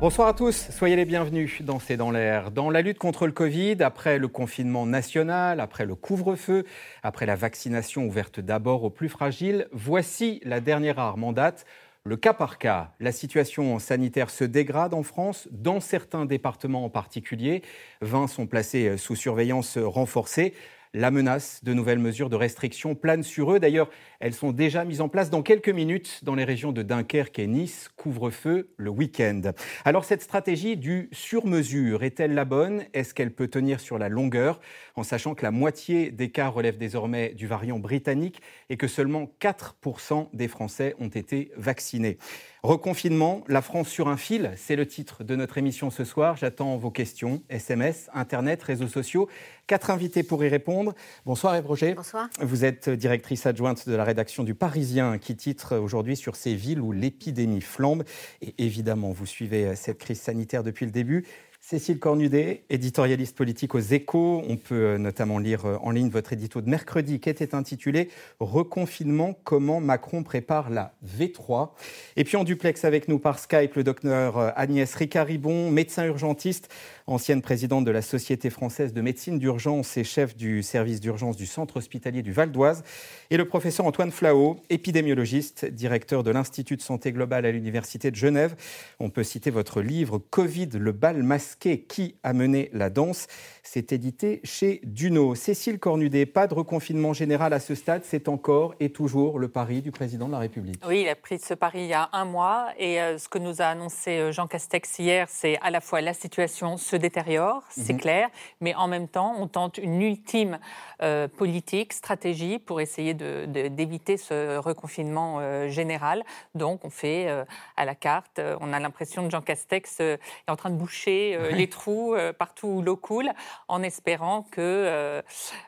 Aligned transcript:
Bonsoir 0.00 0.28
à 0.28 0.32
tous, 0.32 0.70
soyez 0.70 0.96
les 0.96 1.04
bienvenus 1.04 1.60
dans 1.60 1.78
C'est 1.78 1.98
dans 1.98 2.10
l'air. 2.10 2.50
Dans 2.50 2.70
la 2.70 2.80
lutte 2.80 2.96
contre 2.96 3.26
le 3.26 3.32
Covid, 3.32 3.76
après 3.80 4.16
le 4.18 4.28
confinement 4.28 4.86
national, 4.86 5.60
après 5.60 5.84
le 5.84 5.94
couvre-feu, 5.94 6.64
après 7.02 7.26
la 7.26 7.36
vaccination 7.36 8.06
ouverte 8.06 8.40
d'abord 8.40 8.82
aux 8.82 8.88
plus 8.88 9.10
fragiles, 9.10 9.68
voici 9.72 10.40
la 10.42 10.60
dernière 10.60 10.98
arme 10.98 11.24
en 11.24 11.34
date, 11.34 11.66
le 12.04 12.16
cas 12.16 12.32
par 12.32 12.56
cas. 12.56 12.94
La 12.98 13.12
situation 13.12 13.78
sanitaire 13.78 14.30
se 14.30 14.44
dégrade 14.44 14.94
en 14.94 15.02
France, 15.02 15.48
dans 15.50 15.80
certains 15.80 16.24
départements 16.24 16.86
en 16.86 16.88
particulier. 16.88 17.60
20 18.00 18.26
sont 18.26 18.46
placés 18.46 18.96
sous 18.96 19.16
surveillance 19.16 19.76
renforcée. 19.76 20.54
La 20.92 21.12
menace 21.12 21.62
de 21.62 21.72
nouvelles 21.72 22.00
mesures 22.00 22.30
de 22.30 22.34
restriction 22.34 22.96
plane 22.96 23.22
sur 23.22 23.52
eux. 23.52 23.60
D'ailleurs, 23.60 23.88
elles 24.18 24.34
sont 24.34 24.50
déjà 24.50 24.84
mises 24.84 25.00
en 25.00 25.08
place 25.08 25.30
dans 25.30 25.40
quelques 25.40 25.68
minutes 25.68 26.24
dans 26.24 26.34
les 26.34 26.42
régions 26.42 26.72
de 26.72 26.82
Dunkerque 26.82 27.38
et 27.38 27.46
Nice. 27.46 27.88
Couvre-feu 27.96 28.70
le 28.76 28.90
week-end. 28.90 29.40
Alors 29.84 30.04
cette 30.04 30.20
stratégie 30.20 30.76
du 30.76 31.08
sur-mesure 31.12 32.02
est-elle 32.02 32.34
la 32.34 32.44
bonne? 32.44 32.82
Est-ce 32.92 33.14
qu'elle 33.14 33.30
peut 33.30 33.46
tenir 33.46 33.78
sur 33.78 33.98
la 33.98 34.08
longueur? 34.08 34.58
En 34.96 35.04
sachant 35.04 35.36
que 35.36 35.44
la 35.44 35.52
moitié 35.52 36.10
des 36.10 36.32
cas 36.32 36.48
relèvent 36.48 36.76
désormais 36.76 37.34
du 37.34 37.46
variant 37.46 37.78
britannique 37.78 38.42
et 38.68 38.76
que 38.76 38.88
seulement 38.88 39.30
4% 39.40 40.30
des 40.32 40.48
Français 40.48 40.96
ont 40.98 41.06
été 41.06 41.52
vaccinés 41.56 42.18
Reconfinement, 42.62 43.42
la 43.48 43.62
France 43.62 43.88
sur 43.88 44.08
un 44.08 44.18
fil, 44.18 44.52
c'est 44.58 44.76
le 44.76 44.86
titre 44.86 45.24
de 45.24 45.34
notre 45.34 45.56
émission 45.56 45.88
ce 45.88 46.04
soir. 46.04 46.36
J'attends 46.36 46.76
vos 46.76 46.90
questions, 46.90 47.42
SMS, 47.48 48.10
Internet, 48.12 48.62
réseaux 48.62 48.86
sociaux. 48.86 49.30
Quatre 49.66 49.88
invités 49.88 50.22
pour 50.22 50.44
y 50.44 50.48
répondre. 50.48 50.92
Bonsoir 51.24 51.54
Eve 51.56 51.66
Roger. 51.66 51.94
Bonsoir. 51.94 52.28
Vous 52.38 52.66
êtes 52.66 52.90
directrice 52.90 53.46
adjointe 53.46 53.88
de 53.88 53.94
la 53.94 54.04
rédaction 54.04 54.44
du 54.44 54.54
Parisien 54.54 55.16
qui 55.16 55.36
titre 55.36 55.78
aujourd'hui 55.78 56.16
sur 56.16 56.36
ces 56.36 56.54
villes 56.54 56.82
où 56.82 56.92
l'épidémie 56.92 57.62
flambe. 57.62 58.04
Et 58.42 58.52
évidemment, 58.58 59.10
vous 59.10 59.24
suivez 59.24 59.74
cette 59.74 59.96
crise 59.96 60.20
sanitaire 60.20 60.62
depuis 60.62 60.84
le 60.84 60.92
début. 60.92 61.24
Cécile 61.70 62.00
Cornudet, 62.00 62.64
éditorialiste 62.68 63.36
politique 63.36 63.76
aux 63.76 63.78
échos. 63.78 64.42
On 64.48 64.56
peut 64.56 64.74
euh, 64.74 64.98
notamment 64.98 65.38
lire 65.38 65.66
euh, 65.66 65.76
en 65.82 65.92
ligne 65.92 66.08
votre 66.08 66.32
édito 66.32 66.60
de 66.60 66.68
mercredi 66.68 67.20
qui 67.20 67.30
était 67.30 67.54
intitulé 67.54 68.08
Reconfinement, 68.40 69.38
comment 69.44 69.78
Macron 69.78 70.24
prépare 70.24 70.68
la 70.70 70.94
V3. 71.06 71.68
Et 72.16 72.24
puis 72.24 72.36
en 72.36 72.42
duplex 72.42 72.84
avec 72.84 73.06
nous 73.06 73.20
par 73.20 73.38
Skype, 73.38 73.76
le 73.76 73.84
docteur 73.84 74.36
euh, 74.36 74.50
Agnès 74.56 74.92
Ricaribon, 74.96 75.70
médecin 75.70 76.06
urgentiste, 76.06 76.74
ancienne 77.06 77.40
présidente 77.40 77.84
de 77.84 77.92
la 77.92 78.02
Société 78.02 78.50
française 78.50 78.92
de 78.92 79.00
médecine 79.00 79.38
d'urgence 79.38 79.96
et 79.96 80.02
chef 80.02 80.36
du 80.36 80.64
service 80.64 80.98
d'urgence 80.98 81.36
du 81.36 81.46
centre 81.46 81.76
hospitalier 81.76 82.22
du 82.22 82.32
Val 82.32 82.50
d'Oise. 82.50 82.82
Et 83.30 83.36
le 83.36 83.44
professeur 83.44 83.86
Antoine 83.86 84.10
Flao, 84.10 84.56
épidémiologiste, 84.70 85.66
directeur 85.66 86.24
de 86.24 86.32
l'Institut 86.32 86.76
de 86.76 86.82
santé 86.82 87.12
globale 87.12 87.46
à 87.46 87.52
l'Université 87.52 88.10
de 88.10 88.16
Genève. 88.16 88.56
On 88.98 89.08
peut 89.08 89.22
citer 89.22 89.50
votre 89.50 89.82
livre 89.82 90.18
Covid, 90.18 90.70
le 90.74 90.90
bal 90.90 91.22
masqué 91.22 91.59
qui 91.60 92.16
a 92.22 92.32
mené 92.32 92.70
la 92.72 92.90
danse. 92.90 93.26
C'est 93.62 93.92
édité 93.92 94.40
chez 94.42 94.80
Duno. 94.82 95.34
Cécile 95.34 95.78
Cornudet, 95.78 96.26
pas 96.26 96.46
de 96.46 96.54
reconfinement 96.54 97.12
général 97.12 97.52
à 97.52 97.60
ce 97.60 97.74
stade, 97.74 98.02
c'est 98.04 98.28
encore 98.28 98.74
et 98.80 98.90
toujours 98.90 99.38
le 99.38 99.48
pari 99.48 99.80
du 99.82 99.92
président 99.92 100.26
de 100.26 100.32
la 100.32 100.38
République. 100.38 100.82
Oui, 100.86 101.02
il 101.02 101.08
a 101.08 101.14
pris 101.14 101.38
ce 101.38 101.54
pari 101.54 101.82
il 101.82 101.86
y 101.86 101.94
a 101.94 102.08
un 102.12 102.24
mois 102.24 102.68
et 102.78 103.00
euh, 103.00 103.18
ce 103.18 103.28
que 103.28 103.38
nous 103.38 103.62
a 103.62 103.66
annoncé 103.66 104.18
euh, 104.18 104.32
Jean 104.32 104.46
Castex 104.46 104.98
hier, 104.98 105.26
c'est 105.30 105.58
à 105.60 105.70
la 105.70 105.80
fois 105.80 106.00
la 106.00 106.14
situation 106.14 106.76
se 106.76 106.96
détériore, 106.96 107.62
c'est 107.70 107.92
mhm. 107.92 108.00
clair, 108.00 108.28
mais 108.60 108.74
en 108.74 108.88
même 108.88 109.08
temps, 109.08 109.36
on 109.38 109.46
tente 109.46 109.78
une 109.78 110.02
ultime 110.02 110.58
euh, 111.02 111.28
politique, 111.28 111.92
stratégie 111.92 112.58
pour 112.58 112.80
essayer 112.80 113.14
d'éviter 113.14 114.16
ce 114.16 114.56
reconfinement 114.58 115.68
général. 115.68 116.24
Donc, 116.54 116.84
on 116.84 116.90
fait 116.90 117.28
à 117.76 117.84
la 117.84 117.94
carte, 117.94 118.40
on 118.60 118.72
a 118.72 118.80
l'impression 118.80 119.24
que 119.24 119.30
Jean 119.30 119.40
Castex 119.40 120.00
est 120.00 120.18
en 120.48 120.56
train 120.56 120.70
de 120.70 120.76
boucher 120.76 121.38
euh, 121.40 121.50
les 121.50 121.68
trous 121.68 122.14
euh, 122.14 122.32
partout 122.32 122.68
où 122.68 122.82
l'eau 122.82 122.96
coule, 122.96 123.30
en 123.68 123.82
espérant 123.82 124.42
que. 124.42 125.22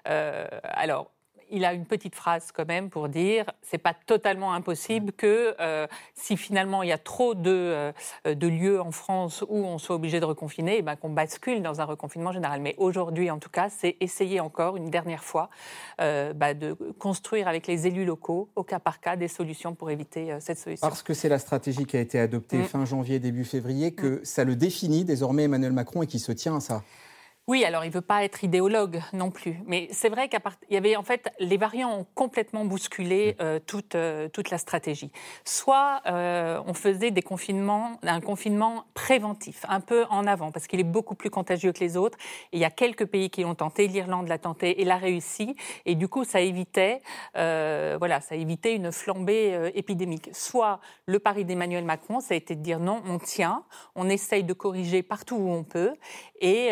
Euh, 0.09 0.47
alors, 0.65 1.11
il 1.53 1.65
a 1.65 1.73
une 1.73 1.85
petite 1.85 2.15
phrase 2.15 2.51
quand 2.53 2.67
même 2.67 2.91
pour 2.91 3.09
dire 3.09 3.47
c'est 3.63 3.79
pas 3.79 3.95
totalement 3.95 4.53
impossible 4.55 5.13
que 5.13 5.55
si 6.15 6.37
finalement 6.37 6.83
il 6.83 6.89
y 6.89 6.93
a 6.93 6.99
trop 6.99 7.35
de, 7.35 7.93
de, 8.25 8.49
lieux 8.49 8.81
en 8.81 8.91
France 8.91 9.45
où 9.49 9.65
on 9.65 9.79
soit 9.79 9.97
obligé 9.97 10.21
de 10.21 10.25
reconfiner, 10.25 10.79
eh 10.79 10.83
ben, 10.83 10.97
qu'on 10.97 11.11
bascule 11.11 11.63
dans 11.63 11.81
un 11.81 11.85
reconfinement 11.85 12.33
général. 12.33 12.61
Mais 12.61 12.75
aujourd'hui, 12.79 13.31
en 13.31 13.39
tout 13.39 13.51
cas, 13.51 13.69
c'est 13.71 13.97
essayer 14.01 14.41
encore 14.41 14.77
une 14.77 14.91
dernière 14.91 15.25
fois 15.25 15.51
bah, 15.99 16.55
de 16.55 16.77
construire 16.99 17.49
avec 17.49 17.67
les 17.67 17.87
élus 17.87 18.05
locaux, 18.05 18.49
au 18.57 18.65
cas 18.65 18.79
par 18.79 19.01
cas, 19.01 19.17
des 19.17 19.29
solutions 19.29 19.75
pour 19.75 19.91
éviter 19.91 20.37
cette 20.41 20.59
solution. 20.59 20.87
Parce 20.87 21.03
que 21.03 21.15
c'est 21.15 21.29
la 21.29 21.39
stratégie 21.39 21.85
qui 21.85 21.97
a 21.97 22.01
été 22.01 22.19
adoptée 22.19 22.59
mm. 22.59 22.65
fin 22.65 22.85
janvier, 22.85 23.19
début 23.19 23.45
février, 23.45 23.93
que 23.93 24.21
mm. 24.21 24.25
ça 24.25 24.45
le 24.45 24.57
définit 24.57 25.05
désormais 25.05 25.45
Emmanuel 25.45 25.73
Macron 25.73 26.03
et 26.03 26.07
qui 26.07 26.19
se 26.19 26.33
tient 26.33 26.57
à 26.57 26.61
ça. 26.61 26.83
Oui, 27.49 27.65
alors 27.65 27.85
il 27.85 27.89
ne 27.89 27.93
veut 27.93 28.01
pas 28.01 28.23
être 28.23 28.45
idéologue 28.45 29.03
non 29.13 29.33
plus, 29.33 29.59
mais 29.67 29.89
c'est 29.91 30.09
vrai 30.09 30.29
qu'il 30.29 30.39
y 30.71 30.77
avait 30.77 30.95
en 30.95 31.03
fait 31.03 31.29
les 31.41 31.57
variants 31.57 31.93
ont 31.93 32.07
complètement 32.15 32.65
bousculé 32.65 33.35
euh, 33.41 33.59
toute, 33.59 33.97
euh, 33.97 34.29
toute 34.29 34.51
la 34.51 34.59
stratégie. 34.59 35.11
Soit 35.45 36.03
euh, 36.07 36.63
on 36.69 36.73
faisait 36.73 37.11
des 37.11 37.23
confinements, 37.23 37.99
un 38.05 38.21
confinement 38.21 38.85
préventif, 38.95 39.65
un 39.69 39.81
peu 39.81 40.05
en 40.09 40.29
avant, 40.29 40.53
parce 40.53 40.69
qu'il 40.69 40.79
est 40.79 40.85
beaucoup 40.85 41.17
plus 41.17 41.31
contagieux 41.31 41.73
que 41.73 41.81
les 41.81 41.97
autres. 41.97 42.17
il 42.53 42.61
y 42.61 42.65
a 42.65 42.71
quelques 42.71 43.07
pays 43.07 43.29
qui 43.29 43.43
l'ont 43.43 43.57
tenté, 43.57 43.89
l'Irlande 43.89 44.29
l'a 44.29 44.39
tenté 44.39 44.81
et 44.81 44.85
l'a 44.85 44.97
réussi, 44.97 45.57
et 45.85 45.97
du 45.97 46.07
coup 46.07 46.23
ça 46.23 46.41
évitait, 46.41 47.01
voilà, 47.35 48.21
ça 48.21 48.37
évitait 48.37 48.77
une 48.77 48.93
flambée 48.93 49.73
épidémique. 49.75 50.31
Soit 50.33 50.79
le 51.07 51.19
pari 51.19 51.45
d'Emmanuel 51.45 51.85
Macron, 51.85 52.21
ça 52.21 52.35
a 52.35 52.37
été 52.37 52.55
de 52.55 52.63
dire 52.63 52.79
non, 52.79 53.03
on 53.05 53.19
tient, 53.19 53.65
on 53.97 54.09
essaye 54.09 54.45
de 54.45 54.53
corriger 54.53 55.03
partout 55.03 55.35
où 55.35 55.51
on 55.51 55.65
peut, 55.65 55.93
et 56.41 56.71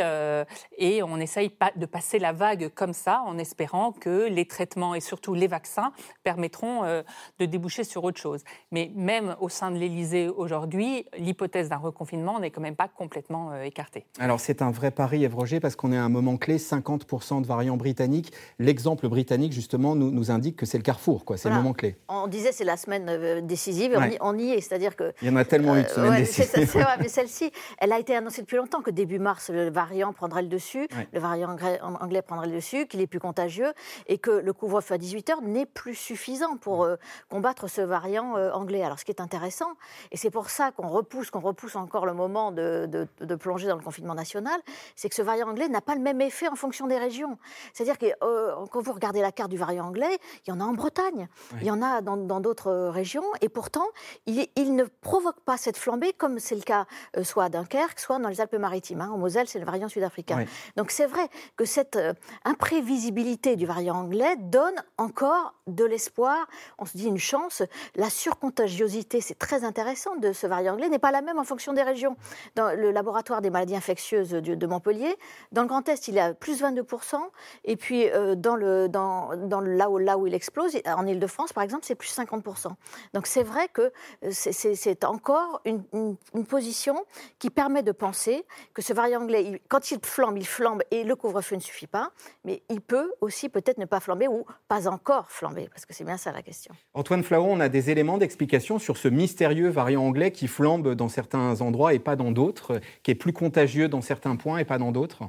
et 0.76 1.03
on 1.03 1.16
essaye 1.19 1.50
de 1.76 1.87
passer 1.87 2.19
la 2.19 2.32
vague 2.32 2.71
comme 2.75 2.93
ça 2.93 3.22
en 3.26 3.38
espérant 3.38 3.93
que 3.93 4.28
les 4.28 4.44
traitements 4.47 4.94
et 4.94 5.00
surtout 5.00 5.34
les 5.34 5.47
vaccins 5.47 5.93
permettront 6.22 6.84
euh, 6.84 7.03
de 7.38 7.47
déboucher 7.47 7.84
sur 7.84 8.04
autre 8.04 8.21
chose. 8.21 8.43
Mais 8.71 8.91
même 8.94 9.37
au 9.41 9.48
sein 9.48 9.71
de 9.71 9.76
l'Élysée 9.76 10.28
aujourd'hui, 10.28 11.06
l'hypothèse 11.19 11.69
d'un 11.69 11.76
reconfinement 11.76 12.41
n'est 12.41 12.50
quand 12.50 12.60
même 12.60 12.76
pas 12.76 12.88
complètement 12.88 13.53
euh, 13.53 13.62
écartée. 13.62 14.06
Alors 14.19 14.41
c'est 14.41 14.62
un 14.62 14.71
vrai 14.71 14.91
pari, 14.91 15.25
Ève 15.25 15.34
Roger, 15.34 15.60
parce 15.60 15.76
qu'on 15.76 15.93
est 15.93 15.98
à 15.98 16.04
un 16.04 16.09
moment 16.09 16.37
clé, 16.37 16.59
50% 16.59 17.42
de 17.42 17.47
variants 17.47 17.77
britanniques. 17.77 18.32
L'exemple 18.59 19.09
britannique, 19.09 19.53
justement, 19.53 19.94
nous, 19.94 20.10
nous 20.10 20.31
indique 20.31 20.56
que 20.56 20.66
c'est 20.66 20.78
le 20.78 20.82
carrefour, 20.82 21.25
quoi. 21.25 21.37
c'est 21.37 21.48
le 21.48 21.54
moment 21.54 21.72
clé. 21.72 21.97
On 22.09 22.27
disait 22.27 22.53
c'est 22.53 22.65
la 22.65 22.77
semaine 22.77 23.06
euh, 23.09 23.41
décisive, 23.41 23.98
on, 24.21 24.38
y, 24.38 24.50
est, 24.50 24.60
c'est-à-dire 24.60 24.97
que... 24.97 25.12
Il 25.22 25.28
y 25.28 25.31
en 25.31 25.37
a 25.37 25.44
tellement 25.44 25.77
eu 25.77 25.82
de 25.82 25.88
semaines 25.88 26.16
décisives. 26.16 26.50
C'est 26.53 26.65
vrai, 26.65 26.97
mais 27.00 27.09
celle-ci, 27.09 27.50
elle 27.78 27.92
a 27.92 27.98
été 27.98 28.15
annoncée 28.15 28.42
depuis 28.42 28.56
longtemps 28.56 28.82
que 28.82 28.91
début 28.91 29.19
mars, 29.19 29.50
le 29.50 29.71
variant 29.71 30.12
prendrait 30.12 30.42
le 30.42 30.48
dessus, 30.50 30.88
le 31.12 31.20
variant 31.20 31.56
anglais, 31.82 32.22
prendrait 32.22 32.48
le 32.48 32.54
dessus, 32.54 32.86
qu'il 32.86 33.00
est 33.00 33.06
plus 33.06 33.20
contagieux 33.20 33.72
et 34.06 34.18
que 34.18 34.30
le 34.30 34.52
couvre-feu 34.52 34.94
à 34.94 34.98
18h 34.98 35.42
n'est 35.42 35.66
plus 35.66 35.94
suffisant 35.94 36.56
pour 36.56 36.84
euh, 36.84 36.96
combattre 37.28 37.68
ce 37.68 37.80
variant 37.80 38.36
euh, 38.36 38.52
anglais. 38.52 38.82
Alors 38.82 38.98
ce 38.98 39.04
qui 39.04 39.12
est 39.12 39.20
intéressant, 39.20 39.72
et 40.10 40.16
c'est 40.16 40.30
pour 40.30 40.50
ça 40.50 40.72
qu'on 40.72 40.88
repousse, 40.88 41.30
qu'on 41.30 41.40
repousse 41.40 41.76
encore 41.76 42.06
le 42.06 42.12
moment 42.12 42.52
de, 42.52 42.86
de, 42.86 43.34
plonger 43.36 43.68
dans 43.68 43.76
le 43.76 43.82
confinement 43.82 44.14
national, 44.14 44.60
c'est 44.96 45.08
que 45.08 45.14
ce 45.14 45.22
variant 45.22 45.48
anglais 45.48 45.68
n'a 45.68 45.80
pas 45.80 45.94
le 45.94 46.00
même 46.00 46.20
effet 46.20 46.48
en 46.48 46.56
fonction 46.56 46.86
des 46.86 46.98
régions. 46.98 47.38
C'est-à-dire 47.72 47.96
que 47.96 48.06
euh, 48.22 48.66
quand 48.70 48.82
vous 48.82 48.92
regardez 48.92 49.22
la 49.22 49.32
carte 49.32 49.50
du 49.50 49.56
variant 49.56 49.86
anglais, 49.86 50.18
il 50.46 50.50
y 50.50 50.52
en 50.52 50.60
a 50.60 50.64
en 50.64 50.74
Bretagne, 50.74 51.28
il 51.60 51.66
y 51.66 51.70
en 51.70 51.80
a 51.80 52.00
dans 52.00 52.40
d'autres 52.40 52.88
régions, 52.88 53.24
et 53.40 53.48
pourtant, 53.48 53.86
il, 54.26 54.46
il, 54.56 54.74
ne 54.74 54.84
provoque 54.84 55.40
pas 55.40 55.56
cette 55.56 55.76
flambée 55.76 56.12
comme 56.12 56.38
c'est 56.38 56.54
le 56.54 56.62
cas 56.62 56.86
soit 57.22 57.44
à 57.44 57.48
Dunkerque, 57.48 57.98
soit 57.98 58.18
dans 58.18 58.28
les 58.28 58.40
Alpes-Maritimes. 58.40 59.00
Hein. 59.00 59.10
En 59.12 59.18
Moselle, 59.18 59.48
c'est 59.48 59.58
le 59.58 59.64
variant 59.64 59.88
sud-africain. 59.88 60.40
Donc 60.77 60.91
c'est 60.91 61.07
vrai 61.07 61.28
que 61.57 61.65
cette 61.65 61.97
euh, 61.97 62.15
imprévisibilité 62.45 63.57
du 63.57 63.66
variant 63.66 63.97
anglais 63.97 64.37
donne 64.39 64.75
encore 64.98 65.54
de 65.66 65.84
l'espoir. 65.84 66.47
On 66.78 66.84
se 66.84 66.97
dit 66.97 67.07
une 67.07 67.19
chance. 67.19 67.63
La 67.95 68.10
surcontagiosité, 68.10 69.21
c'est 69.21 69.39
très 69.39 69.65
intéressant 69.65 70.16
de 70.16 70.33
ce 70.33 70.47
variant 70.47 70.75
anglais, 70.75 70.89
n'est 70.89 70.98
pas 70.98 71.10
la 71.10 71.22
même 71.22 71.39
en 71.39 71.45
fonction 71.45 71.72
des 71.72 71.83
régions. 71.83 72.16
Dans 72.57 72.75
le 72.77 72.91
laboratoire 72.91 73.41
des 73.41 73.51
maladies 73.51 73.77
infectieuses 73.77 74.31
de, 74.31 74.66
Montpellier, 74.66 75.16
dans 75.53 75.63
le 75.63 75.69
Grand 75.69 75.89
Est, 75.89 76.09
il 76.09 76.16
est 76.16 76.21
à 76.21 76.34
plus 76.34 76.63
22%. 76.63 77.16
Et 77.65 77.77
puis 77.77 78.09
euh, 78.10 78.34
dans 78.34 78.57
le, 78.57 78.89
là, 78.89 80.19
où, 80.19 80.27
il 80.27 80.34
explose, 80.34 80.77
en 80.87 81.07
Ile-de-France, 81.07 81.53
par 81.53 81.65
exemple, 81.65 81.84
c'est 81.84 81.95
plus 81.95 82.16
50%. 82.16 82.69
Donc 83.15 83.27
c'est 83.27 83.42
vrai 83.42 83.69
que 83.69 83.92
euh, 84.25 84.31
c'est 84.31 85.04
encore 85.04 85.60
une, 85.65 85.83
une, 85.92 86.47
position 86.47 87.04
qui 87.39 87.51
permet 87.51 87.83
de 87.83 87.92
penser 87.92 88.45
que 88.75 88.83
ce 88.83 88.92
variant 88.92 89.22
anglais, 89.22 89.63
quand 89.69 89.91
il 89.91 89.98
flambe, 90.04 90.29
il 90.36 90.47
flambe 90.47 90.82
et 90.91 91.04
le 91.04 91.16
couvre-feu 91.16 91.56
ne 91.56 91.60
suffit 91.60 91.86
pas, 91.86 92.10
mais 92.44 92.62
il 92.68 92.80
peut 92.80 93.12
aussi 93.21 93.48
peut-être 93.48 93.78
ne 93.78 93.84
pas 93.84 94.00
flamber 94.00 94.28
ou 94.28 94.44
pas 94.68 94.88
encore 94.88 95.30
flamber, 95.30 95.68
parce 95.71 95.86
que 95.86 95.94
c'est 95.94 96.04
bien 96.04 96.16
ça 96.16 96.32
la 96.32 96.42
question. 96.42 96.74
Antoine 96.94 97.22
Flao, 97.22 97.44
on 97.44 97.60
a 97.60 97.68
des 97.68 97.91
éléments 97.91 98.18
d'explication 98.18 98.78
sur 98.78 98.97
ce 98.97 99.09
mystérieux 99.09 99.68
variant 99.68 100.03
anglais 100.03 100.32
qui 100.32 100.48
flambe 100.48 100.94
dans 100.94 101.09
certains 101.09 101.60
endroits 101.60 101.94
et 101.94 101.98
pas 101.98 102.16
dans 102.16 102.32
d'autres, 102.32 102.80
qui 103.03 103.10
est 103.10 103.15
plus 103.15 103.32
contagieux 103.32 103.88
dans 103.88 104.00
certains 104.00 104.36
points 104.36 104.59
et 104.59 104.65
pas 104.65 104.78
dans 104.78 104.92
d'autres? 104.92 105.24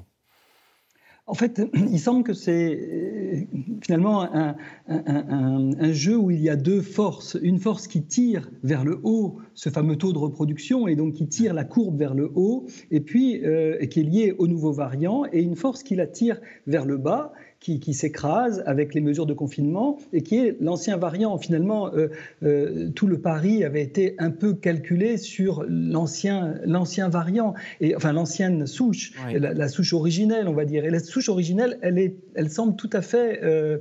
En 1.32 1.34
fait, 1.34 1.62
il 1.74 2.00
semble 2.00 2.24
que 2.24 2.34
c'est 2.34 2.78
euh, 2.78 3.42
finalement 3.82 4.22
un, 4.22 5.94
jeu 5.94 6.18
où 6.18 6.30
il 6.30 6.42
y 6.42 6.50
a 6.50 6.58
deux 6.58 6.82
forces. 6.82 7.38
Une 7.42 7.58
force 7.58 7.88
qui 7.88 8.04
tire 8.04 8.52
vers 8.64 8.84
le 8.84 9.00
haut 9.04 9.38
ce 9.54 9.70
fameux 9.70 9.96
taux 9.96 10.12
de 10.12 10.18
reproduction 10.18 10.88
et 10.88 10.96
donc 10.96 11.14
qui 11.14 11.28
tire 11.28 11.54
la 11.54 11.64
courbe 11.64 11.98
vers 11.98 12.14
le 12.14 12.30
haut, 12.36 12.66
et 12.92 13.00
puis 13.00 13.46
euh, 13.46 13.86
qui 13.86 14.02
est 14.02 14.04
liée 14.04 14.36
au 14.38 14.48
nouveau 14.48 14.74
variant, 14.74 15.24
et 15.32 15.42
une 15.42 15.56
force 15.56 15.84
qui 15.84 15.96
la 15.96 16.08
tire 16.08 16.42
vers 16.68 16.86
le 16.86 16.98
bas 16.98 17.32
qui, 17.62 17.94
s'écrase 17.94 18.64
avec 18.66 18.96
les 18.96 19.02
mesures 19.02 19.28
de 19.28 19.36
confinement 19.36 20.00
et 20.14 20.24
qui 20.24 20.38
est 20.38 20.58
l'ancien 20.60 20.98
variant. 20.98 21.38
Finalement, 21.38 21.94
euh, 21.94 22.08
euh, 22.42 22.90
tout 22.90 23.06
le 23.06 23.20
pari 23.20 23.64
avait 23.64 23.84
été 23.84 24.16
un 24.18 24.32
peu 24.32 24.56
calculé 24.56 25.18
sur 25.18 25.64
l'ancien, 25.70 26.56
l'ancien 26.66 27.08
variant, 27.08 27.54
et, 27.80 27.96
enfin 27.96 28.14
l'ancienne 28.14 28.66
souche, 28.66 29.14
la, 29.32 29.68
souche 29.68 29.94
originelle, 29.94 30.48
on 30.48 30.54
va 30.54 30.66
dire. 30.66 30.86
Et 30.86 30.90
la 30.90 31.00
souche 31.00 31.30
originelle, 31.30 31.78
elle, 31.84 32.00
est, 32.00 32.16
elle 32.34 32.50
semble 32.50 32.76
tout 32.76 32.90
à 32.94 33.02
fait 33.02 33.42
euh, 33.44 33.78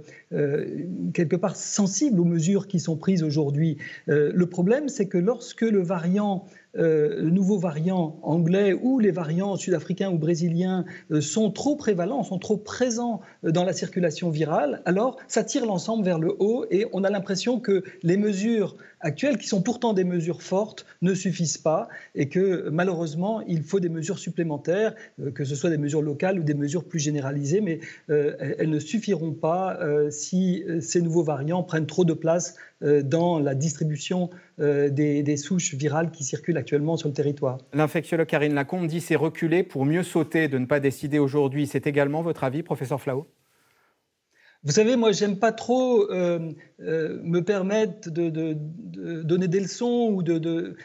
quelque 1.14 1.36
part 1.36 1.56
sensible 1.56 2.20
aux 2.20 2.24
mesures 2.24 2.68
qui 2.68 2.80
sont 2.80 2.96
prises 2.96 3.22
aujourd'hui. 3.22 3.78
le 4.06 4.44
problème, 4.44 4.88
c'est 4.88 5.06
que 5.06 5.18
lorsque 5.18 5.62
le 5.62 5.82
variant 5.82 6.44
euh, 6.76 7.22
le 7.22 7.30
nouveau 7.30 7.60
anglais 8.22 8.72
ou 8.72 9.00
les 9.00 9.10
variants 9.10 9.56
sud-africains 9.56 10.10
ou 10.10 10.18
brésiliens 10.18 10.84
euh, 11.10 11.20
sont 11.20 11.50
trop 11.50 11.74
prévalents, 11.74 12.22
sont 12.22 12.38
trop 12.38 12.56
présents 12.56 13.20
euh, 13.44 13.50
dans 13.50 13.64
la 13.64 13.72
circulation 13.72 14.30
virale, 14.30 14.82
alors 14.84 15.16
ça 15.26 15.42
tire 15.42 15.66
l'ensemble 15.66 16.04
vers 16.04 16.18
le 16.18 16.34
haut 16.38 16.66
et 16.70 16.86
on 16.92 17.02
a 17.02 17.10
l'impression 17.10 17.58
que 17.58 17.82
les 18.02 18.16
mesures 18.16 18.76
actuelles, 19.00 19.38
qui 19.38 19.46
sont 19.46 19.62
pourtant 19.62 19.92
des 19.92 20.04
mesures 20.04 20.42
fortes, 20.42 20.86
ne 21.02 21.14
suffisent 21.14 21.58
pas 21.58 21.88
et 22.14 22.28
que 22.28 22.68
malheureusement, 22.70 23.40
il 23.42 23.62
faut 23.62 23.80
des 23.80 23.88
mesures 23.88 24.18
supplémentaires, 24.18 24.94
que 25.34 25.44
ce 25.44 25.54
soit 25.54 25.70
des 25.70 25.78
mesures 25.78 26.02
locales 26.02 26.38
ou 26.38 26.42
des 26.42 26.54
mesures 26.54 26.84
plus 26.84 26.98
généralisées, 26.98 27.60
mais 27.60 27.80
elles 28.08 28.70
ne 28.70 28.78
suffiront 28.78 29.32
pas 29.32 29.78
si 30.10 30.64
ces 30.80 31.00
nouveaux 31.00 31.22
variants 31.22 31.62
prennent 31.62 31.86
trop 31.86 32.04
de 32.04 32.12
place 32.12 32.56
dans 32.82 33.38
la 33.38 33.54
distribution 33.54 34.30
des, 34.58 35.22
des 35.22 35.36
souches 35.36 35.74
virales 35.74 36.10
qui 36.10 36.24
circulent 36.24 36.58
actuellement 36.58 36.96
sur 36.96 37.08
le 37.08 37.14
territoire. 37.14 37.58
L'infectiologue 37.72 38.26
Karine 38.26 38.54
Lacombe 38.54 38.86
dit 38.86 39.00
c'est 39.00 39.16
reculer 39.16 39.62
pour 39.62 39.84
mieux 39.84 40.02
sauter, 40.02 40.48
de 40.48 40.58
ne 40.58 40.66
pas 40.66 40.80
décider 40.80 41.18
aujourd'hui. 41.18 41.66
C'est 41.66 41.86
également 41.86 42.22
votre 42.22 42.44
avis, 42.44 42.62
professeur 42.62 43.00
Flao? 43.00 43.26
Vous 44.62 44.72
savez, 44.72 44.96
moi, 44.96 45.12
j'aime 45.12 45.38
pas 45.38 45.52
trop 45.52 46.10
euh, 46.10 46.52
euh, 46.80 47.18
me 47.22 47.40
permettre 47.40 48.10
de, 48.10 48.54
donner 49.22 49.48
des 49.48 49.60
leçons 49.60 50.10
ou 50.12 50.22
de, 50.22 50.76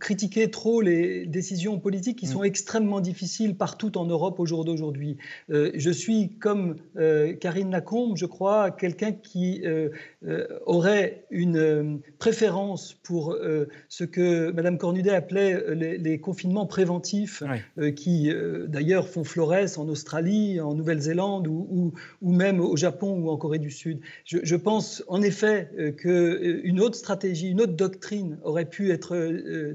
critiquer 0.00 0.50
trop 0.50 0.80
les 0.80 1.26
décisions 1.26 1.78
politiques 1.78 2.18
qui 2.18 2.26
mm. 2.26 2.30
sont 2.30 2.42
extrêmement 2.42 3.00
difficiles 3.00 3.56
partout 3.56 3.96
en 3.98 4.04
Europe 4.04 4.38
au 4.40 4.46
jour 4.46 4.64
d'aujourd'hui. 4.64 5.16
Euh, 5.50 5.70
je 5.74 5.90
suis, 5.90 6.30
comme 6.40 6.76
euh, 6.96 7.34
Karine 7.34 7.70
Lacombe, 7.70 8.16
je 8.16 8.26
crois, 8.26 8.70
quelqu'un 8.70 9.12
qui 9.12 9.62
euh, 9.64 9.88
aurait 10.66 11.24
une 11.30 12.00
préférence 12.18 12.94
pour 13.02 13.36
ce 13.88 14.04
que 14.04 14.50
Mme 14.50 14.78
Cornudet 14.78 15.10
appelait 15.10 15.74
les, 15.74 16.18
confinements 16.18 16.66
préventifs, 16.66 17.42
qui 17.96 18.30
d'ailleurs 18.66 19.08
font 19.08 19.24
florès 19.24 19.78
en 19.78 19.88
Australie, 19.88 20.60
en 20.60 20.74
Nouvelle-Zélande 20.74 21.46
ou, 21.46 21.92
ou, 22.22 22.32
même 22.32 22.60
au 22.60 22.76
Japon 22.76 23.18
ou 23.20 23.30
en 23.30 23.36
Corée 23.36 23.58
du 23.58 23.70
Sud. 23.70 24.00
Je, 24.24 24.38
je 24.42 24.56
pense 24.56 25.04
en 25.08 25.22
effet 25.22 25.70
qu'une 25.96 26.80
autre 26.80 26.96
stratégie, 26.96 27.48
une 27.48 27.60
autre 27.60 27.74
doctrine 27.74 28.38
aurait 28.42 28.68
pu 28.68 28.90
être 28.90 29.16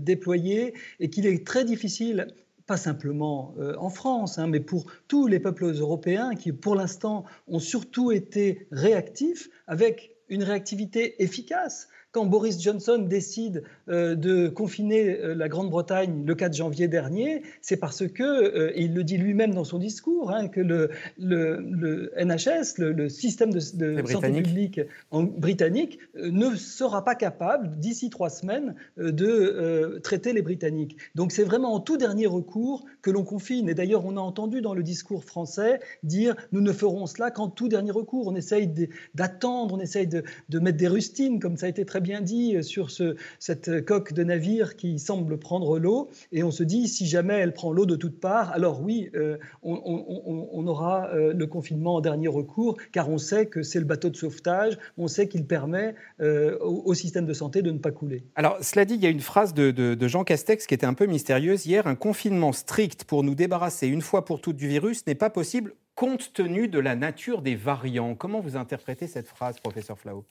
déployé 0.04 0.74
et 1.00 1.10
qu'il 1.10 1.26
est 1.26 1.46
très 1.46 1.66
difficile 1.66 2.28
pas 2.66 2.78
simplement 2.78 3.54
euh, 3.60 3.76
en 3.78 3.90
France, 3.90 4.40
hein, 4.40 4.48
mais 4.48 4.60
pour 4.60 4.86
tous 5.08 5.28
les 5.28 5.40
peuples 5.40 5.66
européens 5.66 6.36
qui, 6.36 6.54
pour 6.54 6.76
l'instant, 6.76 7.26
ont 7.48 7.60
surtout 7.60 8.12
été 8.12 8.68
réactifs 8.72 9.50
avec 9.68 10.16
une 10.30 10.44
réactivité 10.44 11.22
efficace 11.22 11.90
quand 12.14 12.26
Boris 12.28 12.62
Johnson 12.62 13.00
décide 13.00 13.64
euh, 13.90 14.14
de 14.14 14.48
confiner 14.48 15.20
euh, 15.20 15.34
la 15.34 15.50
Grande-Bretagne 15.50 16.24
le 16.26 16.36
4 16.36 16.54
janvier 16.54 16.88
dernier, 16.88 17.42
c'est 17.62 17.76
parce 17.76 18.08
que, 18.08 18.24
euh, 18.24 18.72
et 18.76 18.84
il 18.84 18.94
le 18.94 19.04
dit 19.04 19.18
lui-même 19.18 19.54
dans 19.56 19.64
son 19.64 19.80
discours, 19.80 20.32
hein, 20.32 20.48
que 20.48 20.62
le, 20.62 20.92
le, 21.18 22.14
NHS, 22.16 22.78
le, 22.78 23.10
système 23.10 23.52
de, 23.52 23.60
santé 23.60 24.32
publique 24.32 24.80
en, 25.10 25.24
britannique, 25.24 25.98
ne 26.16 26.56
sera 26.56 27.04
pas 27.04 27.16
capable, 27.16 27.78
d'ici 27.78 28.12
trois 28.12 28.30
semaines, 28.30 28.76
de 28.98 30.00
traiter 30.04 30.34
les 30.34 30.44
Britanniques. 30.44 30.98
Donc 31.16 31.32
c'est 31.32 31.44
vraiment 31.44 31.74
en 31.74 31.80
tout 31.80 31.98
dernier 31.98 32.28
recours 32.28 32.86
que 33.02 33.10
l'on 33.10 33.24
confine. 33.24 33.68
Et 33.70 33.74
d'ailleurs, 33.74 34.06
on 34.06 34.18
a 34.18 34.22
entendu 34.22 34.62
dans 34.62 34.76
le 34.76 34.84
discours 34.84 35.24
français 35.24 35.80
dire 36.04 36.36
nous 36.52 36.62
ne 36.62 36.72
ferons 36.72 37.08
cela 37.08 37.32
qu'en 37.32 37.50
tout 37.50 37.68
dernier 37.68 37.92
recours. 37.92 38.28
On 38.28 38.36
essaye 38.36 38.70
d'attendre, 39.16 39.76
on 39.76 39.80
essaye 39.80 40.08
de, 40.08 40.24
de 40.50 40.60
mettre 40.60 40.78
des 40.78 40.88
rustines, 40.88 41.40
comme 41.40 41.58
ça 41.58 41.66
a 41.66 41.70
été 41.70 41.86
très 41.86 42.03
bien 42.04 42.22
dit, 42.22 42.64
sur 42.64 42.92
ce, 42.92 43.16
cette 43.40 43.84
coque 43.86 44.14
de 44.14 44.24
navire 44.24 44.76
qui 44.76 45.00
semble 45.00 45.40
prendre 45.40 45.80
l'eau. 45.80 46.10
Et 46.32 46.44
on 46.44 46.52
se 46.52 46.64
dit, 46.64 46.88
si 46.88 47.08
jamais 47.08 47.34
elle 47.34 47.54
prend 47.54 47.72
l'eau 47.72 47.86
de 47.86 47.96
toutes 47.96 48.20
parts, 48.20 48.52
alors 48.52 48.82
oui, 48.82 49.10
euh, 49.16 49.38
on, 49.64 50.68
aura 50.68 51.10
euh, 51.10 51.34
le 51.34 51.48
confinement 51.48 51.96
en 51.96 52.02
dernier 52.02 52.28
recours, 52.28 52.78
car 52.92 53.10
on 53.10 53.18
sait 53.18 53.48
que 53.48 53.64
c'est 53.64 53.80
le 53.80 53.86
bateau 53.86 54.10
de 54.10 54.16
sauvetage, 54.16 54.78
on 54.98 55.08
sait 55.08 55.28
qu'il 55.28 55.46
permet 55.46 55.96
euh, 56.22 56.58
au, 56.60 56.94
système 56.94 57.26
de 57.26 57.34
santé 57.34 57.62
de 57.62 57.72
ne 57.72 57.80
pas 57.80 57.92
couler. 57.92 58.24
Alors, 58.36 58.58
cela 58.62 58.86
dit, 58.86 58.96
il 58.96 59.04
y 59.04 59.08
a 59.08 59.10
une 59.10 59.20
phrase 59.20 59.54
de, 59.54 59.72
de 59.72 60.08
Jean 60.08 60.24
Castex 60.24 60.68
qui 60.68 60.74
était 60.74 60.86
un 60.86 60.94
peu 60.94 61.06
mystérieuse 61.06 61.66
hier. 61.66 61.88
Un 61.88 61.96
confinement 61.96 62.52
strict 62.52 63.06
pour 63.06 63.24
nous 63.24 63.36
débarrasser 63.36 63.88
une 63.88 64.02
fois 64.02 64.26
pour 64.26 64.42
toutes 64.42 64.58
du 64.58 64.68
virus 64.68 65.06
n'est 65.08 65.16
pas 65.16 65.30
possible 65.30 65.74
compte 65.96 66.34
tenu 66.34 66.68
de 66.68 66.80
la 66.80 66.96
nature 66.96 67.42
des 67.42 67.56
variants. 67.56 68.16
Comment 68.16 68.40
vous 68.40 68.56
interprétez 68.56 69.08
cette 69.08 69.28
phrase, 69.28 69.60
professeur 69.60 69.98
Flao? 69.98 70.26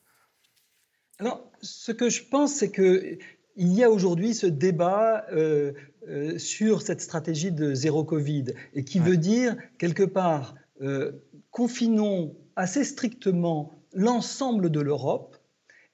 Alors, 1.18 1.50
ce 1.60 1.92
que 1.92 2.08
je 2.08 2.22
pense, 2.24 2.54
c'est 2.54 2.70
qu'il 2.70 3.18
y 3.56 3.84
a 3.84 3.90
aujourd'hui 3.90 4.34
ce 4.34 4.46
débat 4.46 5.26
euh, 5.32 5.72
euh, 6.08 6.38
sur 6.38 6.82
cette 6.82 7.00
stratégie 7.00 7.52
de 7.52 7.74
zéro 7.74 8.04
Covid, 8.04 8.46
et 8.74 8.84
qui 8.84 8.98
veut 8.98 9.16
dire, 9.16 9.56
quelque 9.78 10.02
part, 10.02 10.54
euh, 10.80 11.12
confinons 11.50 12.34
assez 12.56 12.84
strictement 12.84 13.72
l'ensemble 13.92 14.70
de 14.70 14.80
l'Europe, 14.80 15.36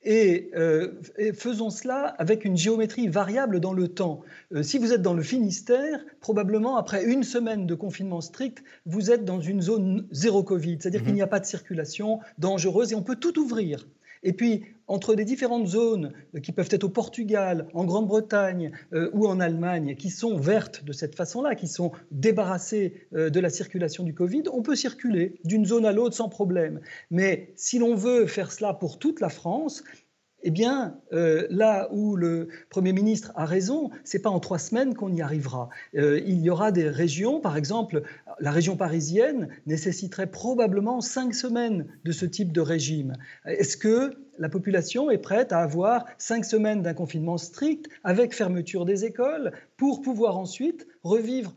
et, 0.02 0.52
faisons 1.34 1.70
cela 1.70 2.06
avec 2.18 2.44
une 2.44 2.56
géométrie 2.56 3.08
variable 3.08 3.58
dans 3.60 3.74
le 3.74 3.88
temps. 3.88 4.22
si 4.62 4.78
vous 4.78 4.92
êtes 4.92 5.02
dans 5.02 5.12
le 5.12 5.24
Finistère, 5.24 6.00
probablement 6.20 6.76
après 6.76 7.04
une 7.04 7.24
semaine 7.24 7.66
de 7.66 7.74
confinement 7.74 8.20
strict, 8.20 8.62
vous 8.87 9.10
êtes 9.10 9.25
dans 9.25 9.40
une 9.40 9.60
zone 9.60 10.06
zéro 10.12 10.44
Covid, 10.44 10.78
c'est-à-dire 10.80 11.00
qu'il 11.00 11.10
mhm. 11.10 11.16
n'y 11.16 11.22
a 11.22 11.26
pas 11.26 11.40
de 11.40 11.46
circulation 11.46 12.20
dangereuse 12.38 12.92
et 12.92 12.94
on 12.94 13.02
peut 13.02 13.16
tout 13.16 13.38
ouvrir. 13.38 13.87
Et 14.22 14.32
puis, 14.32 14.64
entre 14.88 15.14
les 15.14 15.25
différentes 15.25 15.66
zones 15.66 16.12
qui 16.42 16.52
peuvent 16.52 16.68
être 16.70 16.84
au 16.84 16.88
Portugal, 16.88 17.68
en 17.75 17.84
Grande-Bretagne 17.84 18.72
euh, 18.94 19.10
ou 19.12 19.26
en 19.26 19.38
Allemagne, 19.38 19.94
qui 19.96 20.10
sont 20.10 20.37
vertes 20.37 20.84
de 20.84 20.92
cette 20.92 21.14
façon-là, 21.14 21.54
qui 21.54 21.68
sont 21.68 21.92
débarrassées 22.10 23.06
euh, 23.14 23.30
de 23.30 23.38
la 23.38 23.50
circulation 23.50 24.02
du 24.02 24.14
Covid, 24.14 24.44
on 24.52 24.62
peut 24.62 24.76
circuler 24.76 25.34
d'une 25.44 25.66
zone 25.66 25.84
à 25.84 25.92
l'autre 25.92 26.16
sans 26.16 26.28
problème. 26.28 26.80
Mais 27.10 27.52
si 27.56 27.78
l'on 27.78 27.94
veut 27.94 28.26
faire 28.26 28.50
cela 28.50 28.72
pour 28.72 28.98
toute 28.98 29.20
la 29.20 29.28
France, 29.28 29.84
eh 30.42 30.50
bien, 30.50 30.99
là 31.11 31.88
où 31.92 32.16
le 32.16 32.49
Premier 32.71 32.92
ministre 32.92 33.33
a 33.35 33.45
raison, 33.45 33.90
c'est 34.04 34.21
pas 34.21 34.30
en 34.30 34.40
trois 34.40 34.59
semaines 34.59 34.95
qu'on 34.95 35.12
y 35.12 35.21
arrivera. 35.21 35.68
il 35.95 36.40
y 36.40 36.50
aura 36.50 36.73
des 36.73 36.88
régions, 36.88 37.40
par 37.40 37.57
exemple, 37.57 38.02
la 38.40 38.50
région 38.50 38.76
parisienne 38.76 39.49
nécessiterait 39.66 40.30
probablement 40.30 41.00
cinq 41.00 41.35
semaines 41.35 41.87
de 42.04 42.12
ce 42.12 42.26
type 42.26 42.52
de 42.52 42.61
régime. 42.61 43.14
Est-ce 43.47 43.76
que 43.76 44.12
la 44.38 44.49
population 44.49 45.11
est 45.11 45.18
prête 45.18 45.52
à 45.52 45.59
avoir 45.59 46.04
cinq 46.18 46.45
semaines 46.45 46.83
d'un 46.83 46.95
confinement 46.95 47.38
strict 47.38 47.88
avec 48.04 48.35
fermeture 48.35 48.85
des 48.85 49.04
écoles 49.04 49.52
pour 49.76 50.00
pouvoir 50.02 50.38
ensuite 50.38 50.87
revivre 51.02 51.52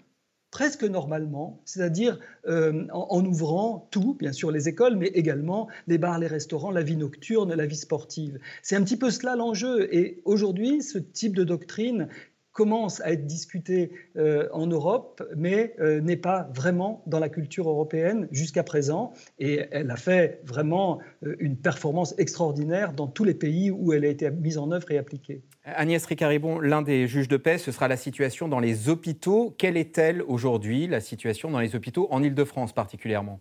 presque 0.52 0.84
normalement, 0.84 1.62
c'est-à-dire 1.64 2.20
euh, 2.46 2.86
en, 2.92 3.26
ouvrant 3.26 3.88
tout, 3.90 4.16
bien 4.20 4.34
sûr 4.34 4.52
les 4.52 4.68
écoles, 4.68 4.98
mais 4.98 5.08
également 5.08 5.70
les 5.88 5.98
bars, 5.98 6.20
les 6.20 6.28
restaurants, 6.28 6.72
la 6.72 6.84
vie 6.84 6.98
nocturne, 6.98 7.54
la 7.54 7.66
vie 7.66 7.78
sportive. 7.78 8.38
C'est 8.62 8.76
un 8.76 8.84
petit 8.84 8.98
peu 8.98 9.10
cela 9.10 9.38
l'enjeu. 9.38 9.94
Et 9.96 10.22
aujourd'hui, 10.26 10.84
ce 10.84 10.98
type 10.98 11.36
de 11.36 11.46
doctrine 11.46 12.10
commence 12.54 13.02
à 13.02 13.12
être 13.12 13.26
discutée 13.26 13.92
euh, 14.18 14.48
en 14.52 14.68
Europe, 14.68 15.24
mais 15.36 15.74
euh, 15.80 16.02
n'est 16.02 16.18
pas 16.18 16.50
vraiment 16.54 17.02
dans 17.08 17.20
la 17.20 17.30
culture 17.30 17.70
européenne 17.70 18.28
jusqu'à 18.32 18.64
présent. 18.64 19.14
Et 19.40 19.62
elle 19.72 19.90
a 19.90 19.96
fait 19.96 20.42
vraiment 20.44 21.00
euh, 21.24 21.36
une 21.40 21.56
performance 21.56 22.14
extraordinaire 22.18 22.94
dans 22.94 23.08
tous 23.08 23.24
les 23.24 23.34
pays 23.34 23.72
où 23.72 23.94
elle 23.94 24.06
a 24.06 24.10
été 24.10 24.30
mise 24.32 24.58
en 24.58 24.72
œuvre 24.72 24.92
et 24.92 24.98
appliquée. 24.98 25.42
Agnès 25.64 26.04
Ricaribon, 26.06 26.60
l'un 26.60 26.82
des 26.82 27.08
juges 27.08 27.28
de 27.28 27.38
paix, 27.38 27.58
ce 27.58 27.72
sera 27.72 27.88
la 27.88 27.98
situation 27.98 28.48
dans 28.48 28.60
les 28.60 28.90
hôpitaux. 28.90 29.54
Quelle 29.58 29.78
est-elle 29.78 30.24
aujourd'hui, 30.24 30.88
la 30.88 31.00
situation 31.00 31.52
dans 31.52 31.60
les 31.60 31.76
hôpitaux, 31.76 32.08
en 32.12 32.24
Ile-de-France 32.24 32.74
particulièrement? 32.74 33.40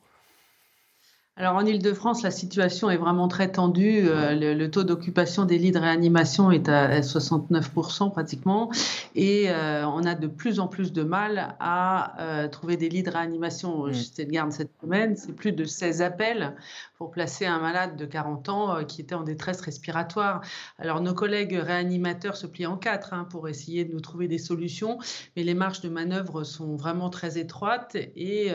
Alors 1.40 1.56
en 1.56 1.64
Ile-de-France, 1.64 2.22
la 2.22 2.30
situation 2.30 2.90
est 2.90 2.98
vraiment 2.98 3.26
très 3.26 3.50
tendue. 3.50 4.02
Euh, 4.04 4.34
le, 4.34 4.70
taux 4.70 4.84
d'occupation 4.84 5.46
des 5.46 5.56
lits 5.56 5.70
de 5.70 5.78
réanimation 5.78 6.50
est 6.50 6.68
à 6.68 7.00
69% 7.00 8.12
pratiquement. 8.12 8.70
Et 9.14 9.46
euh, 9.48 9.86
on 9.86 10.04
a 10.04 10.14
de 10.14 10.26
plus 10.26 10.60
en 10.60 10.68
plus 10.68 10.92
de 10.92 11.02
mal 11.02 11.56
à 11.58 12.20
euh, 12.20 12.48
trouver 12.48 12.76
des 12.76 12.90
lits 12.90 13.02
de 13.02 13.08
réanimation. 13.08 13.86
Mm. 13.86 13.92
J'étais 13.94 14.26
de 14.26 14.30
garde 14.32 14.52
cette 14.52 14.72
semaine, 14.82 15.16
c'est 15.16 15.32
plus 15.32 15.52
de 15.52 15.64
16 15.64 16.02
appels 16.02 16.54
pour 16.98 17.10
placer 17.10 17.46
un 17.46 17.58
malade 17.58 17.96
de 17.96 18.04
40 18.04 18.48
ans 18.50 18.84
qui 18.84 19.00
était 19.00 19.14
en 19.14 19.22
détresse 19.22 19.62
respiratoire. 19.62 20.42
Alors 20.78 21.00
nos 21.00 21.14
collègues 21.14 21.54
réanimateurs 21.54 22.36
se 22.36 22.46
plient 22.46 22.66
en 22.66 22.76
quatre 22.76 23.14
hein, 23.14 23.26
pour 23.30 23.48
essayer 23.48 23.86
de 23.86 23.94
nous 23.94 24.00
trouver 24.00 24.28
des 24.28 24.36
solutions, 24.36 24.98
mais 25.34 25.42
les 25.42 25.54
marges 25.54 25.80
de 25.80 25.88
manœuvre 25.88 26.44
sont 26.44 26.76
vraiment 26.76 27.08
très 27.08 27.38
étroites. 27.38 27.96
Et 27.96 28.52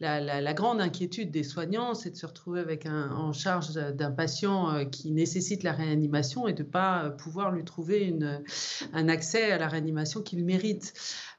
la, 0.00 0.20
la 0.20 0.54
grande 0.54 0.82
inquiétude 0.82 1.30
des 1.30 1.42
soignants, 1.42 1.94
c'est 1.94 2.09
de 2.10 2.16
se 2.16 2.26
retrouver 2.26 2.60
avec 2.60 2.86
un, 2.86 3.10
en 3.12 3.32
charge 3.32 3.72
d'un 3.74 4.10
patient 4.10 4.70
euh, 4.70 4.84
qui 4.84 5.10
nécessite 5.10 5.62
la 5.62 5.72
réanimation 5.72 6.46
et 6.48 6.52
de 6.52 6.62
ne 6.62 6.68
pas 6.68 7.04
euh, 7.04 7.10
pouvoir 7.10 7.50
lui 7.50 7.64
trouver 7.64 8.04
une, 8.04 8.42
un 8.92 9.08
accès 9.08 9.50
à 9.52 9.58
la 9.58 9.68
réanimation 9.68 10.20
qu'il 10.20 10.44
mérite. 10.44 10.92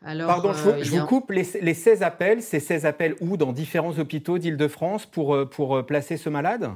Alors, 0.03 0.27
Pardon, 0.27 0.53
je, 0.53 0.89
vous, 0.89 0.97
euh, 0.97 1.05
coupe. 1.05 1.31
Les, 1.31 1.47
les, 1.61 1.73
16 1.73 2.01
appels, 2.01 2.41
c'est 2.41 2.59
16 2.59 2.85
appels 2.85 3.15
où? 3.21 3.37
Dans 3.37 3.53
différents 3.53 3.97
hôpitaux 3.97 4.37
d'Île-de-France 4.37 5.05
pour, 5.05 5.49
pour 5.49 5.85
placer 5.85 6.17
ce 6.17 6.29
malade? 6.29 6.71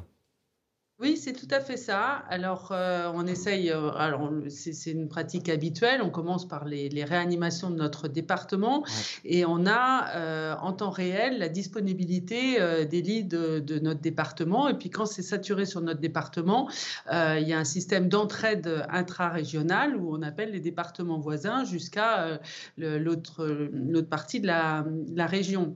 Oui, 0.99 1.17
c'est 1.17 1.33
tout 1.33 1.47
à 1.51 1.59
fait 1.59 1.75
ça. 1.75 2.23
Alors, 2.29 2.69
euh, 2.71 3.11
on 3.13 3.27
essaye, 3.27 3.69
euh, 3.69 3.91
alors 3.97 4.31
c'est 4.47 4.91
une 4.91 5.09
pratique 5.09 5.49
habituelle, 5.49 6.01
on 6.01 6.09
commence 6.09 6.47
par 6.47 6.63
les, 6.63 7.03
réanimations 7.03 7.69
de 7.69 7.75
notre 7.75 8.07
département 8.07 8.85
et 9.25 9.43
on 9.43 9.65
a 9.65 10.15
euh, 10.15 10.55
en 10.61 10.71
temps 10.71 10.91
réel 10.91 11.37
la 11.37 11.49
disponibilité 11.49 12.57
des 12.85 13.01
lits 13.01 13.25
de, 13.25 13.79
notre 13.79 13.99
département. 13.99 14.69
Et 14.69 14.73
puis, 14.75 14.89
quand 14.89 15.05
c'est 15.05 15.21
saturé 15.21 15.65
sur 15.65 15.81
notre 15.81 15.99
département, 15.99 16.69
il 17.11 17.43
y 17.45 17.51
a 17.51 17.59
un 17.59 17.65
système 17.65 18.07
d'entraide 18.07 18.85
intra-régionale 18.89 19.97
où 19.97 20.15
on 20.15 20.21
appelle 20.21 20.51
les 20.51 20.61
départements 20.61 21.19
voisins 21.19 21.65
jusqu'à 21.65 22.39
l'autre 22.77 23.69
partie 24.09 24.39
de 24.39 24.47
la, 24.47 24.85
la 25.13 25.25
région. 25.25 25.73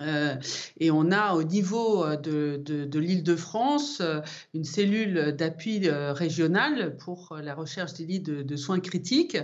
Euh, 0.00 0.36
et 0.78 0.90
on 0.90 1.12
a 1.12 1.34
au 1.34 1.44
niveau 1.44 2.04
euh, 2.04 2.16
de, 2.16 2.56
de, 2.56 2.98
l'Île-de-France 2.98 4.00
euh, 4.00 4.20
une 4.52 4.64
cellule 4.64 5.32
d'appui 5.36 5.88
régional 5.88 6.96
pour 6.96 7.36
la 7.40 7.54
recherche 7.54 7.94
des 7.94 8.04
lits 8.04 8.20
de, 8.20 8.56
soins 8.56 8.80
critiques 8.80 9.38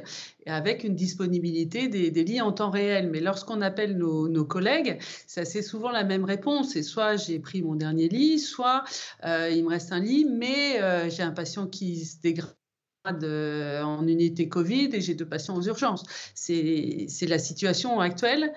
avec 0.46 0.84
une 0.84 0.94
disponibilité 0.94 1.88
des, 1.88 2.10
lits 2.24 2.40
en 2.40 2.52
temps 2.52 2.70
réel. 2.70 3.10
Mais 3.10 3.20
lorsqu'on 3.20 3.60
appelle 3.60 3.96
nos, 3.96 4.44
collègues, 4.44 4.98
c'est 5.26 5.62
souvent 5.62 5.90
la 5.90 6.04
même 6.04 6.24
réponse. 6.24 6.70
C'est 6.70 6.82
soit 6.82 7.16
j'ai 7.16 7.38
pris 7.38 7.62
mon 7.62 7.74
dernier 7.74 8.08
lit, 8.08 8.38
soit 8.38 8.84
il 9.24 9.62
me 9.64 9.68
reste 9.68 9.92
un 9.92 10.00
lit, 10.00 10.24
mais 10.24 11.10
j'ai 11.10 11.22
un 11.22 11.32
patient 11.32 11.66
qui 11.66 12.04
se 12.04 12.20
dégrade 12.20 12.59
en 13.24 14.06
unité 14.06 14.48
Covid 14.48 14.90
et 14.92 15.00
j'ai 15.00 15.14
deux 15.14 15.26
patients 15.26 15.56
aux 15.56 15.62
urgences. 15.62 16.04
C'est 16.34 17.26
la 17.28 17.38
situation 17.38 18.00
actuelle. 18.00 18.52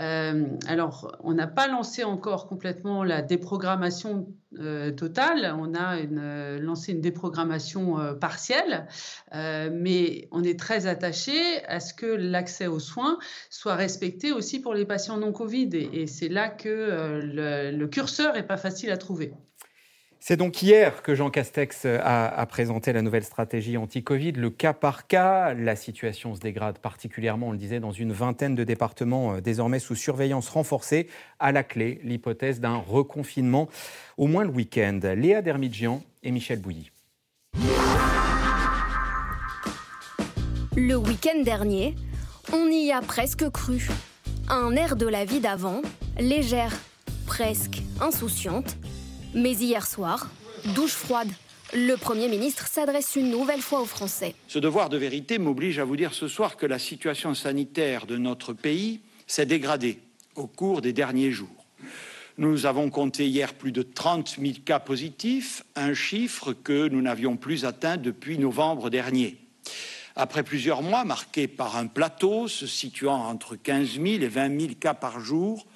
Euh, 0.00 0.46
alors, 0.66 1.16
on 1.20 1.34
n'a 1.34 1.46
pas 1.46 1.66
lancé 1.66 2.04
encore 2.04 2.46
complètement 2.46 3.02
la 3.02 3.20
déprogrammation 3.20 4.32
euh, 4.58 4.92
totale, 4.92 5.54
on 5.58 5.74
a 5.74 5.96
euh, 5.96 6.58
lancé 6.60 6.92
une 6.92 7.00
déprogrammation 7.00 7.96
partielle, 8.20 8.86
mais 9.32 10.28
on 10.30 10.42
est 10.42 10.58
très 10.58 10.86
attaché 10.86 11.64
à 11.66 11.80
ce 11.80 11.94
que 11.94 12.06
l'accès 12.06 12.66
aux 12.66 12.78
soins 12.78 13.18
soit 13.50 13.74
respecté 13.74 14.32
aussi 14.32 14.60
pour 14.60 14.74
les 14.74 14.86
patients 14.86 15.16
non 15.16 15.32
Covid. 15.32 15.70
Et, 15.72 16.06
c'est 16.06 16.28
là 16.28 16.48
que 16.48 17.20
le, 17.22 17.76
le 17.76 17.88
curseur 17.88 18.34
n'est 18.34 18.42
pas 18.42 18.56
facile 18.56 18.90
à 18.90 18.96
trouver. 18.96 19.32
C'est 20.20 20.36
donc 20.36 20.62
hier 20.62 21.02
que 21.02 21.14
Jean 21.14 21.30
Castex 21.30 21.86
a, 21.86 22.46
présenté 22.46 22.92
la 22.92 23.02
nouvelle 23.02 23.24
stratégie 23.24 23.76
anti-Covid, 23.76 24.32
le 24.32 24.50
cas 24.50 24.72
par 24.72 25.06
cas. 25.06 25.54
La 25.54 25.76
situation 25.76 26.34
se 26.34 26.40
dégrade 26.40 26.78
particulièrement, 26.78 27.48
on 27.48 27.52
le 27.52 27.58
disait, 27.58 27.78
dans 27.78 27.92
une 27.92 28.12
vingtaine 28.12 28.54
de 28.54 28.64
départements 28.64 29.34
euh, 29.34 29.40
désormais 29.40 29.78
sous 29.78 29.94
surveillance 29.94 30.48
renforcée. 30.48 31.08
À 31.38 31.52
la 31.52 31.62
clé, 31.62 32.00
l'hypothèse 32.02 32.60
d'un 32.60 32.76
reconfinement, 32.76 33.68
au 34.16 34.26
moins 34.26 34.44
le 34.44 34.50
week-end. 34.50 35.00
Léa 35.16 35.40
Dermidjian 35.40 36.02
et 36.22 36.32
Michel 36.32 36.60
Bouilly. 36.60 36.90
Le 40.76 40.96
week-end 40.96 41.42
dernier, 41.44 41.94
on 42.52 42.66
y 42.66 42.90
a 42.90 43.00
presque 43.00 43.48
cru. 43.50 43.88
Un 44.48 44.74
air 44.74 44.96
de 44.96 45.06
la 45.06 45.24
vie 45.24 45.40
d'avant, 45.40 45.80
légère, 46.18 46.72
presque 47.26 47.82
insouciante 48.00 48.76
mais 49.34 49.52
hier 49.52 49.86
soir, 49.86 50.30
douche 50.74 50.92
froide. 50.92 51.30
Le 51.74 51.96
Premier 51.96 52.28
ministre 52.28 52.66
s'adresse 52.66 53.14
une 53.16 53.30
nouvelle 53.30 53.60
fois 53.60 53.82
aux 53.82 53.86
Français. 53.86 54.34
Ce 54.48 54.58
devoir 54.58 54.88
de 54.88 54.96
vérité 54.96 55.38
m'oblige 55.38 55.78
à 55.78 55.84
vous 55.84 55.96
dire 55.96 56.14
ce 56.14 56.26
soir 56.26 56.56
que 56.56 56.64
la 56.64 56.78
situation 56.78 57.34
sanitaire 57.34 58.06
de 58.06 58.16
notre 58.16 58.54
pays 58.54 59.00
s'est 59.26 59.44
dégradée 59.44 59.98
au 60.34 60.46
cours 60.46 60.80
des 60.80 60.94
derniers 60.94 61.30
jours. 61.30 61.66
Nous 62.38 62.64
avons 62.64 62.88
compté 62.88 63.26
hier 63.26 63.52
plus 63.52 63.72
de 63.72 63.82
30 63.82 64.36
000 64.40 64.54
cas 64.64 64.78
positifs, 64.78 65.62
un 65.76 65.92
chiffre 65.92 66.54
que 66.54 66.88
nous 66.88 67.02
n'avions 67.02 67.36
plus 67.36 67.64
atteint 67.64 67.96
depuis 67.96 68.38
novembre 68.38 68.88
dernier. 68.88 69.36
Après 70.16 70.42
plusieurs 70.42 70.82
mois 70.82 71.04
marqués 71.04 71.48
par 71.48 71.76
un 71.76 71.86
plateau 71.86 72.48
se 72.48 72.66
situant 72.66 73.26
entre 73.26 73.56
15 73.56 73.94
000 73.94 74.06
et 74.06 74.28
20 74.28 74.60
000 74.60 74.72
cas 74.80 74.94
par 74.94 75.20
jour, 75.20 75.66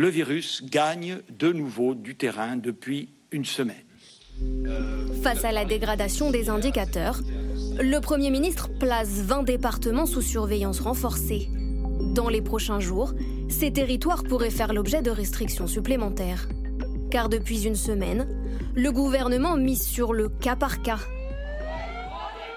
le 0.00 0.08
virus 0.08 0.62
gagne 0.64 1.18
de 1.28 1.52
nouveau 1.52 1.94
du 1.94 2.16
terrain 2.16 2.56
depuis 2.56 3.10
une 3.32 3.44
semaine. 3.44 3.84
Face 5.22 5.44
à 5.44 5.52
la 5.52 5.66
dégradation 5.66 6.30
des 6.30 6.48
indicateurs, 6.48 7.20
le 7.78 7.98
Premier 8.00 8.30
ministre 8.30 8.70
place 8.78 9.10
20 9.10 9.42
départements 9.42 10.06
sous 10.06 10.22
surveillance 10.22 10.80
renforcée. 10.80 11.50
Dans 12.14 12.30
les 12.30 12.40
prochains 12.40 12.80
jours, 12.80 13.12
ces 13.50 13.74
territoires 13.74 14.24
pourraient 14.24 14.48
faire 14.48 14.72
l'objet 14.72 15.02
de 15.02 15.10
restrictions 15.10 15.66
supplémentaires. 15.66 16.48
Car 17.10 17.28
depuis 17.28 17.66
une 17.66 17.76
semaine, 17.76 18.26
le 18.74 18.90
gouvernement 18.92 19.58
mise 19.58 19.82
sur 19.82 20.14
le 20.14 20.30
cas 20.30 20.56
par 20.56 20.80
cas. 20.80 21.00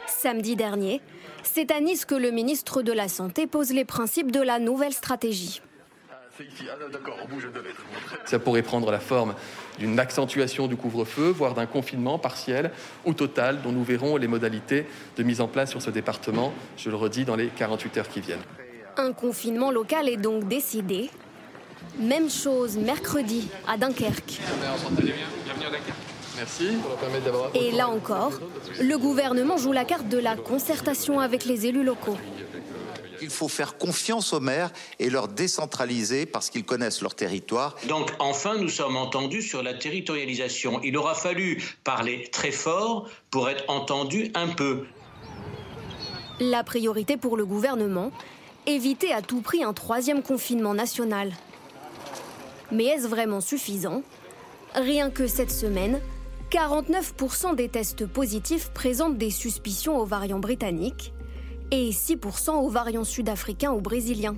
Samedi 0.08 0.56
dernier, 0.56 1.02
c'est 1.44 1.72
à 1.72 1.82
Nice 1.82 2.06
que 2.06 2.16
le 2.16 2.32
ministre 2.32 2.84
de 2.84 2.94
la 2.94 3.10
Santé 3.10 3.48
pose 3.48 3.74
les 3.74 3.84
principes 3.84 4.32
de 4.32 4.40
la 4.40 4.60
nouvelle 4.60 4.94
stratégie. 4.94 5.62
Ah, 6.40 8.26
Ça 8.26 8.40
pourrait 8.40 8.64
prendre 8.64 8.92
la 8.92 9.00
forme 9.00 9.36
d'une 9.78 10.00
accentuation 10.00 10.68
du 10.68 10.76
couvre-feu, 10.76 11.30
voire 11.30 11.54
d'un 11.54 11.68
confinement 11.68 12.18
partiel 12.18 12.72
ou 13.06 13.14
total, 13.14 13.62
dont 13.62 13.72
nous 13.72 13.84
verrons 13.84 14.18
les 14.18 14.28
modalités 14.28 14.88
de 15.16 15.24
mise 15.24 15.42
en 15.42 15.48
place 15.48 15.70
sur 15.70 15.82
ce 15.82 15.92
département, 15.92 16.52
je 16.78 16.90
le 16.90 16.96
redis, 16.96 17.26
dans 17.26 17.36
les 17.36 17.48
48 17.48 17.98
heures 17.98 18.10
qui 18.10 18.22
viennent. 18.22 18.42
Un 18.98 19.14
confinement 19.14 19.72
local 19.72 20.10
est 20.10 20.18
donc 20.18 20.48
décidé. 20.48 21.10
Même 22.00 22.30
chose 22.30 22.78
mercredi 22.78 23.50
à 23.68 23.78
Dunkerque. 23.78 24.40
Merci. 26.36 26.70
Et 27.54 27.72
là 27.72 27.90
encore, 27.90 28.40
le 28.82 28.98
gouvernement 28.98 29.58
joue 29.58 29.72
la 29.72 29.86
carte 29.86 30.08
de 30.08 30.18
la 30.18 30.36
concertation 30.36 31.20
avec 31.20 31.46
les 31.46 31.68
élus 31.68 31.84
locaux. 31.84 32.18
Il 33.24 33.30
faut 33.30 33.48
faire 33.48 33.78
confiance 33.78 34.34
aux 34.34 34.40
maires 34.40 34.72
et 35.00 35.10
leur 35.10 35.30
décentraliser 35.30 36.26
parce 36.26 36.50
qu'ils 36.50 36.66
connaissent 36.66 37.02
leur 37.02 37.16
territoire. 37.16 37.76
Donc 37.88 38.12
enfin, 38.20 38.58
nous 38.58 38.70
sommes 38.70 38.98
entendus 38.98 39.42
sur 39.42 39.64
la 39.64 39.74
territorialisation. 39.74 40.82
Il 40.84 40.98
aura 40.98 41.16
fallu 41.16 41.64
parler 41.84 42.28
très 42.32 42.52
fort 42.52 43.08
pour 43.32 43.50
être 43.50 43.64
entendu 43.70 44.30
un 44.36 44.50
peu. 44.50 44.86
La 46.40 46.64
priorité 46.64 47.16
pour 47.16 47.38
le 47.38 47.46
gouvernement, 47.46 48.12
éviter 48.66 49.14
à 49.14 49.22
tout 49.22 49.42
prix 49.42 49.64
un 49.64 49.74
troisième 49.74 50.22
confinement 50.22 50.74
national. 50.74 51.32
Mais 52.72 52.86
est-ce 52.86 53.08
vraiment 53.08 53.40
suffisant? 53.40 54.02
Rien 54.76 55.10
que 55.12 55.28
cette 55.28 55.52
semaine, 55.52 56.02
49% 56.52 57.56
des 57.56 57.70
tests 57.70 58.06
positifs 58.06 58.72
présentent 58.74 59.18
des 59.18 59.32
suspicions 59.32 59.98
aux 59.98 60.06
variants 60.06 60.40
britanniques 60.40 61.14
et 61.74 61.90
6% 61.90 62.52
aux 62.52 62.70
variants 62.70 63.04
sud-africains 63.04 63.72
ou 63.72 63.82
brésiliens. 63.82 64.36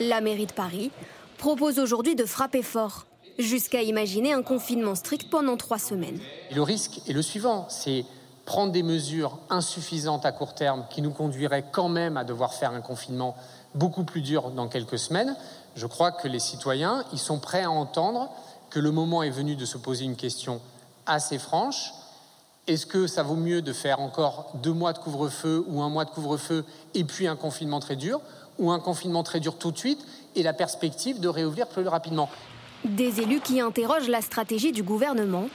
La 0.00 0.20
mairie 0.20 0.46
de 0.46 0.52
Paris 0.52 0.90
propose 1.38 1.78
aujourd'hui 1.78 2.16
de 2.16 2.24
frapper 2.24 2.62
fort, 2.62 3.06
jusqu'à 3.38 3.82
imaginer 3.82 4.32
un 4.32 4.42
confinement 4.42 4.96
strict 4.96 5.30
pendant 5.30 5.56
trois 5.56 5.78
semaines. 5.78 6.18
Le 6.52 6.62
risque 6.62 7.00
est 7.08 7.12
le 7.12 7.22
suivant, 7.22 7.68
c'est 7.68 8.04
prendre 8.46 8.72
des 8.72 8.82
mesures 8.82 9.38
insuffisantes 9.48 10.26
à 10.26 10.32
court 10.32 10.54
terme 10.54 10.86
qui 10.90 11.02
nous 11.02 11.12
conduiraient 11.12 11.66
quand 11.70 11.88
même 11.88 12.16
à 12.16 12.24
devoir 12.24 12.52
faire 12.52 12.72
un 12.72 12.80
confinement 12.80 13.36
beaucoup 13.76 14.02
plus 14.02 14.20
dur 14.20 14.50
dans 14.50 14.66
quelques 14.66 14.98
semaines. 14.98 15.36
Je 15.76 15.86
crois 15.86 16.10
que 16.10 16.26
les 16.26 16.40
citoyens, 16.40 17.04
ils 17.12 17.20
sont 17.20 17.38
prêts 17.38 17.62
à 17.62 17.70
entendre 17.70 18.28
que 18.70 18.80
le 18.80 18.90
moment 18.90 19.22
est 19.22 19.30
venu 19.30 19.54
de 19.54 19.64
se 19.64 19.78
poser 19.78 20.04
une 20.04 20.16
question 20.16 20.60
assez 21.06 21.38
franche 21.38 21.92
est-ce 22.68 22.86
que 22.86 23.06
ça 23.06 23.22
vaut 23.22 23.34
mieux 23.34 23.62
de 23.62 23.72
faire 23.72 23.98
encore 23.98 24.52
deux 24.62 24.72
mois 24.72 24.92
de 24.92 24.98
couvre-feu 24.98 25.64
ou 25.66 25.82
un 25.82 25.88
mois 25.88 26.04
de 26.04 26.10
couvre-feu 26.10 26.64
et 26.94 27.02
puis 27.02 27.26
un 27.26 27.34
confinement 27.34 27.80
très 27.80 27.96
dur 27.96 28.20
ou 28.58 28.70
un 28.70 28.78
confinement 28.78 29.22
très 29.22 29.40
dur 29.40 29.56
tout 29.56 29.72
de 29.72 29.78
suite 29.78 30.04
et 30.36 30.42
la 30.42 30.52
perspective 30.52 31.18
de 31.18 31.28
réouvrir 31.28 31.66
plus 31.68 31.88
rapidement? 31.88 32.28
Des 32.84 33.20
élus 33.20 33.40
qui 33.40 33.60
interrogent 33.60 34.08
la 34.08 34.20
stratégie 34.20 34.70
du 34.70 34.82
gouvernement. 34.82 35.48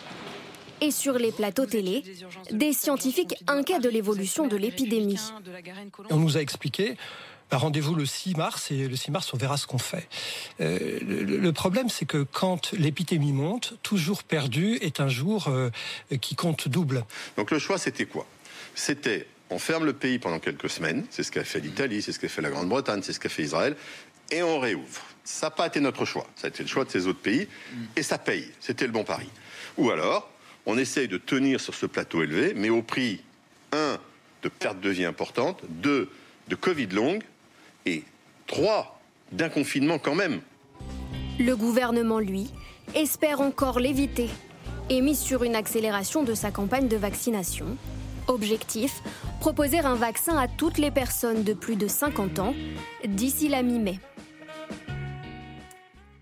Et 0.82 0.92
sur 0.92 1.14
les 1.14 1.32
plateaux 1.32 1.66
télé, 1.66 2.04
des 2.52 2.74
scientifiques 2.74 3.42
inquiets 3.48 3.80
de 3.80 3.88
l'évolution 3.88 4.48
de 4.48 4.58
l'épidémie. 4.58 5.20
On 6.10 6.18
nous 6.18 6.36
a 6.36 6.42
expliqué 6.42 6.98
bah, 7.54 7.60
rendez-vous 7.60 7.94
le 7.94 8.08
6 8.08 8.36
mars 8.36 8.72
et 8.72 8.88
le 8.88 8.96
6 8.96 9.12
mars 9.12 9.32
on 9.32 9.38
verra 9.38 9.58
ce 9.58 9.68
qu'on 9.68 9.78
fait. 9.78 10.08
Euh, 10.60 10.98
le, 11.04 11.52
problème 11.54 11.88
c'est 11.88 12.06
que 12.06 12.24
quand 12.24 12.72
l'épidémie 12.72 13.32
monte, 13.32 13.76
toujours 13.84 14.24
perdu 14.24 14.80
est 14.82 15.00
un 15.00 15.08
jour 15.08 15.50
euh, 15.50 15.70
qui 16.20 16.34
compte 16.34 16.68
double. 16.68 17.06
Donc 17.38 17.52
le 17.52 17.60
choix 17.60 17.78
c'était 17.78 18.08
quoi? 18.08 18.26
C'était 18.74 19.28
on 19.52 19.60
ferme 19.60 19.86
le 19.86 19.94
pays 19.94 20.18
pendant 20.18 20.40
quelques 20.40 20.68
semaines, 20.68 21.06
c'est 21.12 21.22
ce 21.22 21.32
qu'a 21.32 21.44
fait 21.44 21.60
l'Italie, 21.60 22.02
c'est 22.02 22.12
ce 22.12 22.18
qu'a 22.18 22.28
fait 22.28 22.42
la 22.42 22.50
Grande-Bretagne, 22.50 23.02
c'est 23.04 23.14
ce 23.14 23.20
qu'a 23.20 23.30
fait 23.30 23.44
Israël, 23.44 23.76
et 24.32 24.42
on 24.42 24.58
réouvre. 24.58 25.04
Ça 25.24 25.46
n'a 25.46 25.52
pas 25.52 25.68
été 25.68 25.80
notre 25.80 26.06
choix, 26.06 26.26
ça 26.36 26.48
a 26.48 26.50
été 26.50 26.64
le 26.64 26.70
choix 26.70 26.86
de 26.86 26.90
ces 26.90 27.06
autres 27.06 27.22
pays, 27.22 27.48
et 27.96 28.02
ça 28.02 28.18
paye, 28.18 28.50
c'était 28.62 28.88
le 28.88 28.92
bon 28.92 29.04
pari. 29.04 29.30
Ou 29.78 29.92
alors, 29.92 30.28
on 30.66 30.76
essaye 30.76 31.08
de 31.08 31.20
tenir 31.20 31.62
sur 31.62 31.76
ce 31.76 31.86
plateau 31.86 32.24
élevé, 32.24 32.54
mais 32.56 32.72
au 32.72 32.82
prix, 32.82 33.22
un, 33.74 34.00
de 34.42 34.50
perte 34.50 34.80
de 34.80 34.90
vie 34.90 35.06
importante, 35.06 35.62
deux, 35.70 36.10
de 36.48 36.56
Covid 36.56 36.88
longue, 36.88 37.22
et 37.86 38.04
trois, 38.48 39.00
d'un 39.32 39.50
confinement 39.50 40.00
quand 40.00 40.16
même. 40.16 40.42
Le 41.40 41.56
gouvernement, 41.56 42.20
lui, 42.20 42.52
espère 42.96 43.42
encore 43.42 43.80
l'éviter 43.80 44.30
et 44.90 45.02
mise 45.02 45.20
sur 45.20 45.44
une 45.44 45.56
accélération 45.56 46.24
de 46.24 46.34
sa 46.34 46.52
campagne 46.52 46.88
de 46.88 46.98
vaccination. 46.98 47.78
Objectif 48.28 49.02
proposer 49.40 49.80
un 49.80 49.96
vaccin 49.96 50.38
à 50.38 50.48
toutes 50.48 50.78
les 50.78 50.92
personnes 50.92 51.44
de 51.44 51.54
plus 51.54 51.76
de 51.76 51.88
50 51.88 52.40
ans 52.40 52.54
d'ici 53.06 53.50
la 53.50 53.64
mi-mai. 53.64 54.00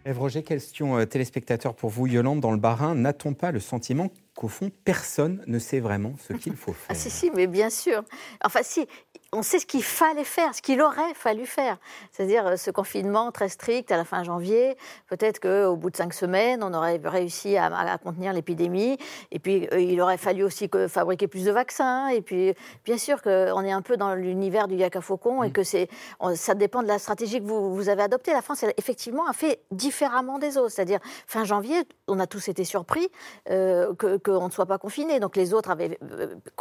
Ève 0.04 0.18
Roger, 0.18 0.42
question 0.42 0.98
euh, 0.98 1.06
téléspectateur 1.06 1.76
pour 1.76 1.92
vous. 1.92 2.08
Yolande, 2.08 2.40
dans 2.40 2.52
le 2.52 2.58
Barin, 2.58 2.96
n'a-t-on 2.96 3.36
pas 3.36 3.52
le 3.52 3.60
sentiment 3.60 4.10
qu'au 4.36 4.48
fond, 4.48 4.72
personne 4.84 5.44
ne 5.46 5.60
sait 5.60 5.80
vraiment 5.80 6.16
ce 6.28 6.34
qu'il 6.34 6.56
faut 6.56 6.74
faire? 6.74 6.88
Ah 6.90 6.96
si, 6.96 7.12
si, 7.12 7.30
mais 7.36 7.46
bien 7.46 7.70
sûr. 7.70 8.04
Enfin, 8.44 8.62
si, 8.64 8.88
on 9.34 9.44
sait 9.44 9.60
ce 9.60 9.66
qu'il 9.66 9.84
fallait 9.84 10.26
faire, 10.26 10.54
ce 10.54 10.62
qu'il 10.62 10.82
aurait 10.82 11.14
fallu 11.14 11.46
faire. 11.46 11.78
C'est-à-dire 12.12 12.48
euh, 12.48 12.56
ce 12.58 12.70
confinement 12.70 13.32
très 13.32 13.48
strict 13.48 13.90
à 13.92 13.96
la 13.96 14.04
fin 14.04 14.24
janvier. 14.24 14.76
Peut-être 15.08 15.40
qu'au 15.40 15.78
bout 15.78 15.90
de 15.90 15.96
cinq 15.96 16.14
semaines, 16.14 16.62
on 16.64 16.74
aurait 16.74 17.00
réussi 17.02 17.56
à, 17.56 17.98
contenir 18.04 18.34
l'épidémie. 18.34 18.98
Et 19.32 19.40
puis, 19.40 19.70
euh, 19.72 19.80
il 19.80 20.02
aurait 20.02 20.18
fallu 20.18 20.44
aussi 20.44 20.70
que, 20.70 20.90
fabriquer 20.90 21.28
plus 21.30 21.46
de 21.46 21.52
vaccins. 21.52 22.10
Et 22.10 22.22
puis, 22.22 22.54
bien 22.84 22.98
sûr 22.98 23.22
qu'on 23.22 23.64
est 23.64 23.72
un 23.72 23.82
peu 23.82 23.96
dans 23.96 24.16
l'univers 24.16 24.68
du 24.68 24.76
yaka 24.76 25.00
faucon 25.00 25.44
et 25.44 25.50
mm. 25.50 25.54
que 25.54 25.64
c'est, 25.64 25.88
ça 26.36 26.54
dépend 26.54 26.84
de 26.84 26.88
la 26.88 27.00
stratégie 27.00 27.40
que 27.40 27.46
vous, 27.46 27.74
vous 27.74 27.88
avez 27.88 28.04
adoptée. 28.04 28.34
La 28.34 28.42
France, 28.42 28.64
elle, 28.64 28.74
effectivement, 28.76 29.28
a 29.28 29.34
fait 29.34 29.62
différemment 29.72 30.40
des 30.40 30.58
autres. 30.58 30.72
C'est-à-dire, 30.72 31.00
fin 31.26 31.46
janvier, 31.46 31.84
on 32.10 32.20
a 32.20 32.28
tous 32.28 32.50
été 32.50 32.66
surpris 32.66 33.08
euh, 33.50 33.94
qu'on 34.26 34.46
ne 34.48 34.52
soit 34.52 34.66
pas 34.66 34.78
confiné. 34.78 35.22
Donc, 35.22 35.38
les 35.38 35.54
autres 35.54 35.70
avaient 35.72 35.98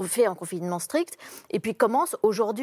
fait 0.04 0.26
un 0.26 0.36
confinement 0.36 0.78
strict. 0.78 1.16
Et 1.50 1.58
puis, 1.58 1.74
commence 1.74 2.16
aujourd'hui 2.22 2.59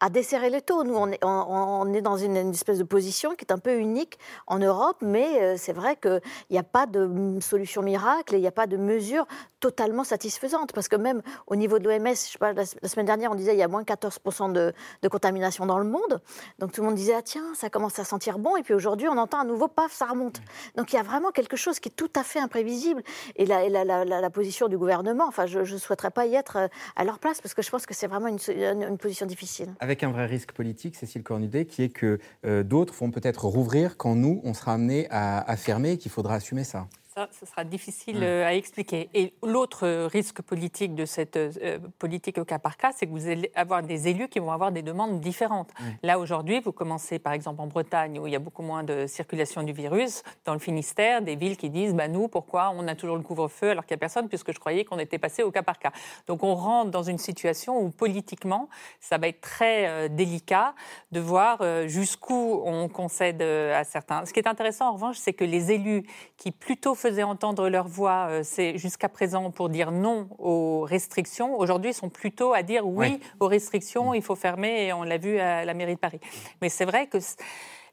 à 0.00 0.10
desserrer 0.10 0.50
les 0.50 0.62
taux. 0.62 0.84
Nous, 0.84 0.94
on 0.94 1.92
est, 1.92 2.00
dans 2.00 2.16
une, 2.16 2.36
espèce 2.36 2.78
de 2.78 2.84
position 2.84 3.34
qui 3.34 3.44
est 3.44 3.52
un 3.52 3.58
peu 3.58 3.76
unique 3.78 4.18
en 4.46 4.58
Europe, 4.58 4.98
mais 5.02 5.42
euh, 5.42 5.54
c'est 5.56 5.72
vrai 5.72 5.96
qu'il 5.96 6.20
n'y 6.50 6.58
a 6.58 6.62
pas 6.62 6.86
de 6.86 7.38
solution 7.40 7.82
miracle 7.82 8.34
et 8.34 8.38
il 8.38 8.42
n'y 8.42 8.46
a 8.46 8.52
pas 8.52 8.66
de 8.66 8.76
mesure 8.76 9.26
totalement 9.60 10.04
satisfaisante. 10.04 10.72
Parce 10.72 10.88
que 10.88 10.96
même 10.96 11.22
au 11.46 11.56
niveau 11.56 11.78
de 11.78 11.88
l'OMS, 11.88 12.14
la, 12.40 12.52
la 12.52 12.88
semaine 12.88 13.06
dernière, 13.06 13.30
on 13.32 13.34
disait 13.34 13.50
qu'il 13.52 13.60
y 13.60 13.64
a 13.64 13.68
moins 13.68 13.82
14% 13.82 14.52
de, 14.52 14.72
contamination 15.08 15.66
dans 15.66 15.78
le 15.78 15.84
monde. 15.84 16.20
Donc 16.58 16.72
tout 16.72 16.80
le 16.80 16.86
monde 16.86 16.96
disait, 16.96 17.14
ah 17.16 17.22
tiens, 17.22 17.54
ça 17.54 17.70
commence 17.70 17.98
à 17.98 18.04
sentir 18.04 18.38
bon. 18.38 18.56
Et 18.56 18.62
puis 18.62 18.74
aujourd'hui, 18.74 19.08
on 19.08 19.18
entend 19.18 19.40
à 19.40 19.44
nouveau, 19.44 19.68
paf, 19.68 19.92
ça 19.92 20.06
remonte. 20.06 20.40
Donc 20.76 20.92
il 20.92 20.96
y 20.96 20.98
a 20.98 21.02
vraiment 21.02 21.30
quelque 21.30 21.56
chose 21.56 21.80
qui 21.80 21.88
est 21.88 21.96
tout 21.96 22.10
à 22.14 22.22
fait 22.22 22.38
imprévisible. 22.38 23.02
Et 23.36 23.46
la, 23.46 24.30
position 24.30 24.68
du 24.68 24.78
gouvernement, 24.78 25.26
enfin, 25.26 25.46
je 25.46 25.58
ne 25.58 25.78
souhaiterais 25.78 26.12
pas 26.12 26.24
y 26.24 26.36
être 26.36 26.56
euh, 26.56 26.68
à 26.94 27.04
leur 27.04 27.18
place 27.18 27.40
parce 27.40 27.52
que 27.52 27.62
je 27.62 27.70
pense 27.70 27.84
que 27.84 27.94
c'est 27.94 28.06
vraiment 28.06 28.28
une 28.28 28.98
position 28.98 29.26
difficile. 29.26 29.39
Avec 29.80 30.02
un 30.02 30.10
vrai 30.10 30.26
risque 30.26 30.52
politique, 30.52 30.96
Cécile 30.96 31.22
Cornudet, 31.22 31.64
qui 31.64 31.82
est 31.82 31.88
que 31.88 32.18
euh, 32.44 32.62
d'autres 32.62 32.94
vont 32.94 33.10
peut-être 33.10 33.44
rouvrir 33.44 33.96
quand 33.96 34.14
nous, 34.14 34.40
on 34.44 34.54
sera 34.54 34.74
amenés 34.74 35.06
à, 35.10 35.40
à 35.40 35.56
fermer 35.56 35.92
et 35.92 35.98
qu'il 35.98 36.10
faudra 36.10 36.34
assumer 36.34 36.64
ça. 36.64 36.88
Ça, 37.20 37.28
ce 37.38 37.44
sera 37.44 37.64
difficile 37.64 38.20
euh, 38.22 38.46
à 38.46 38.54
expliquer. 38.54 39.10
Et 39.12 39.34
l'autre 39.42 40.06
risque 40.06 40.40
politique 40.40 40.94
de 40.94 41.04
cette 41.04 41.36
euh, 41.36 41.78
politique 41.98 42.38
au 42.38 42.46
cas 42.46 42.58
par 42.58 42.78
cas, 42.78 42.92
c'est 42.96 43.06
que 43.06 43.10
vous 43.10 43.28
allez 43.28 43.52
avoir 43.54 43.82
des 43.82 44.08
élus 44.08 44.28
qui 44.28 44.38
vont 44.38 44.52
avoir 44.52 44.72
des 44.72 44.80
demandes 44.80 45.20
différentes. 45.20 45.68
Là, 46.02 46.18
aujourd'hui, 46.18 46.60
vous 46.60 46.72
commencez 46.72 47.18
par 47.18 47.34
exemple 47.34 47.60
en 47.60 47.66
Bretagne, 47.66 48.18
où 48.18 48.26
il 48.26 48.32
y 48.32 48.36
a 48.36 48.38
beaucoup 48.38 48.62
moins 48.62 48.84
de 48.84 49.06
circulation 49.06 49.62
du 49.62 49.74
virus, 49.74 50.22
dans 50.46 50.54
le 50.54 50.58
Finistère, 50.60 51.20
des 51.20 51.36
villes 51.36 51.58
qui 51.58 51.68
disent 51.68 51.92
bah, 51.92 52.08
Nous, 52.08 52.28
pourquoi 52.28 52.72
on 52.74 52.88
a 52.88 52.94
toujours 52.94 53.16
le 53.16 53.22
couvre-feu 53.22 53.68
alors 53.68 53.84
qu'il 53.84 53.94
n'y 53.94 53.98
a 53.98 54.00
personne, 54.00 54.30
puisque 54.30 54.54
je 54.54 54.58
croyais 54.58 54.86
qu'on 54.86 54.98
était 54.98 55.18
passé 55.18 55.42
au 55.42 55.50
cas 55.50 55.62
par 55.62 55.78
cas. 55.78 55.92
Donc 56.26 56.42
on 56.42 56.54
rentre 56.54 56.90
dans 56.90 57.02
une 57.02 57.18
situation 57.18 57.78
où 57.82 57.90
politiquement, 57.90 58.70
ça 58.98 59.18
va 59.18 59.28
être 59.28 59.42
très 59.42 59.88
euh, 59.88 60.08
délicat 60.08 60.74
de 61.12 61.20
voir 61.20 61.58
jusqu'où 61.86 62.62
on 62.64 62.88
concède 62.88 63.42
à 63.42 63.84
certains. 63.84 64.24
Ce 64.24 64.32
qui 64.32 64.38
est 64.38 64.48
intéressant, 64.48 64.88
en 64.88 64.92
revanche, 64.94 65.18
c'est 65.18 65.34
que 65.34 65.44
les 65.44 65.70
élus 65.72 66.04
qui 66.38 66.50
plutôt 66.50 66.94
faisaient 66.94 67.09
entendre 67.18 67.68
leur 67.68 67.88
voix, 67.88 68.28
euh, 68.28 68.40
c'est 68.44 68.78
jusqu'à 68.78 69.08
présent 69.08 69.50
pour 69.50 69.68
dire 69.68 69.90
non 69.90 70.28
aux 70.38 70.82
restrictions. 70.82 71.58
Aujourd'hui, 71.58 71.90
ils 71.90 71.94
sont 71.94 72.08
plutôt 72.08 72.54
à 72.54 72.62
dire 72.62 72.86
oui, 72.86 73.20
aux 73.40 73.46
restrictions, 73.46 74.14
il 74.14 74.22
faut 74.22 74.36
fermer, 74.36 74.86
et 74.86 74.92
on 74.92 75.02
l'a 75.02 75.18
vu 75.18 75.38
à 75.38 75.64
la 75.64 75.74
mairie 75.74 75.94
de 75.94 76.00
Paris. 76.00 76.20
Mais 76.62 76.68
c'est 76.68 76.84
vrai 76.84 77.06
que 77.06 77.18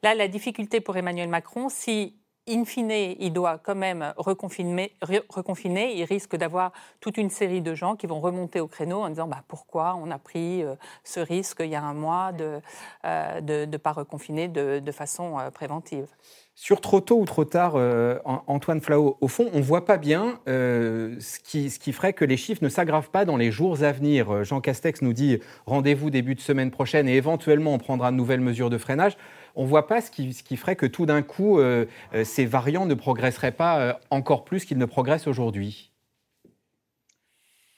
là, 0.04 0.16
la 0.16 0.28
difficulté 0.28 0.80
pour 0.82 0.96
Emmanuel 0.98 1.30
Macron, 1.30 1.70
si 1.70 2.16
in 2.48 2.64
fine, 2.64 2.92
il 2.92 3.34
doit 3.34 3.58
quand 3.58 3.76
même 3.76 4.14
reconfiner, 4.16 4.94
reconfiner 5.30 5.98
il 5.98 6.06
risque 6.06 6.36
d'avoir 6.38 6.72
toute 7.02 7.18
une 7.18 7.30
série 7.30 7.62
de 7.62 7.74
gens 7.74 7.96
qui 7.96 8.08
vont 8.08 8.22
remonter 8.22 8.62
au 8.62 8.68
créneau 8.68 9.02
en 9.02 9.10
disant 9.10 9.28
bah, 9.28 9.44
pourquoi 9.48 9.96
on 10.02 10.10
a 10.12 10.18
pris 10.18 10.64
euh, 10.64 10.76
ce 11.04 11.20
risque 11.20 11.58
il 11.60 11.70
y 11.70 11.76
a 11.76 11.84
un 11.84 11.94
mois 11.94 12.32
de 12.32 12.46
ne 12.46 12.60
euh, 13.06 13.66
de, 13.66 13.78
pas 13.78 13.92
reconfiner 13.92 14.48
de, 14.48 14.80
de 14.80 14.92
façon 14.92 15.38
préventive. 15.54 16.08
Sur 16.60 16.82
trop 16.82 17.02
tôt 17.02 17.20
ou 17.20 17.26
trop 17.26 17.46
tard, 17.46 17.74
euh, 17.76 18.18
Antoine 18.26 18.82
Flao, 18.82 19.16
au 19.22 19.28
fond, 19.28 19.48
on 19.54 19.60
ne 19.60 19.64
voit 19.64 19.86
pas 19.86 19.98
bien 19.98 20.40
euh, 20.50 21.16
ce, 21.20 21.38
qui, 21.38 21.70
ce, 21.70 21.92
ferait 21.92 22.14
que 22.14 22.26
les 22.26 22.36
chiffres 22.36 22.64
ne 22.64 22.68
s'aggravent 22.68 23.12
pas 23.12 23.26
dans 23.26 23.38
les 23.38 23.52
jours 23.52 23.84
à 23.84 23.92
venir. 23.92 24.34
Euh, 24.34 24.44
Jean 24.44 24.60
Castex 24.60 25.04
nous 25.04 25.14
dit 25.14 25.38
rendez-vous 25.68 26.10
début 26.10 26.34
de 26.34 26.40
semaine 26.40 26.72
prochaine 26.72 27.08
et 27.08 27.16
éventuellement 27.16 27.76
on 27.76 27.78
prendra 27.78 28.10
de 28.12 28.18
nouvelles 28.18 28.42
mesures 28.42 28.72
de 28.72 28.80
freinage. 28.80 29.18
On 29.56 29.66
ne 29.66 29.68
voit 29.68 29.86
pas 29.86 30.02
ce 30.02 30.10
qui, 30.10 30.34
ce 30.34 30.42
qui, 30.42 30.58
ferait 30.58 30.76
que 30.76 30.88
tout 30.88 31.06
d'un 31.06 31.22
coup, 31.22 31.60
ces 32.24 32.46
variants 32.48 32.88
ne 32.88 32.96
progresseraient 32.96 33.52
pas 33.52 34.00
encore 34.10 34.44
plus 34.44 34.66
qu'ils 34.66 34.80
ne 34.80 34.86
progressent 34.86 35.28
aujourd'hui. 35.28 35.92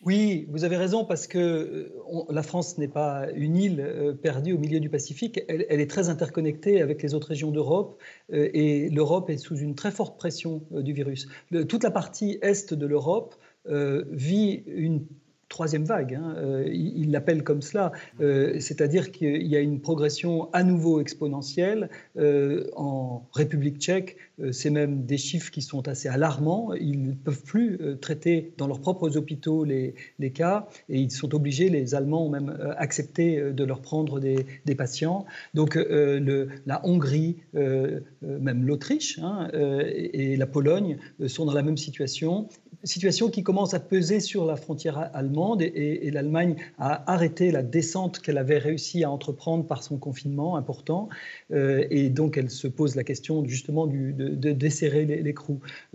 Oui, 0.06 0.48
vous 0.50 0.64
avez 0.64 0.78
raison 0.78 1.04
parce 1.04 1.28
que 1.28 1.38
euh, 1.38 2.24
la 2.30 2.42
France 2.42 2.78
n'est 2.78 2.88
pas 2.88 3.30
une 3.36 3.58
île 3.58 3.82
euh, 3.82 4.14
perdue 4.14 4.54
au 4.54 4.58
milieu 4.58 4.80
du 4.80 4.90
Pacifique. 4.90 5.42
Elle, 5.50 5.82
est 5.82 5.90
très 5.90 6.08
interconnectée 6.08 6.82
avec 6.82 7.04
les 7.04 7.14
autres 7.14 7.28
régions 7.28 7.52
d'Europe 7.52 8.02
euh, 8.32 8.50
et 8.54 8.90
l'Europe 8.90 9.30
est 9.30 9.38
sous 9.38 9.58
une 9.58 9.76
très 9.76 9.92
forte 9.92 10.18
pression 10.18 10.64
du 10.72 10.94
virus. 10.94 11.28
toute 11.68 11.84
la 11.84 11.92
partie 11.92 12.40
est 12.42 12.74
de 12.74 12.86
l'Europe 12.86 13.36
vit 13.66 14.64
une 14.66 15.06
troisième 15.50 15.84
vague, 15.84 16.14
hein, 16.14 16.36
euh, 16.38 16.70
il 16.72 17.12
l'appelle 17.12 17.44
comme 17.44 17.62
cela, 17.62 17.92
euh, 18.22 18.60
c'est-à-dire 18.60 19.12
qu'il 19.12 19.48
y 19.48 19.56
a 19.56 19.60
une 19.60 19.82
progression 19.82 20.54
à 20.54 20.64
nouveau 20.64 21.02
exponentielle. 21.02 21.90
Euh, 22.18 22.70
en 22.76 23.28
République 23.34 23.80
tchèque, 23.80 24.18
c'est 24.52 24.70
même 24.70 25.06
des 25.06 25.18
chiffres 25.18 25.52
qui 25.52 25.62
sont 25.62 25.88
assez 25.88 26.08
alarmants. 26.08 26.74
Ils 26.74 27.02
ne 27.02 27.12
peuvent 27.14 27.44
plus 27.44 27.80
traiter 28.00 28.54
dans 28.58 28.68
leurs 28.68 28.80
propres 28.80 29.18
hôpitaux 29.18 29.66
les, 29.66 29.94
cas 30.34 30.68
et 30.88 31.00
ils 31.00 31.12
sont 31.12 31.34
obligés, 31.36 31.68
les 31.70 31.96
Allemands 31.96 32.28
ont 32.28 32.30
même 32.30 32.58
accepté 32.78 33.52
de 33.52 33.64
leur 33.66 33.82
prendre 33.82 34.20
des, 34.20 34.46
patients. 34.78 35.26
Donc 35.56 35.76
la 35.76 36.86
Hongrie, 36.86 37.38
même 37.54 38.66
l'Autriche 38.66 39.20
hein, 39.22 39.50
et 39.52 40.38
la 40.38 40.48
Pologne 40.48 40.98
sont 41.28 41.46
dans 41.46 41.54
la 41.54 41.64
même 41.64 41.78
situation 41.78 42.48
situation 42.84 43.30
qui 43.30 43.44
commence 43.44 43.74
à 43.74 43.80
peser 43.80 44.20
sur 44.20 44.46
la 44.46 44.56
frontière 44.56 45.10
allemande 45.14 45.62
et, 45.62 46.10
l'Allemagne 46.12 46.56
a 46.78 47.12
arrêté 47.12 47.52
la 47.52 47.62
descente 47.62 48.20
qu'elle 48.20 48.38
avait 48.38 48.58
réussi 48.58 49.04
à 49.04 49.12
entreprendre 49.12 49.66
par 49.66 49.84
son 49.84 49.98
confinement 49.98 50.56
important 50.56 51.10
euh, 51.52 51.86
et 51.92 52.10
donc 52.10 52.38
elle 52.38 52.50
se 52.50 52.68
pose 52.68 52.96
la 52.96 53.04
question 53.04 53.46
justement 53.46 53.86
de, 53.86 54.34
desserrer 54.52 55.06
les, 55.06 55.22
les 55.22 55.36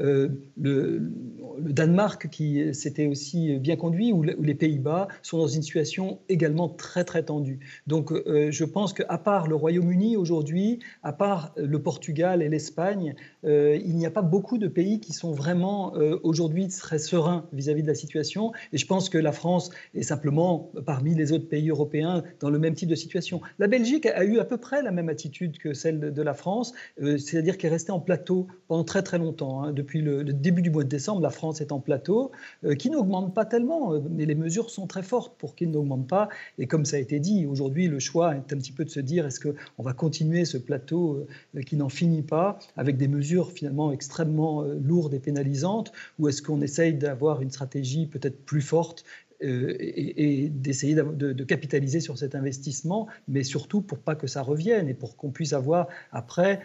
euh, 0.01 0.29
le, 0.61 1.11
Danemark 1.59 2.29
qui 2.29 2.75
s'était 2.75 3.07
aussi 3.07 3.59
bien 3.59 3.77
conduit 3.77 4.12
ou, 4.12 4.23
les 4.23 4.55
Pays-Bas 4.55 5.09
sont 5.23 5.38
dans 5.38 5.49
une 5.49 5.62
situation 5.62 6.18
également 6.29 6.68
très 6.68 7.05
très 7.05 7.25
tendue. 7.25 7.61
Donc 7.87 8.12
euh, 8.12 8.51
je 8.51 8.64
pense 8.64 8.92
qu'à 8.92 9.18
part 9.18 9.49
le 9.49 9.55
Royaume-Uni 9.55 10.16
aujourd'hui, 10.16 10.79
à 11.03 11.12
part 11.12 11.53
le 11.57 11.81
Portugal 11.81 12.42
et 12.42 12.49
l'Espagne, 12.49 13.14
il 13.42 13.97
n'y 13.97 14.07
a 14.07 14.11
pas 14.11 14.23
beaucoup 14.23 14.59
de 14.59 14.68
pays 14.68 15.01
qui 15.01 15.12
sont 15.12 15.33
vraiment 15.33 15.92
aujourd'hui 16.23 16.68
serait 16.74 16.98
serein 16.98 17.46
vis-à-vis 17.52 17.82
de 17.82 17.88
la 17.88 17.94
situation. 17.94 18.52
Et 18.72 18.78
je 18.78 18.87
pense 18.87 19.08
que 19.08 19.18
la 19.18 19.32
France 19.32 19.70
est 19.94 20.02
simplement 20.02 20.70
parmi 20.87 21.14
les 21.14 21.32
autres 21.32 21.48
pays 21.48 21.70
européens 21.70 22.22
dans 22.40 22.50
le 22.50 22.58
même 22.58 22.74
type 22.74 22.88
de 22.88 22.94
situation. 22.94 23.40
La 23.58 23.66
Belgique 23.66 24.06
a 24.06 24.24
eu 24.24 24.38
à 24.38 24.44
peu 24.44 24.56
près 24.56 24.82
la 24.82 24.90
même 24.90 25.08
attitude 25.08 25.58
que 25.58 25.74
celle 25.74 26.12
de, 26.12 26.22
la 26.22 26.34
France, 26.34 26.72
euh, 27.02 27.18
c'est-à-dire 27.18 27.58
qu'elle 27.58 27.70
est 27.70 27.74
restée 27.74 27.92
en 27.92 28.00
plateau 28.00 28.46
pendant 28.68 28.84
très 28.84 29.02
très 29.02 29.18
longtemps. 29.18 29.62
Hein. 29.62 29.72
Depuis 29.72 30.00
le, 30.00 30.24
début 30.24 30.62
du 30.62 30.70
mois 30.70 30.84
de 30.84 30.88
décembre, 30.88 31.20
la 31.20 31.30
France 31.30 31.60
est 31.60 31.72
en 31.72 31.80
plateau, 31.80 32.32
euh, 32.64 32.74
qui 32.74 32.90
n'augmente 32.90 33.34
pas 33.34 33.44
tellement, 33.44 33.92
mais 34.10 34.26
les 34.26 34.34
mesures 34.34 34.70
sont 34.70 34.87
très 34.87 35.02
fortes 35.02 35.37
pour 35.38 35.54
qu'il 35.54 35.70
n'augmente 35.70 36.08
pas. 36.08 36.28
Et 36.58 36.66
comme 36.66 36.84
ça 36.84 36.96
a 36.96 37.00
été 37.00 37.20
dit, 37.20 37.46
aujourd'hui, 37.46 37.88
le 37.88 37.98
choix 37.98 38.34
est 38.34 38.52
un 38.52 38.58
petit 38.58 38.72
peu 38.72 38.84
de 38.84 38.90
se 38.90 39.00
dire 39.00 39.26
est-ce 39.26 39.40
qu'on 39.40 39.82
va 39.82 39.92
continuer 39.92 40.44
ce 40.44 40.58
plateau 40.58 41.26
qui 41.66 41.76
n'en 41.76 41.88
finit 41.88 42.22
pas 42.22 42.58
avec 42.76 42.96
des 42.96 43.08
mesures 43.08 43.52
finalement 43.52 43.92
extrêmement 43.92 44.62
lourdes 44.62 45.14
et 45.14 45.20
pénalisantes, 45.20 45.92
ou 46.18 46.28
est-ce 46.28 46.42
qu'on 46.42 46.60
essaye 46.64 46.94
d'avoir 46.94 47.42
une 47.42 47.50
stratégie 47.50 48.07
peut-être 48.07 48.44
plus 48.44 48.62
forte 48.62 49.05
euh, 49.42 49.74
et, 49.79 50.48
d'essayer 50.48 50.94
de, 50.94 51.44
capitaliser 51.44 52.00
sur 52.00 52.16
cet 52.16 52.35
investissement, 52.35 53.09
mais 53.29 53.42
surtout 53.42 53.83
pour 53.83 53.98
pas 53.98 54.14
que 54.14 54.27
ça 54.27 54.42
revienne 54.42 54.88
et 54.88 54.94
pour 54.94 55.16
qu'on 55.16 55.31
puisse 55.31 55.53
avoir 55.53 55.88
après 56.12 56.61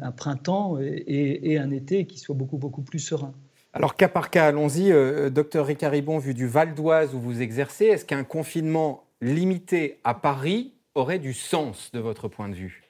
un 0.00 0.10
printemps 0.10 0.78
et, 0.80 1.58
un 1.58 1.70
été 1.70 2.06
qui 2.06 2.18
soit 2.18 2.34
beaucoup 2.34 2.58
beaucoup 2.58 2.82
plus 2.82 2.98
serein. 2.98 3.34
Alors 3.72 3.96
cas 3.96 4.08
par 4.08 4.30
cas, 4.30 4.46
allons-y. 4.46 4.90
Euh, 4.90 5.30
docteur 5.30 5.66
Ricaribon, 5.66 6.18
vu 6.18 6.34
du 6.34 6.46
Val 6.46 6.74
d'Oise 6.74 7.14
où 7.14 7.20
vous 7.20 7.42
exercez, 7.42 7.86
est-ce 7.86 8.04
qu'un 8.04 8.24
confinement 8.24 9.04
limité 9.20 9.98
à 10.04 10.14
Paris 10.14 10.72
aurait 10.94 11.18
du 11.18 11.34
sens 11.34 11.90
de 11.92 12.00
votre 12.00 12.28
point 12.28 12.48
de 12.48 12.54
vue? 12.54 12.83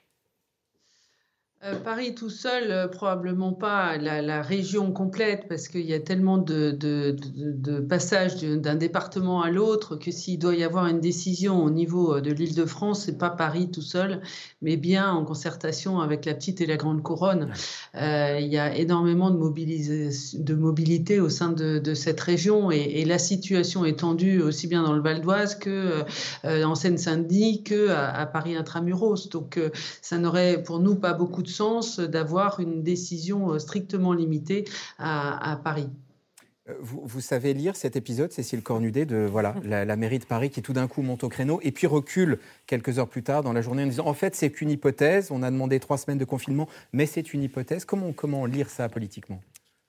Euh, 1.65 1.75
Paris 1.79 2.13
tout 2.13 2.29
seul, 2.29 2.69
euh, 2.69 2.87
probablement 2.87 3.51
pas 3.51 3.97
la, 3.97 4.41
région 4.43 4.91
complète, 4.91 5.47
parce 5.49 5.67
qu'il 5.67 5.85
y 5.85 5.93
a 5.93 5.99
tellement 5.99 6.37
de, 6.37 6.71
de, 6.71 7.79
passages 7.79 8.35
d'un 8.37 8.75
département 8.75 9.41
à 9.41 9.49
l'autre 9.49 9.95
que 9.95 10.11
s'il 10.11 10.37
doit 10.37 10.53
y 10.53 10.63
avoir 10.63 10.85
une 10.85 10.99
décision 10.99 11.63
au 11.63 11.71
niveau 11.71 12.15
euh, 12.15 12.21
de 12.21 12.31
l'île 12.31 12.53
de 12.53 12.65
France, 12.65 13.03
c'est 13.05 13.17
pas 13.17 13.31
Paris 13.31 13.71
tout 13.71 13.81
seul, 13.81 14.21
mais 14.61 14.77
bien 14.77 15.11
en 15.11 15.25
concertation 15.25 16.01
avec 16.01 16.25
la 16.25 16.35
petite 16.35 16.61
et 16.61 16.67
la 16.67 16.77
grande 16.77 17.01
couronne. 17.01 17.51
il 17.95 18.47
y 18.47 18.57
a 18.57 18.75
énormément 18.75 19.31
de, 19.31 20.43
de 20.43 20.55
mobilité 20.55 21.19
au 21.19 21.29
sein 21.29 21.51
de, 21.51 21.93
cette 21.93 22.19
région 22.19 22.69
et, 22.71 23.05
la 23.05 23.19
situation 23.19 23.85
est 23.85 23.99
tendue 23.99 24.41
aussi 24.41 24.67
bien 24.67 24.83
dans 24.83 24.93
le 24.93 25.01
Val 25.01 25.21
d'Oise 25.21 25.55
que 25.55 26.03
en 26.43 26.75
Seine-Saint-Denis 26.75 27.63
que 27.63 27.89
à, 27.89 28.25
Paris 28.25 28.55
intramuros. 28.55 29.29
Donc 29.29 29.59
ça 30.01 30.17
n'aurait 30.17 30.63
pour 30.63 30.79
nous 30.79 30.95
pas 30.95 31.13
beaucoup 31.13 31.43
de 31.43 31.54
sens 31.55 31.99
d'avoir 31.99 32.59
une 32.59 32.83
décision 32.83 33.53
euh, 33.53 33.59
strictement 33.59 34.13
limitée 34.13 34.65
à, 34.97 35.59
Paris. 35.63 35.89
Euh, 36.67 36.73
vous, 36.81 37.21
savez 37.21 37.53
lire 37.53 37.75
cet 37.75 37.95
épisode, 37.95 38.31
Cécile 38.31 38.61
Cornudet, 38.61 39.05
de 39.05 39.27
voilà, 39.29 39.55
la, 39.63 39.95
mairie 39.95 40.19
de 40.19 40.25
Paris 40.25 40.49
qui 40.49 40.61
tout 40.61 40.73
d'un 40.73 40.87
coup 40.87 41.01
monte 41.01 41.23
au 41.23 41.29
créneau 41.29 41.59
et 41.63 41.71
puis 41.71 41.87
recule 41.87 42.39
quelques 42.67 42.99
heures 42.99 43.07
plus 43.07 43.23
tard 43.23 43.43
dans 43.43 43.53
la 43.53 43.61
journée 43.61 43.83
en 43.83 43.87
disant 43.87 44.07
en 44.07 44.13
fait 44.13 44.35
c'est 44.35 44.51
qu'une 44.51 44.69
hypothèse, 44.69 45.31
on 45.31 45.43
a 45.43 45.51
demandé 45.51 45.79
trois 45.79 45.97
semaines 45.97 46.17
de 46.17 46.25
confinement, 46.25 46.67
mais 46.93 47.05
c'est 47.05 47.33
une 47.33 47.43
hypothèse. 47.43 47.85
Comment, 47.85 48.11
comment 48.11 48.45
lire 48.45 48.69
ça 48.69 48.89
politiquement? 48.89 49.41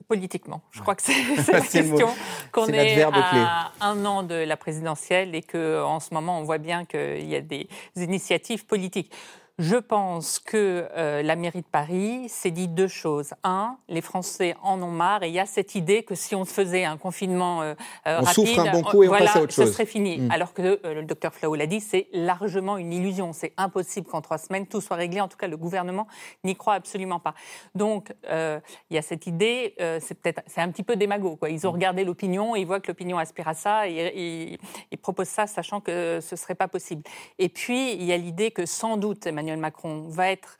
Politiquement. 0.07 0.61
Je 0.71 0.79
crois 0.79 0.95
que 0.95 1.01
c'est 1.01 1.51
la 1.51 1.59
question 1.59 2.07
qu'on 2.53 2.67
est, 2.67 3.01
à 3.01 3.71
un 3.81 4.05
an 4.05 4.23
de 4.23 4.35
la 4.35 4.55
présidentielle 4.55 5.35
et 5.35 5.41
qu'en 5.41 5.99
ce 5.99 6.13
moment, 6.13 6.39
on 6.39 6.43
voit 6.43 6.59
bien 6.59 6.85
qu'il 6.85 7.27
y 7.27 7.35
a 7.35 7.41
des 7.41 7.67
initiatives 7.97 8.65
politiques. 8.65 9.11
Je 9.59 9.75
pense 9.75 10.37
que 10.37 10.87
euh, 10.95 11.23
la 11.23 11.35
mairie 11.35 11.61
de 11.61 11.67
Paris 11.67 12.29
s'est 12.29 12.51
dit 12.51 12.67
deux 12.67 12.87
choses. 12.87 13.31
Un, 13.43 13.77
les 13.89 14.01
Français 14.01 14.55
en 14.61 14.79
ont 14.83 14.91
marre 14.91 15.23
et 15.23 15.29
il 15.29 15.33
y 15.33 15.39
a 15.39 15.47
cette 15.47 15.73
idée 15.73 16.03
que 16.03 16.13
si 16.13 16.35
on 16.35 16.45
faisait 16.45 16.85
un 16.85 16.95
confinement 16.97 17.63
euh, 17.63 17.73
euh, 18.05 18.19
on 18.19 18.23
rapide, 18.23 18.33
souffre 18.33 18.59
un 18.59 18.71
bon 18.71 18.83
coup 18.83 19.01
et 19.01 19.09
on 19.09 19.13
passe 19.13 19.35
à 19.35 19.41
autre 19.41 19.55
chose. 19.55 19.65
ce 19.65 19.73
serait 19.73 19.87
fini. 19.87 20.19
Mm. 20.19 20.31
Alors 20.31 20.53
que 20.53 20.79
le 20.83 21.01
docteur 21.01 21.33
Flau 21.33 21.55
l'a 21.55 21.65
dit, 21.65 21.81
c'est 21.81 22.07
largement 22.13 22.77
une 22.77 22.93
illusion. 22.93 23.33
C'est 23.33 23.53
impossible 23.57 24.05
qu'en 24.05 24.21
trois 24.21 24.37
semaines 24.37 24.67
tout 24.67 24.79
soit 24.79 24.95
réglé. 24.95 25.21
En 25.21 25.27
tout 25.27 25.37
cas, 25.37 25.47
le 25.47 25.57
gouvernement 25.57 26.05
n'y 26.43 26.55
croit 26.55 26.75
absolument 26.75 27.19
pas. 27.19 27.33
Donc, 27.73 28.13
il 28.29 28.61
y 28.91 28.97
a 28.97 29.01
cette 29.01 29.25
idée. 29.25 29.73
c'est 29.77 30.21
peut-être, 30.21 30.43
c'est 30.45 30.61
un 30.61 30.69
petit 30.69 30.83
peu 30.83 30.95
démago. 30.95 31.35
Quoi. 31.35 31.49
Ils 31.49 31.65
ont 31.65 31.71
mm. 31.71 31.73
regardé 31.73 32.03
l'opinion, 32.03 32.55
ils 32.55 32.65
voient 32.65 32.79
que 32.79 32.89
l'opinion 32.89 33.17
aspire 33.17 33.47
à 33.47 33.55
ça 33.55 33.87
et 33.87 34.59
ils 34.91 34.97
proposent 34.99 35.29
ça, 35.29 35.47
sachant 35.47 35.81
que 35.81 36.19
ce 36.21 36.35
serait 36.35 36.53
pas 36.53 36.67
possible. 36.67 37.01
Et 37.39 37.49
puis, 37.49 37.93
il 37.93 38.03
y 38.03 38.13
a 38.13 38.17
l'idée 38.17 38.51
que 38.51 38.67
sans 38.67 38.97
doute 38.97 39.25
Emmanuel 39.25 39.46
Emmanuel 39.47 39.61
Macron 39.61 40.09
va 40.09 40.29
être 40.29 40.57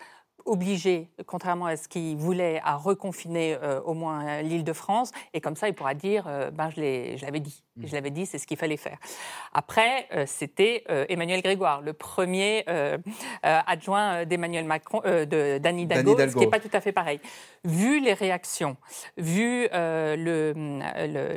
obligé, 0.47 1.09
contrairement 1.25 1.65
à 1.67 1.75
ce 1.75 1.87
qu'il 1.87 2.15
voulait, 2.17 2.59
à 2.63 2.75
reconfiner 2.75 3.57
euh, 3.61 3.81
au 3.81 3.93
moins 3.93 4.41
l'île 4.41 4.63
de 4.63 4.73
France. 4.73 5.11
Et 5.33 5.41
comme 5.41 5.55
ça, 5.55 5.67
il 5.67 5.73
pourra 5.73 5.93
dire 5.93 6.25
euh, 6.27 6.49
ben, 6.49 6.69
je 6.69 7.21
l'avais 7.23 7.39
dit. 7.39 7.63
Mm. 7.75 7.87
Je 7.87 7.93
l'avais 7.93 8.09
dit, 8.09 8.25
c'est 8.25 8.39
ce 8.39 8.47
qu'il 8.47 8.57
fallait 8.57 8.77
faire. 8.77 8.97
Après, 9.53 10.07
euh, 10.13 10.23
c'était 10.25 10.83
Emmanuel 11.09 11.41
Grégoire, 11.41 11.81
le 11.81 11.93
premier 11.93 12.65
adjoint 13.43 14.25
d'Emmanuel 14.25 14.65
Macron, 14.65 15.01
de 15.03 15.57
d'Anne 15.57 15.79
Hidalgo, 15.79 16.17
ce 16.17 16.33
qui 16.33 16.39
n'est 16.39 16.47
pas 16.47 16.59
tout 16.59 16.69
à 16.73 16.81
fait 16.81 16.91
pareil. 16.91 17.19
Vu 17.63 17.99
les 17.99 18.13
réactions, 18.13 18.77
vu 19.17 19.67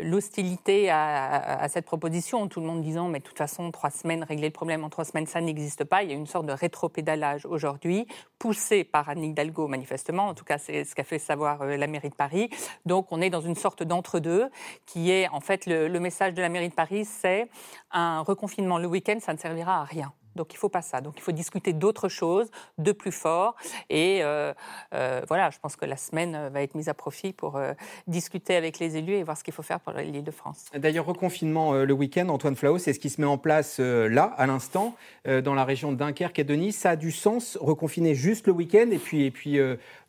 l'hostilité 0.04 0.90
à, 0.90 1.60
à, 1.60 1.68
cette 1.68 1.84
proposition, 1.84 2.48
tout 2.48 2.60
le 2.60 2.66
monde 2.66 2.82
disant 2.82 3.08
mais 3.08 3.18
de 3.18 3.24
toute 3.24 3.38
façon, 3.38 3.70
trois 3.70 3.90
semaines, 3.90 4.22
régler 4.24 4.46
le 4.48 4.52
problème 4.52 4.84
en 4.84 4.90
trois 4.90 5.04
semaines, 5.04 5.26
ça 5.26 5.40
n'existe 5.40 5.84
pas. 5.84 6.02
Il 6.02 6.10
y 6.10 6.12
a 6.12 6.16
une 6.16 6.26
sorte 6.26 6.46
de 6.46 6.52
rétropédalage 6.52 7.46
aujourd'hui, 7.46 8.06
poussé 8.38 8.84
par 8.84 8.99
Anne 9.08 9.24
Hidalgo, 9.24 9.68
manifestement. 9.68 10.28
En 10.28 10.34
tout 10.34 10.44
cas, 10.44 10.58
c'est 10.58 10.84
ce 10.84 10.94
qu'a 10.94 11.04
fait 11.04 11.18
savoir 11.18 11.62
euh, 11.62 11.76
la 11.76 11.86
mairie 11.86 12.10
de 12.10 12.14
Paris. 12.14 12.50
Donc, 12.84 13.06
on 13.10 13.20
est 13.20 13.30
dans 13.30 13.40
une 13.40 13.54
sorte 13.56 13.82
d'entre-deux, 13.82 14.50
qui 14.86 15.10
est, 15.10 15.28
en 15.28 15.40
fait, 15.40 15.66
le 15.66 16.00
message 16.00 16.34
de 16.34 16.42
la 16.42 16.48
mairie 16.48 16.68
de 16.68 16.74
Paris, 16.74 17.04
c'est 17.04 17.48
un 17.90 18.20
reconfinement 18.20 18.78
le 18.78 18.86
week-end, 18.86 19.18
ça 19.20 19.32
ne 19.32 19.38
servira 19.38 19.80
à 19.80 19.84
rien. 19.84 20.12
Donc 20.40 20.54
il 20.54 20.56
ne 20.56 20.60
faut 20.60 20.70
pas 20.70 20.80
ça. 20.80 21.02
Donc 21.02 21.14
il 21.18 21.20
faut 21.20 21.32
discuter 21.32 21.74
d'autres 21.74 22.08
choses, 22.08 22.48
de 22.78 22.92
plus 22.92 23.12
fort. 23.12 23.56
Et 23.90 24.20
euh, 24.22 24.54
euh, 24.94 25.20
voilà, 25.28 25.50
je 25.50 25.58
pense 25.58 25.76
que 25.76 25.84
la 25.84 25.98
semaine 25.98 26.34
euh, 26.34 26.48
va 26.48 26.62
être 26.62 26.74
mise 26.74 26.88
à 26.88 26.94
profit 26.94 27.34
pour 27.34 27.60
discuter 28.06 28.56
avec 28.56 28.78
les 28.78 28.96
élus 28.96 29.12
et 29.12 29.22
voir 29.22 29.36
ce 29.36 29.44
qu'il 29.44 29.52
faut 29.52 29.62
faire 29.62 29.80
pour 29.80 29.92
l'île 29.92 30.24
de 30.24 30.30
France. 30.30 30.64
D'ailleurs, 30.74 31.04
reconfinement 31.04 31.74
le 31.74 31.92
week-end, 31.92 32.30
Antoine 32.30 32.56
Flau, 32.56 32.78
c'est 32.78 32.94
ce 32.94 32.98
qui 32.98 33.10
se 33.10 33.20
met 33.20 33.26
en 33.26 33.36
place 33.36 33.80
là, 33.80 34.32
à 34.38 34.46
l'instant, 34.46 34.96
dans 35.26 35.54
la 35.54 35.66
région 35.66 35.92
de 35.92 35.98
Dunkerque 35.98 36.38
et 36.38 36.44
de 36.44 36.54
Nice. 36.54 36.78
Ça 36.78 36.90
a 36.90 36.96
du 36.96 37.12
sens, 37.12 37.58
reconfiner 37.60 38.14
juste 38.14 38.46
le 38.46 38.54
week-end 38.54 38.88
et 38.90 38.98
puis, 38.98 39.24
et 39.24 39.30
puis 39.30 39.58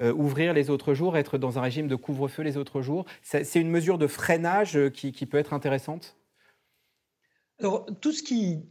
ouvrir 0.02 0.54
les 0.54 0.70
autres 0.70 0.94
jours, 0.94 1.18
être 1.18 1.38
dans 1.38 1.60
un 1.60 1.62
régime 1.62 1.90
de 1.90 1.96
couvre-feu 1.98 2.44
les 2.44 2.56
autres 2.56 2.82
jours. 2.82 3.04
C'est 3.22 3.60
une 3.60 3.70
mesure 3.70 3.98
de 3.98 4.08
freinage 4.08 4.80
qui, 4.94 5.12
qui 5.12 5.26
peut 5.26 5.38
être 5.38 5.54
intéressante? 5.54 6.16
Alors, 7.60 7.86
tout 8.00 8.12
ce 8.12 8.24
qui 8.24 8.64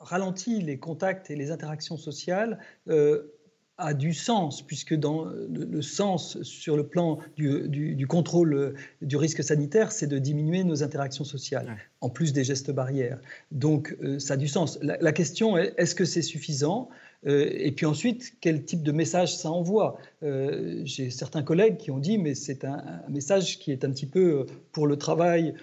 ralentit 0.00 0.60
les 0.60 0.78
contacts 0.78 1.30
et 1.30 1.36
les 1.36 1.50
interactions 1.50 1.96
sociales 1.96 2.58
euh, 2.88 3.34
a 3.78 3.94
du 3.94 4.12
sens, 4.12 4.62
puisque 4.62 4.94
dans 4.94 5.24
le, 5.24 5.82
sens 5.82 6.42
sur 6.42 6.76
le 6.76 6.86
plan 6.86 7.18
du, 7.36 8.06
contrôle 8.08 8.54
euh, 8.54 8.74
du 9.02 9.16
risque 9.16 9.42
sanitaire, 9.44 9.92
c'est 9.92 10.08
de 10.08 10.18
diminuer 10.18 10.64
nos 10.64 10.82
interactions 10.82 11.24
sociales, 11.24 11.76
en 12.00 12.10
plus 12.10 12.32
des 12.32 12.42
gestes 12.42 12.72
barrières. 12.72 13.20
Donc 13.52 13.96
euh, 14.02 14.18
ça 14.18 14.34
a 14.34 14.36
du 14.36 14.48
sens. 14.48 14.78
la 14.82 15.12
question 15.12 15.56
est, 15.56 15.74
est-ce 15.76 15.94
que 15.94 16.04
c'est 16.04 16.22
suffisant? 16.22 16.88
Euh, 17.26 17.50
et 17.52 17.72
puis 17.72 17.86
ensuite, 17.86 18.34
quel 18.40 18.64
type 18.64 18.82
de 18.82 18.92
message 18.92 19.36
ça 19.36 19.50
envoie? 19.50 19.98
Euh, 20.22 20.82
J'ai 20.84 21.10
certains 21.10 21.42
collègues 21.42 21.76
qui 21.76 21.90
ont 21.90 21.98
dit, 21.98 22.18
mais 22.18 22.34
c'est 22.34 22.64
un, 22.64 23.02
message 23.08 23.58
qui 23.58 23.72
est 23.72 23.84
un 23.84 23.90
petit 23.90 24.06
peu 24.06 24.20
euh, 24.20 24.46
pour 24.72 24.86
le 24.86 24.96
travail, 24.96 25.54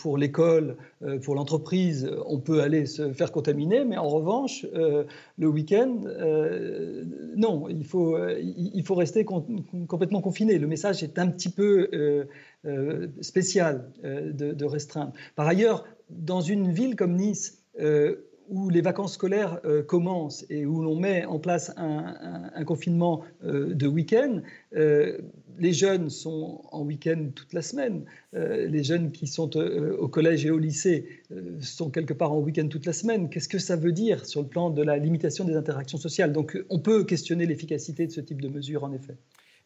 pour 0.00 0.16
l'école, 0.16 0.76
pour 1.22 1.34
l'entreprise. 1.34 2.10
On 2.26 2.38
peut 2.38 2.60
aller 2.60 2.86
se 2.86 3.12
faire 3.12 3.32
contaminer, 3.32 3.84
mais 3.84 3.96
en 3.96 4.08
revanche, 4.08 4.64
le 4.72 5.48
week-end, 5.48 6.00
non, 7.36 7.68
il 7.68 7.84
faut, 7.84 8.16
il 8.38 8.82
faut 8.84 8.94
rester 8.94 9.24
complètement 9.24 10.20
confiné. 10.20 10.58
Le 10.58 10.66
message 10.66 11.02
est 11.02 11.18
un 11.18 11.28
petit 11.28 11.48
peu 11.48 12.28
spécial 13.20 13.90
de, 14.04 14.52
de, 14.52 14.64
restreindre. 14.64 15.12
Par 15.34 15.48
ailleurs, 15.48 15.84
dans 16.10 16.40
une 16.40 16.70
ville 16.70 16.94
comme 16.94 17.16
Nice, 17.16 17.64
où 18.50 18.68
les 18.68 18.80
vacances 18.80 19.14
scolaires 19.14 19.60
euh, 19.64 19.82
commencent 19.82 20.44
et 20.50 20.66
où 20.66 20.82
l'on 20.82 20.96
met 20.96 21.24
en 21.24 21.38
place 21.38 21.72
un, 21.76 22.64
confinement 22.64 23.22
euh, 23.44 23.72
de 23.74 23.86
week-end, 23.86 24.42
euh, 24.76 25.18
les 25.58 25.72
jeunes 25.72 26.10
sont 26.10 26.62
en 26.72 26.82
week-end 26.82 27.28
toute 27.34 27.52
la 27.52 27.62
semaine. 27.62 28.04
les 28.32 28.82
jeunes 28.82 29.12
qui 29.12 29.26
sont 29.26 29.56
au 29.56 30.08
collège 30.08 30.46
et 30.46 30.50
au 30.50 30.58
lycée 30.58 31.06
sont 31.60 31.90
quelque 31.90 32.14
part 32.14 32.32
en 32.32 32.38
week-end 32.38 32.66
toute 32.68 32.86
la 32.86 32.94
semaine. 32.94 33.28
Qu'est-ce 33.28 33.48
que 33.48 33.58
ça 33.58 33.76
veut 33.76 33.92
dire 33.92 34.24
sur 34.24 34.40
le 34.40 34.48
plan 34.48 34.70
de 34.70 34.82
la 34.82 34.96
limitation 34.96 35.44
des 35.44 35.56
interactions 35.56 35.98
sociales? 35.98 36.32
Donc 36.32 36.58
on 36.70 36.78
peut 36.78 37.04
questionner 37.04 37.44
l'efficacité 37.44 38.06
de 38.06 38.12
ce 38.12 38.22
type 38.22 38.40
de 38.40 38.48
mesures, 38.48 38.84
en 38.84 38.92
effet. 38.92 39.16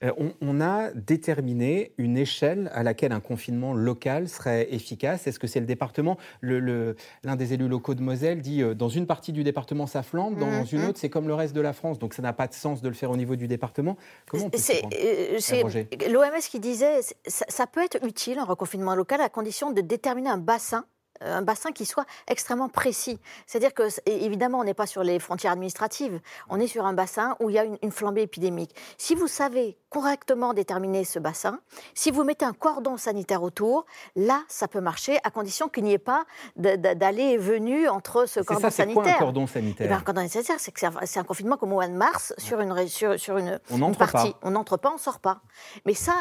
Euh, 0.03 0.13
on, 0.41 0.61
a 0.61 0.91
déterminé 0.93 1.93
une 1.99 2.19
échelle 2.19 2.71
à 2.75 2.83
laquelle 2.83 3.13
un 3.13 3.21
confinement 3.21 3.73
local 3.75 4.29
serait 4.29 4.73
efficace. 4.75 5.27
Est-ce 5.27 5.39
que 5.39 5.47
c'est 5.47 5.61
le 5.61 5.67
département 5.67 6.19
L'un 6.43 7.37
des 7.37 7.53
élus 7.53 7.69
locaux 7.69 7.95
de 7.95 8.03
Moselle 8.03 8.41
dit 8.41 8.63
euh, 8.63 8.75
dans 8.75 8.89
une 8.89 9.07
partie 9.07 9.33
du 9.33 9.45
département 9.45 9.87
ça 9.87 10.03
flambe, 10.03 10.39
dans 10.39 10.47
mmh, 10.47 10.67
une 10.73 10.83
mmh. 10.83 10.89
autre 10.89 10.99
c'est 10.99 11.11
comme 11.11 11.29
le 11.29 11.35
reste 11.35 11.55
de 11.55 11.61
la 11.61 11.73
France, 11.73 11.99
donc 11.99 12.15
ça 12.15 12.23
n'a 12.23 12.33
pas 12.33 12.49
de 12.49 12.55
sens 12.55 12.83
de 12.83 12.89
le 12.89 12.95
faire 12.95 13.11
au 13.11 13.17
niveau 13.17 13.37
du 13.37 13.47
département. 13.47 13.97
Comment 14.27 14.47
on 14.47 14.51
peut 14.51 14.59
C'est 14.59 14.83
euh, 14.85 16.09
l'OMS 16.11 16.41
qui 16.51 16.61
disait 16.61 17.01
ça, 17.27 17.45
ça 17.49 17.67
peut 17.67 17.83
être 17.83 18.05
utile 18.05 18.39
un 18.39 18.45
reconfinement 18.45 18.95
local 18.95 19.21
à 19.21 19.29
condition 19.29 19.71
de 19.73 19.81
déterminer 19.81 20.31
un 20.31 20.39
bassin 20.39 20.85
un 21.21 21.43
bassin 21.43 21.73
qui 21.73 21.87
soit 21.87 22.07
extrêmement 22.29 22.69
précis. 22.69 23.19
C'est-à-dire 23.47 23.75
que, 23.75 23.85
évidemment, 24.07 24.59
on 24.61 24.65
n'est 24.65 24.75
pas 24.75 24.87
sur 24.87 25.03
les 25.03 25.19
frontières 25.19 25.53
administratives, 25.53 26.21
on 26.49 26.61
est 26.61 26.67
sur 26.67 26.85
un 26.87 26.93
bassin 26.93 27.37
où 27.41 27.51
il 27.51 27.57
y 27.57 27.59
a 27.59 27.65
une, 27.65 27.93
flambée 27.93 28.23
épidémique. 28.23 28.75
Si 28.99 29.15
vous 29.15 29.29
savez 29.29 29.79
correctement 29.89 30.53
déterminer 30.53 31.05
ce 31.05 31.19
bassin, 31.19 31.61
si 31.95 32.11
vous 32.11 32.25
mettez 32.25 32.45
un 32.45 32.53
cordon 32.53 32.97
sanitaire 32.97 33.43
autour, 33.43 33.87
là, 34.17 34.43
ça 34.49 34.67
peut 34.67 34.81
marcher, 34.81 35.19
à 35.23 35.31
condition 35.31 35.69
qu'il 35.69 35.85
n'y 35.85 35.93
ait 35.93 35.99
pas 35.99 36.25
d'aller 36.57 37.23
et 37.23 37.39
venue 37.39 37.89
entre 37.89 38.27
ce 38.27 38.41
cordon 38.41 38.63
ça, 38.63 38.71
sanitaire. 38.71 39.03
Quoi, 39.03 39.13
un 39.13 39.19
cordon 39.19 39.47
sanitaire 39.47 39.87
eh 39.87 39.91
ben, 39.91 39.99
Un 39.99 40.01
cordon 40.01 40.29
sanitaire, 40.29 40.57
c'est 40.59 40.75
c'est 41.05 41.19
un, 41.21 41.25
confinement 41.25 41.57
comme 41.57 41.71
au 41.71 41.77
mois 41.77 41.89
de 41.89 41.93
mars 41.93 42.35
sur 42.39 42.61
une, 42.61 42.89
sur, 42.89 43.19
sur 43.19 43.39
une, 43.39 43.61
on 43.71 43.95
partie. 43.95 44.35
On 44.43 44.51
n'entre 44.51 44.77
pas, 44.77 44.91
on 44.91 44.95
ne 44.95 44.99
sort 44.99 45.21
pas. 45.21 45.41
Mais 45.87 45.95
ça, 45.95 46.15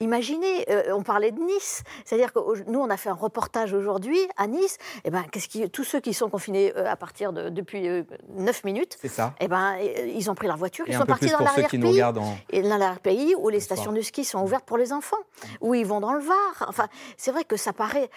Imaginez, 0.00 0.64
euh, 0.70 0.94
on 0.94 1.02
parlait 1.02 1.32
de 1.32 1.40
Nice, 1.40 1.82
c'est-à-dire 2.04 2.32
que 2.32 2.38
nous, 2.70 2.78
on 2.78 2.88
a 2.88 2.96
fait 2.96 3.08
un 3.08 3.14
reportage 3.14 3.72
aujourd'hui 3.72 4.20
à 4.36 4.46
Nice. 4.46 4.76
Et 4.98 5.00
eh 5.06 5.10
ben, 5.10 5.24
qu'est-ce 5.32 5.48
qui, 5.48 5.68
tous 5.70 5.82
ceux 5.82 5.98
qui 5.98 6.14
sont 6.14 6.30
confinés 6.30 6.72
euh, 6.76 6.88
à 6.88 6.94
partir 6.94 7.32
de 7.32 7.48
depuis 7.48 7.82
9 7.82 8.06
euh, 8.28 8.52
minutes, 8.64 8.96
c'est 9.00 9.08
ça. 9.08 9.34
Et 9.40 9.46
eh 9.46 9.48
ben, 9.48 9.76
ils 10.14 10.30
ont 10.30 10.36
pris 10.36 10.46
leur 10.46 10.56
voiture, 10.56 10.84
ils 10.86 10.94
sont 10.94 11.04
partis 11.04 11.30
dans 11.30 11.40
l'arrière-pays, 11.40 12.00
en... 12.04 12.38
et 12.50 12.62
dans 12.62 12.76
l'arrière-pays 12.76 13.34
où 13.36 13.48
les 13.48 13.58
stations 13.58 13.90
de 13.90 14.00
ski 14.00 14.24
sont 14.24 14.40
ouvertes 14.40 14.66
pour 14.66 14.78
les 14.78 14.92
enfants, 14.92 15.16
où 15.60 15.74
ils 15.74 15.84
vont 15.84 15.98
dans 15.98 16.12
le 16.12 16.20
Var. 16.20 16.68
Enfin, 16.68 16.86
c'est 17.16 17.32
vrai 17.32 17.42
que 17.42 17.56
ça 17.56 17.72
paraît 17.72 18.08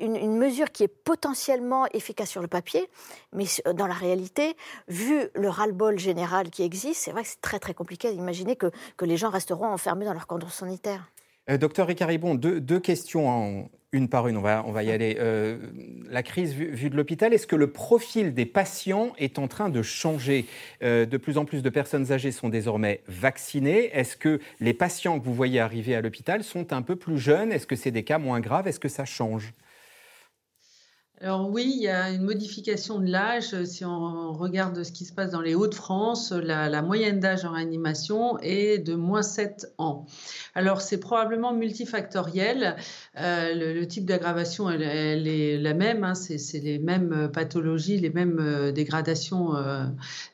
une, 0.00 0.36
mesure 0.36 0.70
qui 0.72 0.84
est 0.84 0.88
potentiellement 0.88 1.86
efficace 1.92 2.30
sur 2.30 2.42
le 2.42 2.48
papier, 2.48 2.88
mais 3.32 3.44
dans 3.74 3.86
la 3.86 3.94
réalité, 3.94 4.56
vu 4.88 5.28
le 5.34 5.48
ras-le-bol 5.48 5.98
général 5.98 6.50
qui 6.50 6.62
existe, 6.62 7.02
c'est 7.02 7.10
vrai 7.10 7.22
que 7.22 7.28
c'est 7.28 7.40
très 7.40 7.58
très 7.58 7.74
compliqué 7.74 8.12
d'imaginer 8.12 8.56
que, 8.56 8.70
les 9.02 9.16
gens 9.16 9.30
resteront 9.30 9.66
enfermés 9.66 10.04
dans 10.04 10.12
leur 10.12 10.26
cordon 10.26 10.48
sanitaire. 10.48 11.10
Euh, 11.48 11.56
docteur 11.56 11.86
Ricaribon, 11.86 12.34
deux, 12.34 12.80
questions 12.80 13.70
une 13.92 14.08
par 14.08 14.28
une, 14.28 14.36
on 14.36 14.42
va, 14.42 14.64
on 14.66 14.72
va 14.72 14.82
y 14.82 14.90
aller. 14.90 15.16
Euh, 15.18 15.56
la 16.10 16.22
crise 16.22 16.52
vue, 16.52 16.90
de 16.90 16.96
l'hôpital, 16.96 17.32
est-ce 17.32 17.46
que 17.46 17.56
le 17.56 17.70
profil 17.70 18.34
des 18.34 18.44
patients 18.44 19.12
est 19.16 19.38
en 19.38 19.48
train 19.48 19.70
de 19.70 19.80
changer? 19.80 20.44
Euh, 20.82 21.06
De 21.06 21.16
plus 21.16 21.38
en 21.38 21.46
plus 21.46 21.62
de 21.62 21.70
personnes 21.70 22.12
âgées 22.12 22.32
sont 22.32 22.50
désormais 22.50 23.02
vaccinées. 23.08 23.90
Est-ce 23.96 24.16
que 24.16 24.40
les 24.60 24.74
patients 24.74 25.18
que 25.18 25.24
vous 25.24 25.34
voyez 25.34 25.58
arriver 25.58 25.94
à 25.94 26.02
l'hôpital 26.02 26.44
sont 26.44 26.72
un 26.72 26.82
peu 26.82 26.96
plus 26.96 27.18
jeunes? 27.18 27.50
Est-ce 27.50 27.66
que 27.66 27.76
c'est 27.76 27.90
des 27.90 28.04
cas 28.04 28.18
moins 28.18 28.40
graves? 28.40 28.68
Est-ce 28.68 28.80
que 28.80 28.88
ça 28.88 29.06
change? 29.06 29.54
Alors 31.20 31.50
oui, 31.50 31.72
il 31.74 31.82
y 31.82 31.88
a 31.88 32.10
une 32.10 32.22
modification 32.22 33.00
de 33.00 33.10
l'âge. 33.10 33.64
Si 33.64 33.84
on 33.84 34.32
regarde 34.32 34.84
ce 34.84 34.92
qui 34.92 35.04
se 35.04 35.12
passe 35.12 35.32
dans 35.32 35.40
les 35.40 35.56
Hauts-de-France, 35.56 36.30
la, 36.30 36.80
moyenne 36.82 37.18
d'âge 37.18 37.44
en 37.44 37.52
réanimation 37.52 38.38
est 38.38 38.78
de 38.78 38.94
moins 38.94 39.22
7 39.22 39.74
ans. 39.78 40.06
Alors 40.54 40.80
c'est 40.80 41.00
probablement 41.00 41.52
multifactoriel. 41.52 42.76
Euh, 43.18 43.74
le, 43.74 43.88
type 43.88 44.04
d'aggravation, 44.04 44.70
elle, 44.70 45.26
est 45.26 45.58
la 45.58 45.74
même. 45.74 46.04
Hein. 46.04 46.14
c'est 46.14 46.60
les 46.60 46.78
mêmes 46.78 47.30
pathologies, 47.32 47.98
les 47.98 48.10
mêmes 48.10 48.38
euh, 48.38 48.70
dégradations 48.70 49.56
euh, 49.56 49.86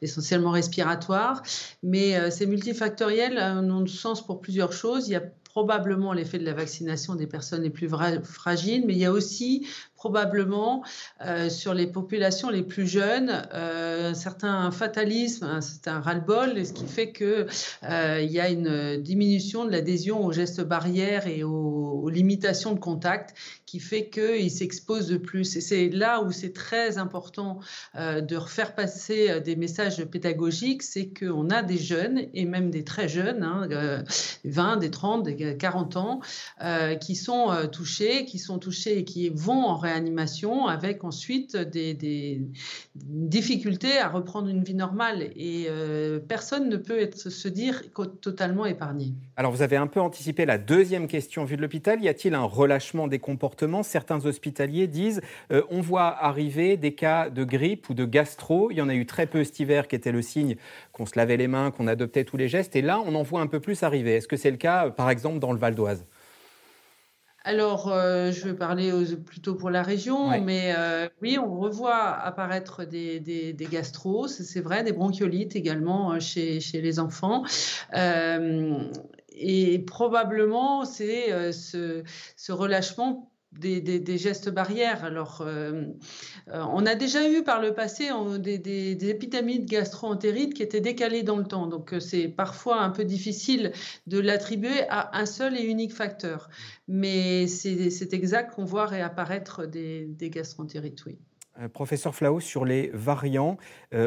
essentiellement 0.03 0.51
respiratoires. 0.51 1.43
Mais 1.83 2.31
c'est 2.31 2.47
multifactoriel, 2.47 3.39
on 3.39 3.85
a 3.85 3.89
sens 3.89 4.25
pour 4.25 4.43
plusieurs 4.43 4.73
choses. 4.73 5.09
Il 5.09 5.13
y 5.13 5.17
a 5.17 5.23
probablement 5.55 6.13
l'effet 6.13 6.39
de 6.39 6.45
la 6.45 6.53
vaccination 6.53 7.15
des 7.15 7.29
personnes 7.29 7.63
les 7.63 7.71
plus 7.71 7.89
fragiles, 8.25 8.83
mais 8.87 8.95
il 8.95 8.99
y 8.99 9.05
a 9.05 9.13
aussi 9.13 9.65
probablement 10.05 10.85
euh, 11.25 11.49
sur 11.49 11.73
les 11.73 11.87
populations 11.87 12.51
les 12.51 12.63
plus 12.63 12.87
jeunes 12.87 13.49
euh, 13.55 14.11
un 14.11 14.15
certain 14.15 14.71
fatalisme, 14.71 15.47
un 15.47 15.63
certain 15.63 16.01
ras-le-bol, 16.01 16.67
ce 16.67 16.75
qui 16.75 16.87
fait 16.87 17.11
qu'il 17.11 17.47
euh, 17.85 18.21
y 18.21 18.39
a 18.39 18.51
une 18.51 18.99
diminution 19.01 19.65
de 19.65 19.71
l'adhésion 19.71 20.23
aux 20.23 20.31
gestes 20.31 20.61
barrières 20.61 21.27
et 21.27 21.43
aux, 21.43 22.11
limitations 22.11 22.73
de 22.75 22.79
contact 22.79 23.35
qui 23.65 23.81
fait 23.81 24.11
qu'ils 24.11 24.51
s'exposent 24.51 25.09
de 25.09 25.17
plus. 25.17 25.57
Et 25.57 25.63
c'est 25.63 25.89
là 25.89 26.21
où 26.23 26.31
c'est 26.31 26.53
très 26.53 26.99
important 26.99 27.61
de 27.85 28.37
refaire 28.37 28.75
passer 28.75 29.41
des 29.41 29.57
messages 29.57 30.05
pédagogiques, 30.05 30.83
c'est 30.83 31.09
qu'on 31.09 31.49
a 31.49 31.63
des 31.63 31.79
jeunes, 31.79 32.27
et 32.35 32.45
même 32.45 32.71
des 32.71 32.85
très 32.85 33.09
jeunes, 33.09 33.43
hein, 33.43 34.05
20, 34.45 34.77
des 34.77 34.91
30, 34.91 35.25
des 35.25 35.57
40 35.57 35.97
ans, 35.97 36.21
qui 37.01 37.17
sont 37.17 37.51
touchés, 37.73 38.27
qui 38.27 38.39
sont 38.39 38.59
touchés 38.59 38.99
et 38.99 39.05
qui 39.05 39.31
vont 39.31 39.65
en 39.65 39.79
réalité 39.79 39.94
animation 39.95 40.67
avec 40.67 41.05
ensuite 41.05 41.57
des, 41.57 42.41
difficultés 42.95 43.99
à 43.99 44.09
reprendre 44.09 44.49
une 44.49 44.63
vie 44.63 44.75
normale. 44.75 45.31
Et 45.37 45.67
euh, 45.69 46.19
personne 46.19 46.69
ne 46.69 46.77
peut 46.77 47.11
se 47.15 47.49
dire 47.49 47.83
totalement 48.21 48.67
épargné. 48.67 49.15
Alors 49.37 49.53
vous 49.53 49.63
avez 49.63 49.77
un 49.77 49.87
peu 49.87 50.01
anticipé 50.01 50.47
la 50.47 50.59
deuxième 50.59 51.07
question 51.07 51.45
vue 51.45 51.57
de 51.57 51.63
l'hôpital. 51.63 52.03
Y 52.03 52.09
a-t-il 52.09 52.35
un 52.35 52.45
relâchement 52.45 53.09
des 53.09 53.19
comportements? 53.19 53.83
Certains 53.83 54.25
hospitaliers 54.27 54.87
disent 54.87 55.21
euh, 55.53 55.63
on 55.71 55.81
voit 55.81 56.17
arriver 56.25 56.77
des 56.77 56.95
cas 56.95 57.31
de 57.31 57.45
grippe 57.45 57.89
ou 57.89 57.95
de 57.95 58.05
gastro. 58.05 58.71
Il 58.71 58.77
y 58.77 58.83
en 58.83 58.89
a 58.89 58.95
eu 58.95 59.07
très 59.07 59.27
peu 59.27 59.43
cet 59.45 59.59
hiver 59.61 59.89
qui 59.89 59.97
était 59.97 60.13
le 60.13 60.23
signe 60.23 60.57
qu'on 60.93 61.07
se 61.07 61.13
lavait 61.17 61.37
les 61.37 61.49
mains, 61.49 61.71
qu'on 61.71 61.87
adoptait 61.87 62.25
tous 62.25 62.37
les 62.37 62.49
gestes. 62.49 62.77
Et 62.77 62.83
là, 62.83 63.01
on 63.05 63.15
en 63.15 63.23
voit 63.23 63.41
un 63.41 63.47
peu 63.47 63.61
plus 63.61 63.83
arriver. 63.83 64.17
Est-ce 64.17 64.29
que 64.29 64.37
c'est 64.37 64.51
le 64.51 64.57
cas, 64.57 64.91
par 64.91 65.11
exemple, 65.11 65.39
dans 65.39 65.53
le 65.53 65.59
Val 65.59 65.75
d'Oise? 65.75 66.05
Alors, 67.47 67.93
euh, 67.93 68.33
je 68.33 68.49
vais 68.49 68.55
parler 68.55 68.91
plutôt 69.17 69.55
pour 69.55 69.69
la 69.69 69.83
région, 69.83 70.41
mais 70.41 70.75
euh, 70.77 71.07
oui, 71.21 71.39
on 71.39 71.59
revoit 71.61 72.17
apparaître 72.17 72.87
des, 72.87 73.21
des, 73.21 73.53
des 73.53 73.67
gastros, 73.67 74.29
c'est 74.29 74.63
vrai, 74.63 74.83
des 74.83 74.93
bronchiolites 74.93 75.55
également 75.55 76.13
euh, 76.13 76.21
chez, 76.21 76.61
chez 76.61 76.81
les 76.81 76.99
enfants. 76.99 77.45
et 79.37 79.79
probablement, 79.87 80.87
c'est 80.87 81.53
ce, 81.53 82.03
ce 82.37 82.53
relâchement 82.53 83.34
des, 83.59 84.19
gestes 84.19 84.51
barrières. 84.51 85.05
Alors, 85.05 85.41
euh, 85.41 85.85
euh, 86.49 86.65
on 86.73 86.87
a 86.87 86.95
déjà 86.95 87.29
eu 87.29 87.43
par 87.43 87.61
le 87.61 87.75
passé 87.75 88.11
des, 88.39 88.59
des, 88.59 89.09
épidémies 89.09 89.61
de 89.61 89.67
gastro-entérite 89.67 90.55
qui 90.55 90.63
étaient 90.63 90.81
décalées 90.81 91.23
dans 91.23 91.37
le 91.37 91.45
temps. 91.45 91.67
Donc, 91.67 91.93
euh, 91.93 92.01
c'est 92.01 92.29
parfois 92.29 92.83
un 92.83 92.91
peu 92.91 93.05
difficile 93.05 93.73
de 94.07 94.19
l'attribuer 94.19 94.89
à 94.89 95.17
un 95.19 95.27
seul 95.27 95.57
et 95.57 95.63
unique 95.63 95.93
facteur. 95.93 96.49
Mais 96.89 97.47
c'est 97.47 98.13
exact 98.13 98.55
qu'on 98.55 98.65
voit 98.65 98.87
réapparaître 98.87 99.67
des, 99.67 100.05
des 100.07 100.31
gastro-entérites, 100.31 101.05
oui. 101.07 101.19
professeur 101.73 102.15
Flau, 102.15 102.41
sur 102.41 102.67
les 102.67 102.91
variants, 102.93 103.57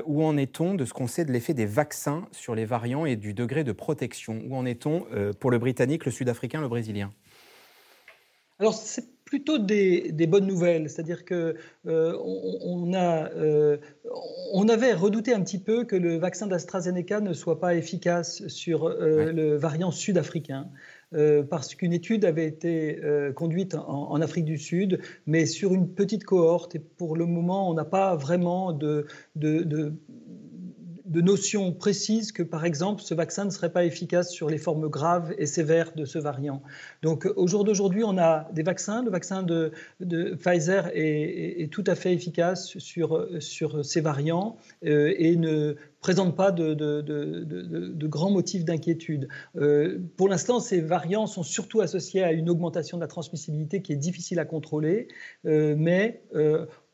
où 0.05 0.23
en 0.23 0.37
est-on 0.37 0.75
de 0.75 0.85
ce 0.85 0.93
qu'on 0.93 1.07
sait 1.07 1.25
de 1.25 1.31
l'effet 1.31 1.55
des 1.55 1.65
vaccins 1.65 2.27
sur 2.31 2.53
les 2.53 2.65
variants 2.65 3.05
et 3.05 3.15
du 3.15 3.33
degré 3.33 3.63
de 3.63 3.71
protection? 3.71 4.41
Où 4.47 4.55
en 4.55 4.65
est-on 4.65 5.07
pour 5.39 5.49
le 5.49 5.57
britannique, 5.57 6.05
le 6.05 6.11
sud-africain, 6.11 6.61
le 6.61 6.67
brésilien? 6.67 7.09
Alors, 8.59 8.75
c'est 8.75 9.16
plutôt 9.27 9.57
des, 9.57 10.27
bonnes 10.27 10.47
nouvelles. 10.47 10.89
C'est-à-dire 10.89 11.25
que 11.25 11.55
euh, 11.85 12.17
on, 12.23 12.93
a, 12.93 13.29
euh, 13.33 13.77
on 14.53 14.67
avait 14.69 14.93
redouté 14.93 15.33
un 15.33 15.41
petit 15.41 15.59
peu 15.59 15.83
que 15.83 15.97
le 15.97 16.17
vaccin 16.17 16.47
d'AstraZeneca 16.47 17.19
ne 17.19 17.33
soit 17.33 17.59
pas 17.59 17.75
efficace 17.75 18.47
sur 18.47 18.85
euh, 18.85 19.31
le 19.33 19.57
variant 19.57 19.91
sud-africain. 19.91 20.69
parce 21.49 21.75
qu'une 21.75 21.93
étude 21.93 22.25
avait 22.25 22.47
été 22.47 23.01
conduite 23.35 23.75
en, 23.75 24.19
Afrique 24.21 24.43
du 24.43 24.57
Sud, 24.57 24.99
mais 25.25 25.45
sur 25.45 25.73
une 25.73 25.87
petite 25.93 26.25
cohorte. 26.25 26.75
Et 26.75 26.79
pour 26.79 27.15
le 27.15 27.25
moment, 27.25 27.69
on 27.69 27.73
n'a 27.73 27.85
pas 27.85 28.15
vraiment 28.17 28.73
de, 28.73 29.05
de 29.35 29.63
de 29.63 29.93
notions 31.13 31.73
précises 31.73 32.31
que, 32.31 32.43
par 32.43 32.65
exemple, 32.65 33.01
ce 33.01 33.13
vaccin 33.13 33.45
ne 33.45 33.49
serait 33.49 33.71
pas 33.71 33.85
efficace 33.85 34.31
sur 34.31 34.49
les 34.49 34.57
formes 34.57 34.87
graves 34.87 35.33
et 35.37 35.45
sévères 35.45 35.93
de 35.95 36.05
ce 36.05 36.19
variant. 36.19 36.61
Donc, 37.01 37.27
au 37.35 37.47
jour 37.47 37.63
d'aujourd'hui, 37.63 38.03
on 38.03 38.17
a 38.17 38.49
des 38.53 38.63
vaccins. 38.63 39.03
Le 39.03 39.11
vaccin 39.11 39.43
de, 39.43 39.71
Pfizer 40.35 40.89
est, 40.93 41.71
tout 41.71 41.83
à 41.87 41.95
fait 41.95 42.13
efficace 42.13 42.77
sur, 42.77 43.27
sur 43.39 43.83
ces 43.85 44.01
variants 44.01 44.57
euh, 44.85 45.13
et 45.17 45.35
ne 45.35 45.75
présente 46.01 46.35
pas 46.35 46.51
de, 46.51 46.73
de 46.73 48.07
grands 48.07 48.31
motifs 48.31 48.63
d'inquiétude. 48.63 49.27
Euh, 49.55 49.99
pour 50.15 50.29
l'instant, 50.29 50.59
ces 50.59 50.81
variants 50.81 51.27
sont 51.27 51.43
surtout 51.43 51.81
associés 51.81 52.23
à 52.23 52.31
une 52.31 52.49
augmentation 52.49 52.97
de 52.97 53.01
la 53.01 53.07
transmissibilité 53.07 53.81
qui 53.81 53.93
est 53.93 53.97
difficile 53.97 54.39
à 54.39 54.45
contrôler, 54.45 55.07
euh, 55.45 55.75
mais 55.77 56.21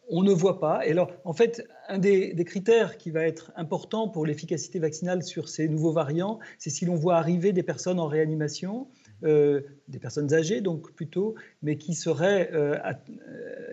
on 0.10 0.24
ne 0.24 0.32
voit 0.32 0.60
pas. 0.60 0.86
Et 0.86 0.92
alors, 0.92 1.12
en 1.24 1.34
fait, 1.34 1.68
un 1.88 1.98
des, 1.98 2.36
critères 2.46 2.98
qui 2.98 3.12
va 3.12 3.24
être 3.24 3.52
important 3.56 4.10
pour 4.10 4.26
l'efficacité 4.26 4.80
vaccinale 4.80 5.24
sur 5.24 5.50
ces 5.50 5.68
nouveaux 5.68 5.92
variants, 5.92 6.39
c'est 6.58 6.70
si 6.70 6.86
l'on 6.86 6.96
voit 6.96 7.16
arriver 7.16 7.54
des 7.54 7.63
personnes 7.63 8.00
en 8.00 8.08
réanimation. 8.08 8.88
des 9.22 10.00
personnes 10.02 10.34
âgées 10.34 10.60
donc 10.60 10.92
plutôt, 10.92 11.36
mais 11.62 11.78
qui, 11.78 11.94
seraient, 11.94 12.52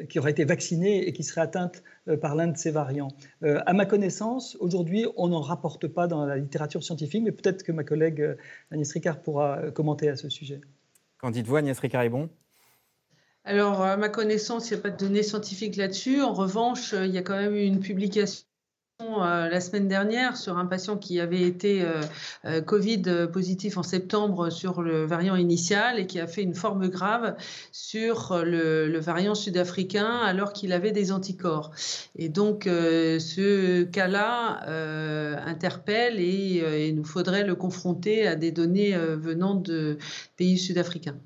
qui 0.09 0.21
auraient 0.21 0.31
été 0.31 0.45
vaccinées 0.45 1.09
et 1.09 1.12
qui 1.12 1.25
seraient 1.25 1.40
atteintes 1.40 1.83
par 2.21 2.37
l'un 2.37 2.47
de 2.47 2.57
ces 2.57 2.71
variants. 2.71 3.11
à 3.43 3.73
ma 3.73 3.85
connaissance, 3.85 4.57
aujourd'hui, 4.61 5.07
on 5.16 5.29
n'en 5.29 5.40
rapporte 5.40 5.88
pas 5.88 6.07
dans 6.07 6.25
la 6.25 6.37
littérature 6.37 6.85
scientifique, 6.85 7.25
mais 7.25 7.33
peut-être 7.33 7.64
que 7.64 7.73
ma 7.73 7.83
collègue 7.83 8.37
Agnès 8.71 8.93
Ricard 8.93 9.21
pourra 9.23 9.71
commenter 9.73 10.09
à 10.09 10.16
ce 10.16 10.29
sujet. 10.29 10.61
Qu'en 11.19 11.31
dites-vous, 11.31 11.57
Agnès 11.57 11.79
Ricard-Bon 11.79 12.31
alors, 13.44 13.83
à 13.83 13.96
ma 13.96 14.11
connaissance, 14.11 14.70
il 14.70 14.74
n'y 14.74 14.81
a 14.81 14.83
pas 14.83 14.90
de 14.90 14.98
données 14.98 15.22
scientifiques 15.22 15.76
là-dessus. 15.76 16.20
En 16.20 16.35
revanche, 16.35 16.92
il 16.92 17.11
y 17.11 17.18
a 17.18 17.22
quand 17.22 17.37
même 17.37 17.55
eu 17.55 17.62
une 17.62 17.81
publication 17.81 18.44
euh, 19.03 19.48
la 19.48 19.61
semaine 19.61 19.88
dernière 19.88 20.37
sur 20.37 20.59
un 20.59 20.66
patient 20.66 20.96
qui 20.96 21.20
avait 21.20 21.42
été 21.42 21.83
euh, 21.83 22.00
euh, 22.44 22.61
Covid 22.61 23.03
positif 23.33 23.79
en 23.79 23.83
septembre 23.83 24.50
sur 24.50 24.83
le 24.83 25.05
variant 25.05 25.37
initial 25.37 25.98
et 25.98 26.07
qui 26.07 26.20
a 26.20 26.26
fait 26.26 26.42
une 26.42 26.55
forme 26.55 26.88
grave 26.88 27.37
sur 27.72 28.42
le, 28.44 28.98
variant 28.98 29.35
sud-africain 29.35 30.18
alors 30.24 30.53
qu'il 30.53 30.72
avait 30.72 30.92
des 30.92 31.12
anticorps. 31.12 31.70
Et 32.16 32.29
donc 32.29 32.64
ce 32.64 33.85
cas-là 33.85 34.61
interpelle 35.46 36.20
et 36.20 36.88
il 36.88 36.94
nous 36.94 37.05
faudrait 37.05 37.44
le 37.44 37.55
confronter 37.55 38.26
à 38.26 38.37
des 38.37 38.53
données 38.53 38.96
venant 38.96 39.55
de 39.55 39.96
pays 40.37 40.59
sud-africains. 40.59 41.16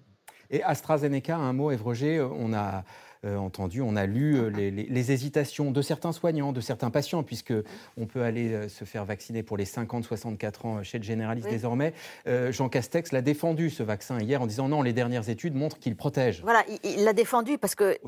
Et 0.55 0.63
AstraZeneca, 0.63 1.37
un 1.37 1.53
mot, 1.53 1.73
Evroger, 1.73 2.21
on 2.21 2.53
a 2.55 2.85
entendu, 3.25 3.81
on 3.81 3.97
a 3.97 4.07
lu 4.07 4.37
euh, 4.37 4.49
les, 4.49 5.13
hésitations 5.13 5.71
de 5.71 5.83
certains 5.83 6.13
soignants, 6.13 6.53
de 6.53 6.61
certains 6.61 6.91
patients, 6.91 7.23
puisque 7.23 7.53
on 7.97 8.07
peut 8.07 8.23
aller 8.23 8.53
euh, 8.53 8.69
se 8.69 8.85
faire 8.85 9.05
vacciner 9.05 9.43
pour 9.43 9.57
les 9.57 9.65
50-64 9.65 10.67
ans 10.67 10.83
chez 10.83 10.99
le 10.99 11.05
généraliste 11.05 11.49
désormais. 11.49 11.93
Jean 12.51 12.69
Castex 12.69 13.13
l'a 13.13 13.23
défendu 13.23 13.71
ce 13.71 13.83
vaccin 13.83 14.19
hier 14.19 14.41
en 14.41 14.47
disant 14.47 14.69
non, 14.69 14.83
les 14.83 14.93
dernières 14.93 15.29
études 15.29 15.55
montrent 15.55 15.79
qu'il 15.79 15.97
protège. 15.97 16.43
Voilà, 16.43 16.65
il 16.83 17.05
l'a 17.05 17.13
défendu 17.13 17.59
parce 17.59 17.75
que, 17.75 17.99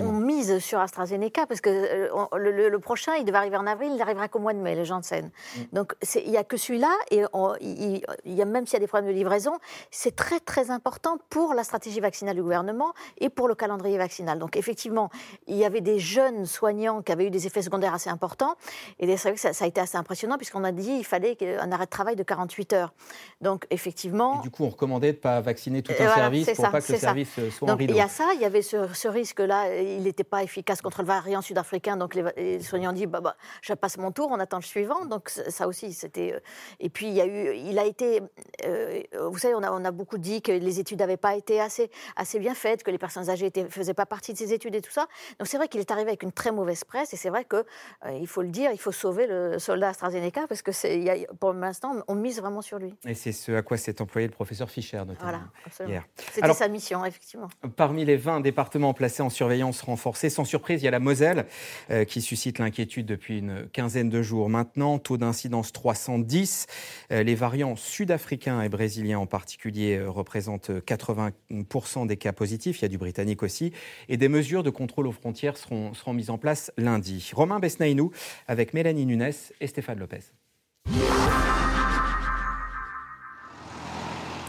on, 0.00 0.12
mise 0.12 0.58
sur 0.58 0.80
AstraZeneca 0.80 1.46
parce 1.46 1.60
que 1.60 2.08
le, 2.36 2.78
prochain, 2.78 3.12
il 3.18 3.24
devait 3.24 3.38
arriver 3.38 3.56
en 3.56 3.66
avril, 3.66 3.90
il 3.92 3.98
n'arrivera 3.98 4.28
qu'au 4.28 4.38
mois 4.38 4.54
de 4.54 4.58
mai, 4.58 4.74
le 4.74 4.84
Janssen. 4.84 5.30
Mm. 5.56 5.60
Donc 5.72 5.94
il 6.16 6.30
n'y 6.30 6.36
a 6.36 6.44
que 6.44 6.56
celui-là 6.56 6.92
et 7.10 7.22
il, 7.60 8.02
y 8.24 8.42
a, 8.42 8.44
même 8.44 8.66
s'il 8.66 8.74
y 8.74 8.76
a 8.76 8.80
des 8.80 8.86
problèmes 8.86 9.10
de 9.10 9.16
livraison, 9.16 9.52
c'est 9.90 10.16
très 10.16 10.40
très 10.40 10.70
important 10.70 11.18
pour 11.30 11.54
la 11.54 11.64
stratégie 11.64 12.00
vaccinale 12.00 12.36
du 12.36 12.42
gouvernement 12.42 12.92
et 13.18 13.28
pour 13.28 13.48
le 13.48 13.54
calendrier 13.54 13.98
vaccinal. 13.98 14.31
Donc 14.36 14.56
effectivement, 14.56 15.10
il 15.46 15.56
y 15.56 15.64
avait 15.64 15.80
des 15.80 15.98
jeunes 15.98 16.46
soignants 16.46 17.02
qui 17.02 17.12
avaient 17.12 17.26
eu 17.26 17.30
des 17.30 17.46
effets 17.46 17.62
secondaires 17.62 17.94
assez 17.94 18.10
importants. 18.10 18.54
Et 18.98 19.16
c'est 19.16 19.28
vrai 19.28 19.34
que 19.34 19.54
ça, 19.54 19.64
a 19.64 19.66
été 19.66 19.80
assez 19.80 19.96
impressionnant 19.96 20.36
puisqu'on 20.36 20.64
a 20.64 20.72
dit 20.72 20.96
qu'il 20.96 21.04
fallait 21.04 21.36
un 21.58 21.72
arrêt 21.72 21.86
de 21.86 21.90
travail 21.90 22.16
de 22.16 22.22
48 22.22 22.72
heures. 22.72 22.94
Donc 23.40 23.66
effectivement... 23.70 24.40
du 24.40 24.50
coup, 24.50 24.64
on 24.64 24.68
recommandait 24.70 25.12
de 25.12 25.16
ne 25.16 25.22
pas 25.22 25.40
vacciner 25.40 25.82
tout 25.82 25.92
un 25.98 26.14
service 26.14 26.50
pour 26.54 26.70
pas 26.70 26.80
que 26.80 26.92
le 26.92 26.98
service 26.98 27.34
soit 27.50 27.66
donc, 27.66 27.76
en 27.76 27.78
rideau. 27.78 27.94
Il 27.94 27.96
y 27.96 28.00
a 28.00 28.08
ça, 28.08 28.32
il 28.34 28.40
y 28.40 28.44
avait 28.44 28.62
ce, 28.62 29.08
risque-là. 29.08 29.74
Il 29.82 30.02
n'était 30.02 30.24
pas 30.24 30.42
efficace 30.42 30.80
contre 30.80 31.02
le 31.02 31.08
variant 31.08 31.42
sud-africain. 31.42 31.96
Donc 31.96 32.14
les, 32.14 32.60
soignants 32.60 32.90
ont 32.90 32.94
dit, 32.94 33.06
bah, 33.06 33.20
bah, 33.20 33.36
je 33.60 33.74
passe 33.74 33.98
mon 33.98 34.12
tour, 34.12 34.28
on 34.30 34.38
attend 34.38 34.58
le 34.58 34.62
suivant. 34.62 35.04
Donc 35.06 35.28
ça 35.28 35.66
aussi, 35.66 35.92
c'était... 35.92 36.34
Euh, 36.34 36.40
et 36.80 36.88
puis 36.88 37.08
il, 37.08 37.14
y 37.14 37.20
a 37.20 37.26
eu, 37.26 37.56
il 37.56 37.78
a 37.78 37.84
été... 37.84 38.22
Euh, 38.64 39.02
vous 39.28 39.38
savez, 39.38 39.54
on 39.54 39.62
a, 39.62 39.72
on 39.72 39.84
a 39.84 39.90
beaucoup 39.90 40.18
dit 40.18 40.42
que 40.42 40.52
les 40.52 40.80
études 40.80 41.00
n'avaient 41.00 41.16
pas 41.16 41.34
été 41.34 41.60
assez, 41.60 41.90
assez 42.16 42.38
bien 42.38 42.54
faites, 42.54 42.82
que 42.82 42.90
les 42.90 42.98
personnes 42.98 43.28
âgées 43.28 43.52
ne 43.54 43.68
faisaient 43.68 43.94
pas 43.94 44.06
partie 44.06 44.21
de 44.30 44.38
ses 44.38 44.52
études 44.52 44.76
et 44.76 44.80
tout 44.80 44.92
ça. 44.92 45.08
Donc 45.38 45.48
c'est 45.48 45.56
vrai 45.56 45.66
qu'il 45.66 45.80
est 45.80 45.90
arrivé 45.90 46.10
avec 46.10 46.22
une 46.22 46.32
très 46.32 46.52
mauvaise 46.52 46.84
presse 46.84 47.12
et 47.12 47.16
c'est 47.16 47.30
vrai 47.30 47.44
qu'il 47.44 47.64
euh, 48.06 48.18
il 48.20 48.28
faut 48.28 48.42
le 48.42 48.48
dire, 48.48 48.70
il 48.72 48.78
faut 48.78 48.92
sauver 48.92 49.26
le 49.26 49.58
soldat 49.58 49.88
AstraZeneca 49.88 50.46
parce 50.46 50.62
que 50.62 50.70
c'est, 50.70 51.26
pour 51.40 51.52
l'instant, 51.52 51.96
on 52.06 52.14
mise 52.14 52.40
vraiment 52.40 52.62
sur 52.62 52.78
lui. 52.78 52.94
Et 53.04 53.14
c'est 53.14 53.32
ce 53.32 53.52
à 53.52 53.62
quoi 53.62 53.76
s'est 53.76 54.00
employé 54.00 54.28
le 54.28 54.32
professeur 54.32 54.70
Fischer 54.70 54.98
notamment 54.98 55.40
voilà, 55.78 55.88
hier. 55.88 56.04
C'était 56.32 56.52
sa 56.52 56.68
mission, 56.68 57.04
effectivement. 57.04 57.48
Parmi 57.76 58.04
les 58.04 58.16
20 58.16 58.40
départements 58.40 58.94
placés 58.94 59.22
en 59.22 59.30
surveillance 59.30 59.80
renforcée, 59.80 60.30
sans 60.30 60.44
surprise, 60.44 60.82
il 60.82 60.84
y 60.84 60.88
a 60.88 60.92
la 60.92 61.00
Moselle 61.00 61.46
euh, 61.90 62.04
qui 62.04 62.20
suscite 62.20 62.58
l'inquiétude 62.58 63.06
depuis 63.06 63.38
une 63.38 63.68
quinzaine 63.72 64.08
de 64.08 64.22
jours 64.22 64.48
maintenant. 64.48 64.98
Taux 64.98 65.16
d'incidence 65.16 65.72
310. 65.72 66.66
Euh, 67.10 67.22
les 67.22 67.34
variants 67.34 67.76
sud-africains 67.76 68.62
et 68.62 68.68
brésiliens 68.68 69.18
en 69.18 69.26
particulier 69.26 70.00
représentent 70.00 70.70
80% 70.70 72.06
des 72.06 72.16
cas 72.16 72.32
positifs. 72.32 72.80
Il 72.80 72.82
y 72.82 72.84
a 72.86 72.88
du 72.88 72.98
britannique 72.98 73.42
aussi. 73.42 73.72
Et 74.08 74.11
des 74.16 74.28
mesures 74.28 74.62
de 74.62 74.70
contrôle 74.70 75.06
aux 75.06 75.12
frontières 75.12 75.56
seront, 75.56 75.94
seront 75.94 76.12
mises 76.12 76.30
en 76.30 76.38
place 76.38 76.72
lundi. 76.76 77.30
Romain 77.34 77.60
Besnaïnou 77.60 78.10
avec 78.48 78.74
Mélanie 78.74 79.06
Nunes 79.06 79.32
et 79.60 79.66
Stéphane 79.66 79.98
Lopez. 79.98 80.20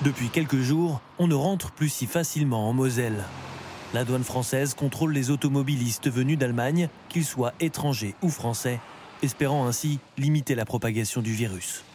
Depuis 0.03 0.27
quelques 0.27 0.57
jours, 0.57 0.99
on 1.17 1.27
ne 1.27 1.35
rentre 1.35 1.71
plus 1.71 1.87
si 1.87 2.07
facilement 2.07 2.67
en 2.67 2.73
Moselle. 2.73 3.23
La 3.93 4.03
douane 4.03 4.23
française 4.23 4.73
contrôle 4.73 5.13
les 5.13 5.29
automobilistes 5.29 6.09
venus 6.09 6.37
d'Allemagne, 6.37 6.89
qu'ils 7.07 7.23
soient 7.23 7.53
étrangers 7.59 8.15
ou 8.21 8.29
français, 8.29 8.79
espérant 9.21 9.65
ainsi 9.65 9.99
limiter 10.17 10.55
la 10.55 10.65
propagation 10.65 11.21
du 11.21 11.31
virus. 11.31 11.85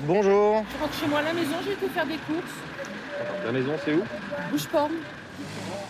Bonjour. 0.00 0.64
Je 0.72 0.82
rentre 0.82 0.98
chez 0.98 1.06
moi 1.06 1.18
à 1.20 1.22
la 1.22 1.32
maison, 1.32 1.54
je 1.62 1.68
vais 1.70 1.76
te 1.76 1.88
faire 1.88 2.06
des 2.06 2.16
courses. 2.16 2.56
La 3.44 3.52
maison, 3.52 3.72
c'est 3.84 3.94
où? 3.94 4.02
Bouche-Porme. 4.50 4.94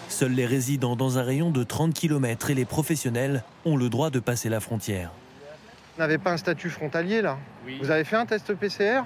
Seuls 0.09 0.33
les 0.33 0.47
résidents 0.47 0.97
dans 0.97 1.19
un 1.19 1.23
rayon 1.23 1.51
de 1.51 1.63
30 1.63 1.93
km 1.93 2.51
et 2.51 2.55
les 2.55 2.65
professionnels 2.65 3.45
ont 3.65 3.77
le 3.77 3.89
droit 3.89 4.11
de 4.11 4.21
passer 4.21 4.49
la 4.49 4.61
frontière. 4.61 5.11
Vous 5.97 6.03
n'avez 6.03 6.19
pas 6.19 6.33
un 6.33 6.37
statut 6.37 6.71
frontalier 6.71 7.21
là 7.23 7.39
Vous 7.81 7.91
avez 7.91 8.05
fait 8.05 8.17
un 8.17 8.25
test 8.25 8.55
PCR 8.55 9.03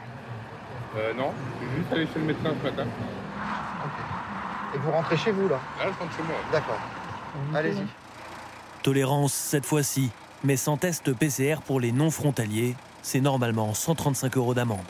euh, 0.97 1.13
Non, 1.15 1.33
je 1.61 1.67
suis 1.67 1.77
juste 1.77 1.93
allé 1.93 2.07
chez 2.07 2.19
le 2.19 2.27
médecin 2.27 2.55
ce 2.59 2.65
matin. 2.65 2.87
Et 4.75 4.79
vous 4.79 4.91
rentrez 4.91 5.17
chez 5.17 5.33
vous 5.33 5.49
là 5.49 5.61
Là, 5.79 5.91
je 5.93 5.99
rentre 5.99 6.17
chez 6.17 6.23
moi. 6.23 6.37
D'accord. 6.53 6.81
Allez-y. 7.55 7.83
Tolérance 8.83 9.33
cette 9.33 9.67
fois-ci, 9.67 10.11
mais 10.45 10.57
sans 10.57 10.77
test 10.77 11.13
PCR 11.13 11.57
pour 11.67 11.81
les 11.81 11.93
non-frontaliers, 11.93 12.75
c'est 13.03 13.21
normalement 13.21 13.75
135 13.75 14.37
euros 14.37 14.55
d'amende. 14.55 14.81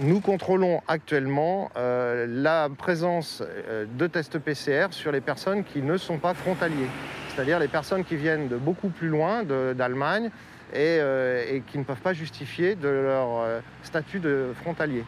Nous 0.00 0.18
contrôlons 0.18 0.82
actuellement 0.88 1.70
euh, 1.76 2.26
la 2.28 2.68
présence 2.68 3.42
euh, 3.42 3.86
de 3.96 4.08
tests 4.08 4.40
PCR 4.40 4.88
sur 4.90 5.12
les 5.12 5.20
personnes 5.20 5.62
qui 5.62 5.82
ne 5.82 5.96
sont 5.96 6.18
pas 6.18 6.34
frontaliers, 6.34 6.88
c'est-à-dire 7.28 7.60
les 7.60 7.68
personnes 7.68 8.04
qui 8.04 8.16
viennent 8.16 8.48
de 8.48 8.56
beaucoup 8.56 8.88
plus 8.88 9.06
loin, 9.06 9.44
d'Allemagne, 9.44 10.30
euh, 10.74 11.44
et, 11.48 11.60
qui 11.60 11.78
ne 11.78 11.84
peuvent 11.84 12.00
pas 12.00 12.12
justifier 12.12 12.74
de 12.74 12.88
leur 12.88 13.46
statut 13.84 14.18
de 14.18 14.52
frontalier. 14.62 15.04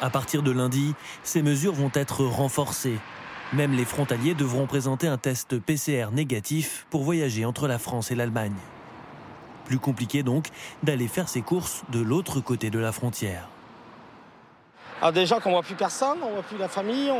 À 0.00 0.08
partir 0.08 0.42
de 0.42 0.50
lundi, 0.50 0.94
ces 1.22 1.42
mesures 1.42 1.74
vont 1.74 1.90
être 1.92 2.24
renforcées. 2.24 2.98
Même 3.52 3.72
les 3.72 3.84
frontaliers 3.84 4.34
devront 4.34 4.66
présenter 4.66 5.08
un 5.08 5.18
test 5.18 5.58
PCR 5.58 6.06
négatif 6.12 6.86
pour 6.88 7.02
voyager 7.02 7.44
entre 7.44 7.68
la 7.68 7.78
France 7.78 8.10
et 8.10 8.14
l'Allemagne. 8.14 8.56
Plus 9.66 9.78
compliqué 9.78 10.22
donc 10.22 10.46
d'aller 10.82 11.08
faire 11.08 11.28
ses 11.28 11.42
courses 11.42 11.82
de 11.90 12.00
l'autre 12.00 12.40
côté 12.40 12.70
de 12.70 12.78
la 12.78 12.92
frontière. 12.92 13.50
Alors 15.00 15.12
déjà 15.12 15.38
qu'on 15.38 15.50
voit 15.50 15.62
plus 15.62 15.76
personne, 15.76 16.18
on 16.22 16.30
voit 16.30 16.42
plus 16.42 16.58
la 16.58 16.68
famille, 16.68 17.12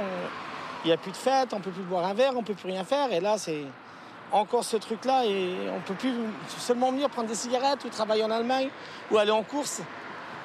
il 0.85 0.88
n'y 0.88 0.93
a 0.93 0.97
plus 0.97 1.12
de 1.12 1.17
fête, 1.17 1.53
on 1.53 1.61
peut 1.61 1.71
plus 1.71 1.83
boire 1.83 2.05
un 2.05 2.14
verre, 2.14 2.33
on 2.37 2.43
peut 2.43 2.55
plus 2.55 2.69
rien 2.69 2.85
faire. 2.85 3.12
Et 3.12 3.21
là, 3.21 3.38
c'est 3.38 3.62
encore 4.33 4.64
ce 4.64 4.77
truc-là 4.77 5.25
et 5.27 5.55
on 5.75 5.81
peut 5.81 5.95
plus 5.95 6.12
seulement 6.59 6.91
venir 6.91 7.09
prendre 7.09 7.29
des 7.29 7.35
cigarettes 7.35 7.85
ou 7.85 7.88
travailler 7.88 8.25
en 8.25 8.31
Allemagne 8.31 8.69
ou 9.11 9.19
aller 9.19 9.31
en 9.31 9.43
course. 9.43 9.81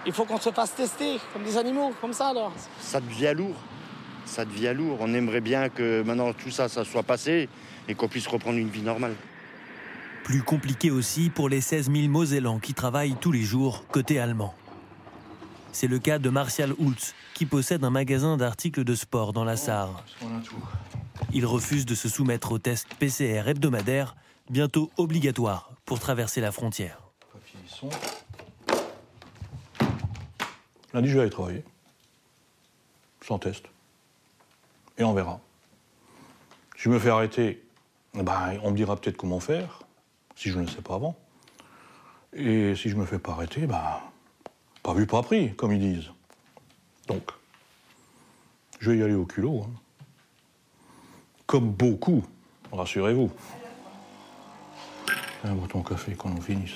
Il 0.05 0.13
faut 0.13 0.25
qu'on 0.25 0.39
se 0.39 0.51
fasse 0.51 0.75
tester 0.75 1.19
comme 1.31 1.43
des 1.43 1.57
animaux, 1.57 1.93
comme 2.01 2.13
ça 2.13 2.27
alors. 2.27 2.51
Ça 2.79 2.99
devient 2.99 3.33
lourd. 3.35 3.55
Ça 4.25 4.45
devient 4.45 4.73
lourd. 4.75 4.97
On 4.99 5.13
aimerait 5.13 5.41
bien 5.41 5.69
que 5.69 6.03
maintenant 6.03 6.33
tout 6.33 6.51
ça, 6.51 6.69
ça 6.69 6.85
soit 6.85 7.03
passé 7.03 7.49
et 7.87 7.95
qu'on 7.95 8.07
puisse 8.07 8.27
reprendre 8.27 8.57
une 8.57 8.69
vie 8.69 8.81
normale. 8.81 9.15
Plus 10.23 10.43
compliqué 10.43 10.91
aussi 10.91 11.29
pour 11.29 11.49
les 11.49 11.61
16 11.61 11.91
000 11.91 12.07
Mosellans 12.09 12.59
qui 12.59 12.73
travaillent 12.73 13.15
tous 13.19 13.31
les 13.31 13.41
jours 13.41 13.85
côté 13.91 14.19
allemand. 14.19 14.53
C'est 15.73 15.87
le 15.87 15.97
cas 15.97 16.19
de 16.19 16.29
Martial 16.29 16.71
Hultz, 16.79 17.15
qui 17.33 17.47
possède 17.47 17.83
un 17.83 17.89
magasin 17.89 18.37
d'articles 18.37 18.83
de 18.83 18.93
sport 18.93 19.33
dans 19.33 19.43
la 19.43 19.57
Sarre. 19.57 20.03
Il 21.33 21.47
refuse 21.47 21.87
de 21.87 21.95
se 21.95 22.07
soumettre 22.07 22.51
au 22.51 22.59
test 22.59 22.87
PCR 22.99 23.47
hebdomadaire, 23.47 24.15
bientôt 24.51 24.91
obligatoire 24.97 25.71
pour 25.83 25.99
traverser 25.99 26.41
la 26.41 26.51
frontière. 26.51 26.99
Lundi, 30.93 31.09
je 31.09 31.15
vais 31.15 31.21
aller 31.21 31.31
travailler. 31.31 31.63
Sans 33.25 33.39
test. 33.39 33.65
Et 34.99 35.03
on 35.03 35.13
verra. 35.13 35.39
Si 36.77 36.83
je 36.83 36.89
me 36.89 36.99
fais 36.99 37.09
arrêter, 37.09 37.63
ben, 38.13 38.59
on 38.61 38.69
me 38.69 38.75
dira 38.75 38.95
peut-être 38.95 39.17
comment 39.17 39.39
faire, 39.39 39.79
si 40.35 40.49
je 40.49 40.59
ne 40.59 40.65
le 40.65 40.69
sais 40.69 40.83
pas 40.83 40.95
avant. 40.95 41.17
Et 42.31 42.75
si 42.75 42.89
je 42.89 42.95
me 42.95 43.05
fais 43.05 43.17
pas 43.17 43.31
arrêter, 43.31 43.65
ben, 43.65 43.81
pas 44.83 44.93
vu, 44.93 45.07
pas 45.07 45.23
pris, 45.23 45.55
comme 45.55 45.71
ils 45.71 45.79
disent. 45.79 46.11
Donc, 47.07 47.31
je 48.79 48.91
vais 48.91 48.97
y 48.97 49.03
aller 49.03 49.13
au 49.13 49.25
culot. 49.25 49.63
Hein. 49.65 49.71
Comme 51.47 51.71
beaucoup, 51.71 52.23
rassurez-vous. 52.71 53.31
Un 55.45 55.55
bouton 55.55 55.81
café 55.81 56.15
quand 56.17 56.29
on 56.29 56.41
finisse. 56.41 56.73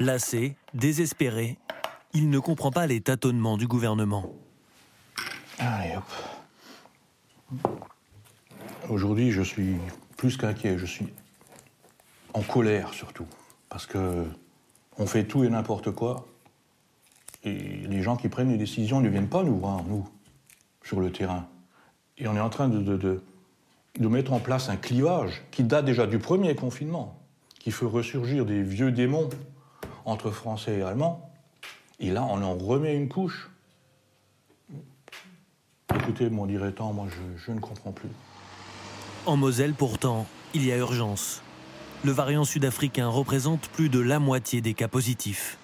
Lassé, 0.00 0.56
désespéré, 0.74 1.58
il 2.12 2.28
ne 2.30 2.38
comprend 2.38 2.70
pas 2.70 2.86
les 2.86 3.00
tâtonnements 3.00 3.56
du 3.56 3.66
gouvernement. 3.66 4.32
Allez, 5.58 5.96
hop. 5.96 6.04
Aujourd'hui, 8.90 9.30
je 9.30 9.42
suis 9.42 9.76
plus 10.16 10.36
qu'inquiet, 10.36 10.76
je 10.78 10.86
suis 10.86 11.06
en 12.34 12.42
colère 12.42 12.92
surtout, 12.92 13.26
parce 13.68 13.86
que 13.86 14.26
on 14.98 15.06
fait 15.06 15.24
tout 15.24 15.44
et 15.44 15.48
n'importe 15.48 15.90
quoi, 15.92 16.26
les 17.44 18.02
gens 18.02 18.16
qui 18.16 18.28
prennent 18.28 18.50
les 18.50 18.58
décisions 18.58 19.00
ne 19.00 19.08
viennent 19.08 19.28
pas 19.28 19.42
nous 19.42 19.58
voir, 19.58 19.82
nous, 19.84 20.08
sur 20.82 21.00
le 21.00 21.10
terrain. 21.12 21.46
Et 22.18 22.28
on 22.28 22.36
est 22.36 22.40
en 22.40 22.50
train 22.50 22.68
de, 22.68 23.20
mettre 24.00 24.32
en 24.32 24.40
place 24.40 24.68
un 24.68 24.76
clivage 24.76 25.42
qui 25.50 25.64
date 25.64 25.84
déjà 25.84 26.06
du 26.06 26.18
premier 26.18 26.54
confinement, 26.54 27.18
qui 27.58 27.70
fait 27.70 27.86
ressurgir 27.86 28.46
des 28.46 28.62
vieux 28.62 28.92
démons 28.92 29.28
entre 30.04 30.30
Français 30.30 30.78
et 30.78 30.82
Allemands. 30.82 31.30
Et 32.00 32.10
là, 32.10 32.24
on 32.24 32.42
en 32.42 32.54
remet 32.54 32.94
une 32.94 33.08
couche. 33.08 33.50
Écoutez, 35.94 36.28
mon 36.30 36.46
dirait-on, 36.46 36.92
moi, 36.92 37.06
je 37.36 37.52
ne 37.52 37.60
comprends 37.60 37.92
plus. 37.92 38.08
En 39.26 39.36
Moselle, 39.36 39.74
pourtant, 39.74 40.26
il 40.54 40.64
y 40.64 40.72
a 40.72 40.76
urgence. 40.76 41.42
Le 42.04 42.12
variant 42.12 42.44
sud-africain 42.44 43.08
représente 43.08 43.68
plus 43.68 43.88
de 43.88 43.98
la 43.98 44.18
moitié 44.18 44.60
des 44.60 44.74
cas 44.74 44.88
positifs. 44.88 45.56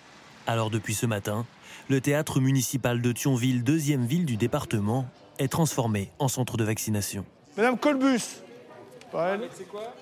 Alors 0.51 0.69
depuis 0.69 0.95
ce 0.95 1.07
matin, 1.07 1.47
le 1.89 2.01
théâtre 2.01 2.41
municipal 2.41 3.01
de 3.01 3.13
Thionville, 3.13 3.63
deuxième 3.63 4.05
ville 4.05 4.27
du 4.27 4.37
département, 4.37 5.07
est 5.39 5.47
transformé 5.47 6.11
en 6.19 6.27
centre 6.27 6.57
de 6.57 6.65
vaccination. 6.65 7.25
Madame 7.57 7.79
Colbus 7.79 8.43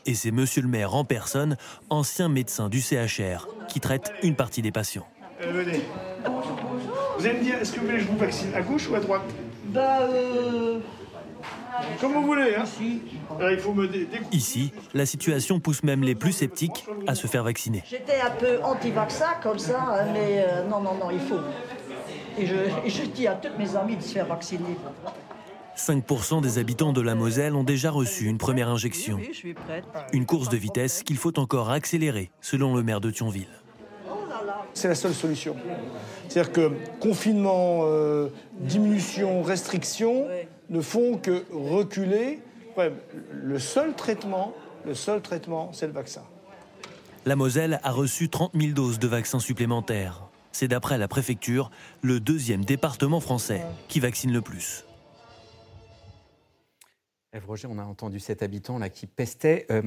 Et 0.07 0.15
c'est 0.15 0.31
monsieur 0.31 0.63
le 0.63 0.69
maire 0.69 0.95
en 0.95 1.05
personne, 1.05 1.59
ancien 1.91 2.31
médecin 2.31 2.71
du 2.71 2.81
CHR, 2.81 3.47
qui 3.69 3.81
traite 3.81 4.11
une 4.23 4.37
partie 4.37 4.63
des 4.63 4.73
patients. 4.73 5.07
Euh, 5.43 5.53
venez. 5.53 5.83
Vous 7.19 7.27
allez 7.27 7.41
me 7.41 7.45
dire, 7.45 7.57
est-ce 7.57 7.73
que 7.73 7.81
vous 7.81 7.85
voulez 7.85 7.99
que 7.99 8.05
je 8.05 8.09
vous 8.09 8.17
vaccine 8.17 8.55
à 8.55 8.63
gauche 8.63 8.89
ou 8.89 8.95
à 8.95 9.01
droite? 9.01 9.31
Bah, 9.67 10.01
euh... 10.01 10.81
Comme 12.01 12.13
vous 12.15 12.23
voulez, 12.23 12.55
hein 12.57 12.65
Alors, 13.39 13.51
il 13.51 13.59
faut 13.59 13.73
me 13.73 13.87
dé- 13.89 14.07
découper. 14.07 14.37
Ici, 14.37 14.73
la 14.95 15.07
situation 15.07 15.61
pousse 15.61 15.83
même 15.83 16.03
les 16.03 16.15
plus 16.15 16.33
sceptiques 16.33 16.87
à 17.07 17.15
se 17.15 17.27
faire 17.27 17.45
vacciner. 17.45 17.83
J'étais 17.89 18.21
un 18.21 18.31
peu 18.31 18.63
anti-vaccin 18.63 19.35
comme 19.43 19.59
ça, 19.59 19.81
hein, 19.81 20.07
mais 20.13 20.45
euh, 20.49 20.65
non, 20.69 20.81
non, 20.81 20.95
non, 20.95 21.11
il 21.11 21.21
faut. 21.21 21.39
Et 22.39 22.47
je, 22.47 22.55
et 22.85 22.91
je 22.91 23.03
dis 23.05 23.27
à 23.27 23.35
toutes 23.35 23.59
mes 23.59 23.77
amies 23.77 23.97
de 23.97 24.03
se 24.03 24.13
faire 24.13 24.27
vacciner. 24.27 24.77
5% 25.77 26.41
des 26.43 26.59
habitants 26.59 26.93
de 26.93 27.01
la 27.01 27.15
Moselle 27.15 27.55
ont 27.55 27.63
déjà 27.65 27.91
reçu 27.91 28.27
une 28.27 28.39
première 28.39 28.69
injection. 28.69 29.19
Une 30.13 30.27
course 30.27 30.49
de 30.49 30.57
vitesse 30.57 31.03
qu'il 31.05 31.17
faut 31.17 31.39
encore 31.39 31.71
accélérer, 31.71 32.31
selon 32.41 32.75
le 32.75 32.83
maire 32.83 33.01
de 33.01 33.11
Thionville. 33.11 33.47
C'est 34.75 34.89
la 34.89 34.95
seule 34.95 35.15
solution. 35.15 35.57
C'est-à-dire 36.29 36.53
que 36.53 36.73
confinement, 37.01 37.81
euh, 37.85 38.29
diminution, 38.61 39.43
restriction 39.43 40.27
ne 40.69 40.81
font 40.81 41.19
que 41.19 41.45
reculer. 41.53 42.41
Le 43.33 43.59
seul 43.59 43.95
traitement, 43.95 44.55
le 44.85 44.95
seul 44.95 45.21
traitement, 45.21 45.73
c'est 45.73 45.87
le 45.87 45.93
vaccin. 45.93 46.23
La 47.27 47.37
Moselle 47.37 47.81
a 47.83 47.91
reçu 47.91 48.29
30 48.29 48.53
000 48.55 48.73
doses 48.73 48.99
de 48.99 49.09
vaccins 49.09 49.41
supplémentaires. 49.41 50.25
C'est 50.53 50.69
d'après 50.69 50.97
la 50.97 51.09
préfecture 51.09 51.71
le 52.03 52.21
deuxième 52.21 52.65
département 52.65 53.21
français 53.21 53.63
qui 53.89 54.01
vaccine 54.01 54.33
le 54.33 54.41
plus. 54.41 54.85
Ève 57.33 57.45
Roger, 57.47 57.69
on 57.71 57.79
a 57.79 57.85
entendu 57.85 58.21
cet 58.21 58.43
habitant 58.43 58.79
là 58.79 58.89
qui 58.89 59.07
pestait. 59.07 59.67
Euh, 59.71 59.83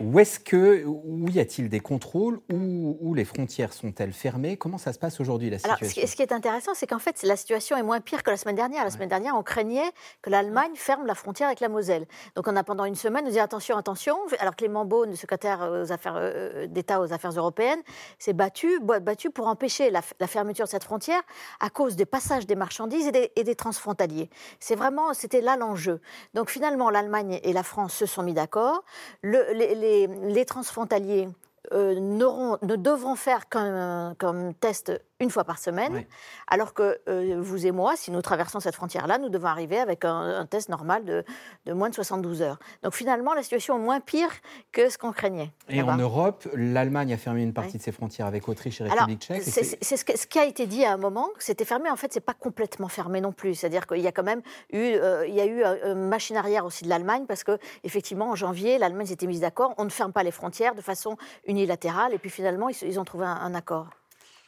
où 0.00 0.18
est-ce 0.18 0.40
que, 0.40 0.84
où 0.86 1.28
y 1.28 1.38
a-t-il 1.38 1.68
des 1.68 1.80
contrôles? 1.80 2.40
Où, 2.50 2.96
où 2.98 3.12
les 3.12 3.26
frontières 3.26 3.74
sont-elles 3.74 4.14
fermées? 4.14 4.56
Comment 4.56 4.78
ça 4.78 4.94
se 4.94 4.98
passe 4.98 5.20
aujourd'hui 5.20 5.50
la 5.50 5.58
situation 5.58 5.86
ce 5.86 5.92
qui, 5.92 6.06
ce 6.06 6.16
qui 6.16 6.22
est 6.22 6.32
intéressant, 6.32 6.72
c'est 6.74 6.86
qu'en 6.86 6.98
fait, 6.98 7.22
la 7.22 7.36
situation 7.36 7.76
est 7.76 7.82
moins 7.82 8.00
pire 8.00 8.22
que 8.22 8.30
la 8.30 8.38
semaine 8.38 8.56
dernière. 8.56 8.84
La 8.84 8.90
semaine 8.90 9.10
dernière, 9.10 9.36
on 9.36 9.42
craignait 9.42 9.90
que 10.22 10.30
l'Allemagne 10.30 10.72
ferme 10.76 11.04
la 11.04 11.14
frontière 11.14 11.48
avec 11.48 11.60
la 11.60 11.68
Moselle. 11.68 12.06
Donc, 12.36 12.48
on 12.48 12.56
a 12.56 12.64
pendant 12.64 12.86
une 12.86 12.94
semaine, 12.94 13.24
on 13.26 13.30
dit 13.30 13.38
attention, 13.38 13.76
attention. 13.76 14.16
Alors, 14.38 14.56
Clément 14.56 14.86
Beaune, 14.86 15.10
le 15.10 15.16
secrétaire 15.16 15.60
aux 15.60 15.92
affaires, 15.92 16.16
euh, 16.16 16.66
d'État 16.68 16.98
aux 16.98 17.12
affaires 17.12 17.32
européennes, 17.32 17.80
s'est 18.18 18.32
battu, 18.32 18.80
battu 18.80 19.28
pour 19.28 19.46
empêcher 19.46 19.90
la, 19.90 20.00
fermeture 20.26 20.64
de 20.64 20.70
cette 20.70 20.84
frontière 20.84 21.20
à 21.60 21.68
cause 21.68 21.96
des 21.96 22.06
passages 22.06 22.46
des 22.46 22.56
marchandises 22.56 23.08
et 23.08 23.12
des, 23.12 23.30
et 23.36 23.44
des 23.44 23.54
transfrontaliers. 23.54 24.30
C'est 24.58 24.74
vraiment, 24.74 25.12
c'était 25.12 25.42
là 25.42 25.56
l'enjeu. 25.56 26.00
Donc, 26.32 26.48
finalement, 26.48 26.88
l'Allemagne 26.88 27.40
et 27.42 27.52
la 27.52 27.62
France 27.62 27.92
se 27.92 28.06
sont 28.06 28.22
mis 28.22 28.32
d'accord. 28.32 28.84
Le- 29.20 29.52
les, 29.52 29.81
les- 29.82 30.44
transfrontaliers 30.44 31.28
euh, 31.72 31.94
ne 32.00 32.76
devront 32.76 33.14
faire 33.14 33.48
qu'un 33.48 34.14
comme 34.18 34.52
test 34.54 34.92
une 35.22 35.30
fois 35.30 35.44
par 35.44 35.58
semaine, 35.58 36.04
alors 36.48 36.74
que 36.74 36.98
euh, 37.08 37.36
vous 37.40 37.66
et 37.66 37.70
moi, 37.70 37.94
si 37.96 38.10
nous 38.10 38.20
traversons 38.20 38.58
cette 38.58 38.74
frontière-là, 38.74 39.18
nous 39.18 39.28
devons 39.28 39.46
arriver 39.46 39.78
avec 39.78 40.04
un, 40.04 40.10
un 40.10 40.46
test 40.46 40.68
normal 40.68 41.04
de, 41.04 41.24
de 41.64 41.72
moins 41.72 41.88
de 41.88 41.94
72 41.94 42.42
heures. 42.42 42.58
Donc 42.82 42.94
finalement, 42.94 43.32
la 43.32 43.42
situation 43.42 43.76
est 43.76 43.82
moins 43.82 44.00
pire 44.00 44.30
que 44.72 44.90
ce 44.90 44.98
qu'on 44.98 45.12
craignait. 45.12 45.52
Et 45.68 45.80
en 45.80 45.96
Europe, 45.96 46.48
l'Allemagne 46.54 47.12
a 47.12 47.16
fermé 47.16 47.42
une 47.42 47.52
partie 47.52 47.78
de 47.78 47.82
ses 47.82 47.92
frontières 47.92 48.26
avec 48.26 48.48
Autriche 48.48 48.80
et 48.80 48.84
République 48.84 49.22
tchèque. 49.22 49.42
c'est 49.42 49.96
ce, 49.96 50.26
qui 50.26 50.38
a 50.38 50.44
été 50.44 50.66
dit 50.66 50.84
à 50.84 50.92
un 50.92 50.96
moment, 50.96 51.28
c'était 51.38 51.64
fermé. 51.64 51.88
En 51.88 51.96
fait, 51.96 52.12
c'est 52.12 52.20
pas 52.20 52.34
complètement 52.34 52.88
fermé 52.88 53.20
non 53.20 53.32
plus. 53.32 53.54
C'est-à-dire 53.54 53.86
qu'il 53.86 54.00
y 54.00 54.08
a 54.08 54.12
quand 54.12 54.24
même 54.24 54.42
eu, 54.72 54.78
euh, 54.78 55.26
il 55.26 55.34
y 55.34 55.40
a 55.40 55.46
eu 55.46 55.62
euh, 55.62 55.92
une 55.92 56.08
machine 56.08 56.36
arrière 56.36 56.64
aussi 56.64 56.82
de 56.82 56.88
l'Allemagne 56.88 57.26
parce 57.28 57.44
que 57.44 57.58
effectivement, 57.84 58.30
en 58.30 58.34
janvier, 58.34 58.78
l'Allemagne 58.78 59.06
s'était 59.06 59.26
mise 59.26 59.40
d'accord. 59.40 59.74
On 59.78 59.84
ne 59.84 59.90
ferme 59.90 60.12
pas 60.12 60.24
les 60.24 60.32
frontières 60.32 60.74
de 60.74 60.82
façon 60.82 61.16
unilatérale. 61.52 62.14
Et 62.14 62.18
puis 62.18 62.30
finalement, 62.30 62.68
ils, 62.68 62.98
ont 62.98 63.04
trouvé 63.04 63.26
un, 63.26 63.54
accord. 63.54 63.86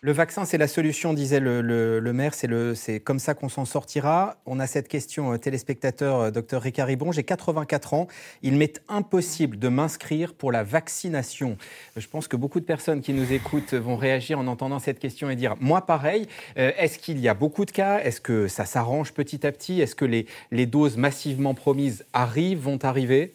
Le 0.00 0.12
vaccin, 0.12 0.44
c'est 0.44 0.58
la 0.58 0.68
solution, 0.68 1.14
disait 1.14 1.40
le, 1.40 2.12
maire. 2.12 2.34
C'est 2.34 3.00
comme 3.00 3.18
ça 3.18 3.34
qu'on 3.34 3.48
s'en 3.48 3.64
sortira. 3.64 4.36
On 4.44 4.60
a 4.60 4.66
cette 4.66 4.88
question, 4.88 5.32
euh, 5.32 5.38
téléspectateur, 5.38 6.20
euh, 6.20 6.30
docteur 6.30 6.60
Ricard 6.60 6.88
Ribon. 6.88 7.10
J'ai 7.10 7.22
84 7.22 7.94
ans. 7.94 8.08
Il 8.42 8.56
m'est 8.56 8.82
impossible 8.88 9.58
de 9.58 9.68
m'inscrire 9.68 10.34
pour 10.34 10.52
la 10.52 10.62
vaccination. 10.62 11.56
Je 11.96 12.06
pense 12.06 12.28
que 12.28 12.36
beaucoup 12.36 12.60
de 12.60 12.66
personnes 12.66 13.00
qui 13.00 13.14
nous 13.14 13.32
écoutent 13.32 13.72
vont 13.72 13.96
réagir 13.96 14.38
en 14.38 14.46
entendant 14.46 14.78
cette 14.78 14.98
question 14.98 15.30
et 15.30 15.36
dire 15.36 15.56
Moi, 15.60 15.86
pareil. 15.86 16.26
Euh, 16.58 16.72
Est-ce 16.76 16.98
qu'il 16.98 17.18
y 17.18 17.28
a 17.28 17.34
beaucoup 17.34 17.64
de 17.64 17.70
cas? 17.70 18.00
Est-ce 18.00 18.20
que 18.20 18.46
ça 18.46 18.66
s'arrange 18.66 19.12
petit 19.12 19.46
à 19.46 19.52
petit? 19.52 19.80
Est-ce 19.80 19.94
que 19.94 20.04
les, 20.04 20.26
les 20.50 20.66
doses 20.66 20.98
massivement 20.98 21.54
promises 21.54 22.04
arrivent, 22.12 22.60
vont 22.60 22.78
arriver? 22.82 23.32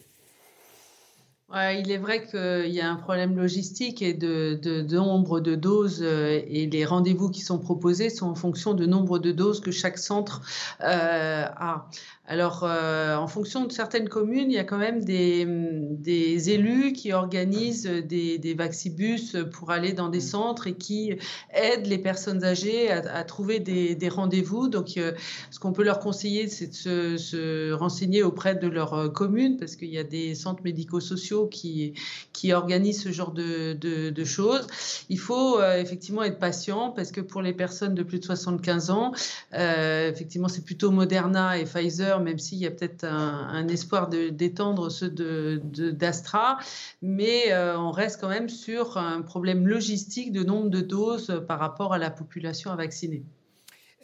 Il 1.52 1.90
est 1.90 1.98
vrai 1.98 2.24
qu'il 2.26 2.72
y 2.72 2.80
a 2.80 2.88
un 2.88 2.96
problème 2.96 3.36
logistique 3.36 4.02
et 4.02 4.14
de 4.14 4.82
nombre 4.94 5.40
de 5.40 5.56
doses 5.56 6.00
euh, 6.02 6.40
et 6.46 6.66
les 6.66 6.84
rendez-vous 6.84 7.28
qui 7.28 7.40
sont 7.40 7.58
proposés 7.58 8.08
sont 8.08 8.28
en 8.28 8.34
fonction 8.36 8.72
du 8.74 8.86
nombre 8.86 9.18
de 9.18 9.32
doses 9.32 9.60
que 9.60 9.72
chaque 9.72 9.98
centre 9.98 10.42
euh, 10.82 11.44
a. 11.56 11.88
Alors, 12.32 12.60
euh, 12.62 13.16
en 13.16 13.26
fonction 13.26 13.64
de 13.64 13.72
certaines 13.72 14.08
communes, 14.08 14.52
il 14.52 14.54
y 14.54 14.58
a 14.58 14.62
quand 14.62 14.78
même 14.78 15.04
des, 15.04 15.44
des 15.48 16.50
élus 16.50 16.92
qui 16.92 17.12
organisent 17.12 17.88
des, 17.88 18.38
des 18.38 18.54
vaccibus 18.54 19.36
pour 19.52 19.72
aller 19.72 19.94
dans 19.94 20.08
des 20.08 20.20
centres 20.20 20.68
et 20.68 20.74
qui 20.74 21.16
aident 21.52 21.86
les 21.86 21.98
personnes 21.98 22.44
âgées 22.44 22.88
à, 22.88 22.98
à 23.16 23.24
trouver 23.24 23.58
des, 23.58 23.96
des 23.96 24.08
rendez-vous. 24.08 24.68
Donc, 24.68 24.96
euh, 24.96 25.10
ce 25.50 25.58
qu'on 25.58 25.72
peut 25.72 25.82
leur 25.82 25.98
conseiller, 25.98 26.46
c'est 26.46 26.68
de 26.68 26.72
se, 26.72 27.16
se 27.16 27.72
renseigner 27.72 28.22
auprès 28.22 28.54
de 28.54 28.68
leur 28.68 28.94
euh, 28.94 29.08
commune 29.08 29.56
parce 29.56 29.74
qu'il 29.74 29.90
y 29.90 29.98
a 29.98 30.04
des 30.04 30.36
centres 30.36 30.62
médico-sociaux 30.62 31.48
qui, 31.48 31.94
qui 32.32 32.52
organisent 32.52 33.02
ce 33.02 33.10
genre 33.10 33.32
de, 33.32 33.72
de- 33.72 34.10
de 34.10 34.24
choses. 34.24 34.68
Il 35.08 35.18
faut 35.18 35.58
euh, 35.58 35.80
effectivement 35.80 36.22
être 36.22 36.38
patient 36.38 36.90
parce 36.92 37.10
que 37.10 37.20
pour 37.20 37.42
les 37.42 37.54
personnes 37.54 37.96
de 37.96 38.04
plus 38.04 38.20
de 38.20 38.24
75 38.24 38.90
ans, 38.90 39.10
effectivement, 39.52 40.46
c'est 40.46 40.64
plutôt 40.64 40.92
Moderna 40.92 41.58
et 41.58 41.64
Pfizer, 41.64 42.19
même 42.20 42.38
s'il 42.38 42.58
y 42.58 42.66
a 42.66 42.70
peut-être 42.70 43.04
un, 43.04 43.48
un 43.48 43.68
espoir 43.68 44.08
de- 44.08 44.28
d'étendre 44.28 44.90
ceux 44.90 45.10
de- 45.10 45.60
de- 45.64 45.90
d'Astra. 45.90 46.58
mais 47.02 47.52
euh, 47.52 47.78
on 47.78 47.90
reste 47.90 48.20
quand 48.20 48.28
même 48.28 48.48
sur 48.48 48.96
un 48.98 49.22
problème 49.22 49.66
logistique 49.66 50.32
de 50.32 50.42
nombre 50.44 50.70
de 50.70 50.80
doses 50.80 51.42
par 51.48 51.58
rapport 51.58 51.92
à 51.92 51.98
la 51.98 52.10
population 52.10 52.70
à 52.70 52.76
vacciner. 52.76 53.22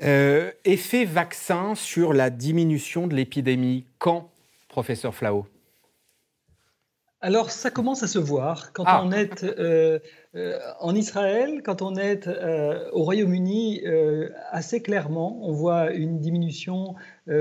Euh, 0.02 0.50
Effet 0.64 1.04
vaccin 1.04 1.74
sur 1.74 2.12
la 2.12 2.28
diminution 2.30 3.06
de 3.06 3.14
l'épidémie. 3.14 3.86
Quand, 3.98 4.30
professeur 4.68 5.14
Flao? 5.14 5.46
Alors, 7.22 7.50
ça 7.50 7.70
commence 7.70 8.02
à 8.02 8.08
se 8.08 8.18
voir 8.18 8.72
quand 8.74 8.84
Ah. 8.86 9.02
on 9.02 9.10
est 9.10 9.42
euh, 9.42 9.98
euh, 10.36 10.58
en 10.80 10.94
Israël, 10.94 11.62
quand 11.64 11.80
on 11.80 11.96
est 11.96 12.26
euh, 12.28 12.90
au 12.92 13.02
Royaume-Uni, 13.04 13.82
euh, 13.86 14.28
assez 14.50 14.82
clairement, 14.82 15.38
on 15.42 15.52
voit 15.52 15.92
une 15.92 16.18
diminution 16.20 16.94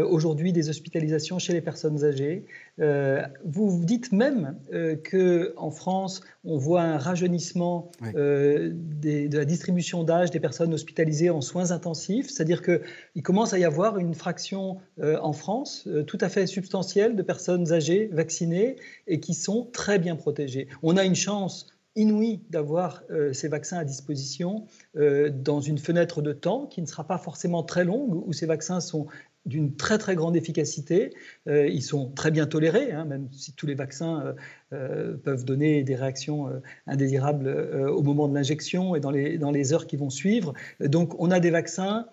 aujourd'hui 0.10 0.52
des 0.52 0.70
hospitalisations 0.70 1.38
chez 1.38 1.54
les 1.54 1.62
personnes 1.62 2.04
âgées. 2.04 2.48
Vous 2.80 3.86
dites 3.86 4.12
même 4.12 4.58
que 5.04 5.54
en 5.58 5.70
France, 5.70 6.22
on 6.44 6.58
voit 6.58 6.82
un 6.82 6.98
rajeunissement 6.98 7.92
des- 8.02 9.30
de 9.30 9.38
la 9.38 9.46
distribution 9.46 10.04
d'âge 10.04 10.32
des 10.32 10.40
personnes 10.40 10.74
hospitalisées 10.74 11.30
en 11.30 11.42
soins 11.42 11.70
intensifs, 11.70 12.32
c'est-à-dire 12.32 12.64
qu'il 12.64 13.22
commence 13.22 13.54
à 13.54 13.60
y 13.60 13.64
avoir 13.64 14.00
une 14.00 14.16
fraction 14.16 14.78
en 15.04 15.34
France 15.34 15.88
tout 16.08 16.18
à 16.20 16.30
fait 16.30 16.48
substantielle 16.48 17.16
de 17.16 17.22
personnes 17.22 17.72
âgées 17.72 18.10
vaccinées 18.12 18.78
et 19.06 19.20
qui 19.20 19.36
sont 19.36 19.68
très 19.72 20.00
bien 20.00 20.16
protégées. 20.16 20.68
On 20.82 20.98
a 20.98 21.04
une 21.04 21.14
chance 21.14 21.68
inouï 21.96 22.42
d'avoir 22.50 23.04
ces 23.32 23.48
vaccins 23.48 23.78
à 23.78 23.86
disposition 23.86 24.66
dans 24.96 25.62
une 25.62 25.78
fenêtre 25.78 26.22
de 26.22 26.34
temps 26.34 26.66
qui 26.66 26.82
ne 26.82 26.88
sera 26.88 27.06
pas 27.06 27.18
forcément 27.18 27.64
très 27.64 27.86
longue, 27.86 28.28
où 28.28 28.34
ces 28.34 28.46
vaccins 28.46 28.82
sont 28.82 29.08
d'une 29.46 29.76
très 29.76 29.98
très 29.98 30.16
grande 30.16 30.36
efficacité. 30.36 31.14
Euh, 31.48 31.68
ils 31.68 31.84
sont 31.84 32.12
très 32.12 32.32
bien 32.32 32.48
tolérés, 32.48 32.92
hein, 32.92 33.06
même 33.06 33.28
si 33.32 33.54
tous 33.54 33.68
les 33.68 33.76
vaccins 33.76 34.22
euh, 34.22 34.34
euh, 34.74 35.18
peuvent 35.18 35.46
donner 35.46 35.84
des 35.84 35.96
réactions 35.96 36.50
indésirables 36.88 37.48
au 37.48 38.02
moment 38.02 38.28
de 38.28 38.34
l'injection 38.34 38.96
et 38.96 39.00
dans 39.00 39.12
les, 39.12 39.38
dans 39.38 39.52
les 39.52 39.74
heures 39.74 39.88
qui 39.88 39.98
vont 39.98 40.10
suivre. 40.10 40.54
Donc 40.80 41.16
on 41.20 41.32
a 41.32 41.40
des 41.40 41.52
vaccins 41.52 42.08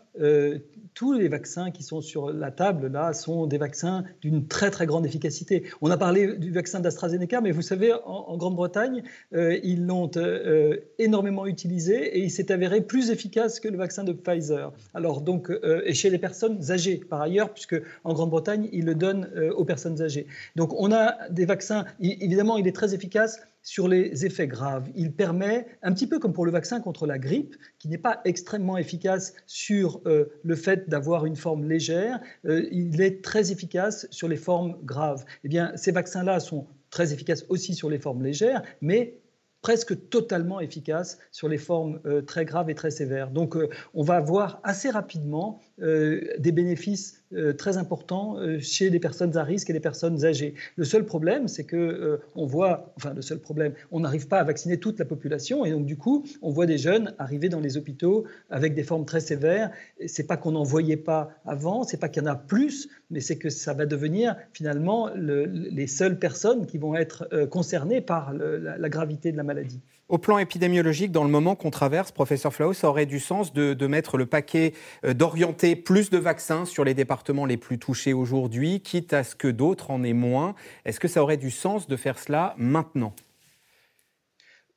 tous 0.95 1.13
les 1.13 1.29
vaccins 1.29 1.71
qui 1.71 1.83
sont 1.83 2.01
sur 2.01 2.33
la 2.33 2.51
table 2.51 2.89
là 2.89 3.13
sont 3.13 3.47
des 3.47 3.59
vaccins 3.59 4.05
d'une 4.21 4.47
très 4.47 4.71
très 4.71 4.87
grande 4.87 5.07
efficacité. 5.07 5.65
On 5.81 5.91
a 5.91 5.97
parlé 5.97 6.37
du 6.37 6.51
vaccin 6.51 6.81
d'AstraZeneca, 6.81 7.41
mais 7.41 7.51
vous 7.51 7.63
savez, 7.63 7.93
en, 8.05 8.37
Grande-Bretagne, 8.37 9.03
euh, 9.35 9.59
ils 9.63 9.87
l'ont 9.87 10.11
euh, 10.17 10.77
énormément 10.99 11.47
utilisé 11.47 12.19
et 12.19 12.21
il 12.21 12.31
s'est 12.31 12.53
avéré 12.53 12.81
plus 12.81 13.11
efficace 13.11 13.61
que 13.61 13.69
le 13.69 13.79
vaccin 13.79 14.05
de 14.05 14.13
Pfizer. 14.13 14.73
Alors 14.95 15.21
donc, 15.21 15.51
euh, 15.51 15.83
et 15.85 15.95
chez 15.95 16.11
les 16.11 16.19
personnes 16.19 16.71
âgées 16.71 17.01
par 17.09 17.23
ailleurs, 17.23 17.53
puisque 17.53 17.81
en 18.05 18.13
Grande-Bretagne, 18.13 18.69
ils 18.73 18.85
le 18.85 18.95
donnent 18.95 19.29
aux 19.57 19.65
personnes 19.65 20.03
âgées. 20.03 20.27
Donc 20.57 20.73
on 20.79 20.93
a 20.93 21.17
des 21.31 21.45
vaccins, 21.45 21.85
évidemment, 22.01 22.57
il 22.57 22.67
est 22.67 22.75
très 22.75 22.95
efficace 22.95 23.41
sur 23.63 23.89
les 23.89 24.27
effets 24.27 24.47
graves. 24.47 24.91
Il 24.95 25.13
permet, 25.13 25.67
un 25.83 25.93
petit 25.93 26.07
peu 26.07 26.19
comme 26.19 26.33
pour 26.33 26.45
le 26.45 26.53
vaccin 26.53 26.81
contre 26.81 27.07
la 27.07 27.19
grippe, 27.19 27.57
qui 27.79 27.89
n'est 27.89 27.99
pas 27.99 28.21
extrêmement 28.25 28.77
efficace 28.77 29.35
sur 29.47 30.01
euh, 30.07 30.27
le 30.43 30.57
fait 30.57 30.89
d'avoir 30.89 31.27
une 31.27 31.37
forme 31.37 31.69
légère, 31.69 32.21
euh, 32.47 32.67
il 32.71 33.01
est 33.01 33.23
très 33.23 33.53
efficace 33.53 34.07
sur 34.11 34.29
les 34.29 34.37
formes 34.37 34.77
graves. 34.85 35.25
Eh 35.45 35.49
bien, 35.49 35.73
ces 35.77 35.93
vaccins-là 35.93 36.41
sont 36.41 36.67
très 36.91 37.13
efficaces 37.13 37.45
aussi 37.49 37.75
sur 37.75 37.89
les 37.89 37.99
formes 37.99 38.23
légères, 38.23 38.63
mais 38.81 39.19
presque 39.63 40.09
totalement 40.09 40.61
efficaces 40.61 41.19
sur 41.31 41.49
les 41.49 41.57
formes 41.57 42.01
euh, 42.05 42.21
très 42.21 42.45
graves 42.45 42.69
et 42.69 42.75
très 42.75 42.91
sévères. 42.91 43.31
Donc 43.31 43.57
on 43.95 44.03
va 44.03 44.21
voir 44.21 44.61
assez 44.65 44.91
rapidement 44.91 45.61
des 45.83 46.53
bénéfices 46.53 47.23
euh, 47.35 47.55
très 47.55 47.79
important 47.79 48.37
euh, 48.37 48.59
chez 48.61 48.91
les 48.91 49.01
personnes 49.01 49.39
à 49.39 49.45
risque 49.45 49.71
et 49.71 49.73
les 49.73 49.81
personnes 49.81 50.25
âgées. 50.27 50.55
Le 50.77 50.85
seul 50.85 51.07
problème, 51.07 51.49
c'est 51.49 51.65
que 51.65 51.77
euh, 51.77 52.19
on 52.35 52.45
voit, 52.45 52.93
enfin 52.97 53.15
le 53.15 53.23
seul 53.23 53.39
problème, 53.39 53.73
on 53.91 54.01
n'arrive 54.01 54.29
pas 54.29 54.39
à 54.39 54.45
vacciner 54.45 54.77
toute 54.79 54.99
la 54.99 55.07
population 55.07 55.65
et 55.65 55.71
donc 55.71 55.87
du 55.87 55.97
coup, 55.97 56.27
on 56.43 56.51
voit 56.51 56.67
des 56.67 56.77
jeunes 56.77 57.15
arriver 57.19 57.49
dans 57.49 57.61
les 57.61 57.79
hôpitaux 57.79 58.27
avec 58.51 58.75
des 58.75 58.83
formes 58.83 59.07
très 59.07 59.21
sévères. 59.21 59.71
C'est 60.07 60.27
pas 60.27 60.37
qu'on 60.37 60.53
n'en 60.53 60.63
voyait 60.63 60.99
pas 60.99 61.31
avant, 61.47 61.85
c'est 61.85 61.97
pas 61.97 62.11
qu'il 62.11 62.23
y 62.23 62.27
en 62.27 62.31
a 62.31 62.37
plus, 62.37 62.91
mais 63.11 63.21
c'est 63.21 63.37
que 63.37 63.49
ça 63.49 63.73
va 63.73 63.87
devenir 63.87 64.37
finalement 64.53 65.09
les 65.15 65.87
seules 65.87 66.19
personnes 66.19 66.67
qui 66.67 66.77
vont 66.77 66.95
être 66.95 67.29
concernées 67.47 68.03
par 68.03 68.35
la 68.35 68.89
gravité 68.89 69.33
de 69.33 69.37
la 69.39 69.43
maladie. 69.43 69.81
Au 70.13 70.19
plan 70.19 70.37
épidémiologique, 70.37 71.11
dans 71.11 71.25
le 71.25 71.31
moment 71.31 71.55
qu'on 71.55 71.71
traverse, 71.71 72.13
professeur 72.13 72.53
Flau, 72.53 72.75
ça 72.75 72.87
aurait 72.87 73.07
du 73.07 73.19
sens 73.19 73.55
de, 73.55 73.87
mettre 73.87 74.19
le 74.19 74.27
paquet, 74.27 74.75
euh, 75.07 75.15
d'orienter 75.15 75.75
plus 75.75 76.11
de 76.11 76.19
vaccins 76.19 76.67
sur 76.67 76.85
les 76.85 76.93
départements 76.93 77.47
les 77.47 77.57
plus 77.57 77.79
touchés 77.79 78.13
aujourd'hui, 78.13 78.83
quitte 78.83 79.15
à 79.15 79.25
ce 79.25 79.35
que 79.35 79.49
d'autres 79.49 79.91
en 79.91 80.05
aient 80.05 80.13
moins. 80.13 80.55
Est-ce 80.85 81.01
que 81.01 81.09
ça 81.09 81.23
aurait 81.23 81.39
du 81.39 81.51
sens 81.51 81.89
de 81.89 81.97
faire 81.97 82.19
cela 82.19 82.55
maintenant? 82.59 83.15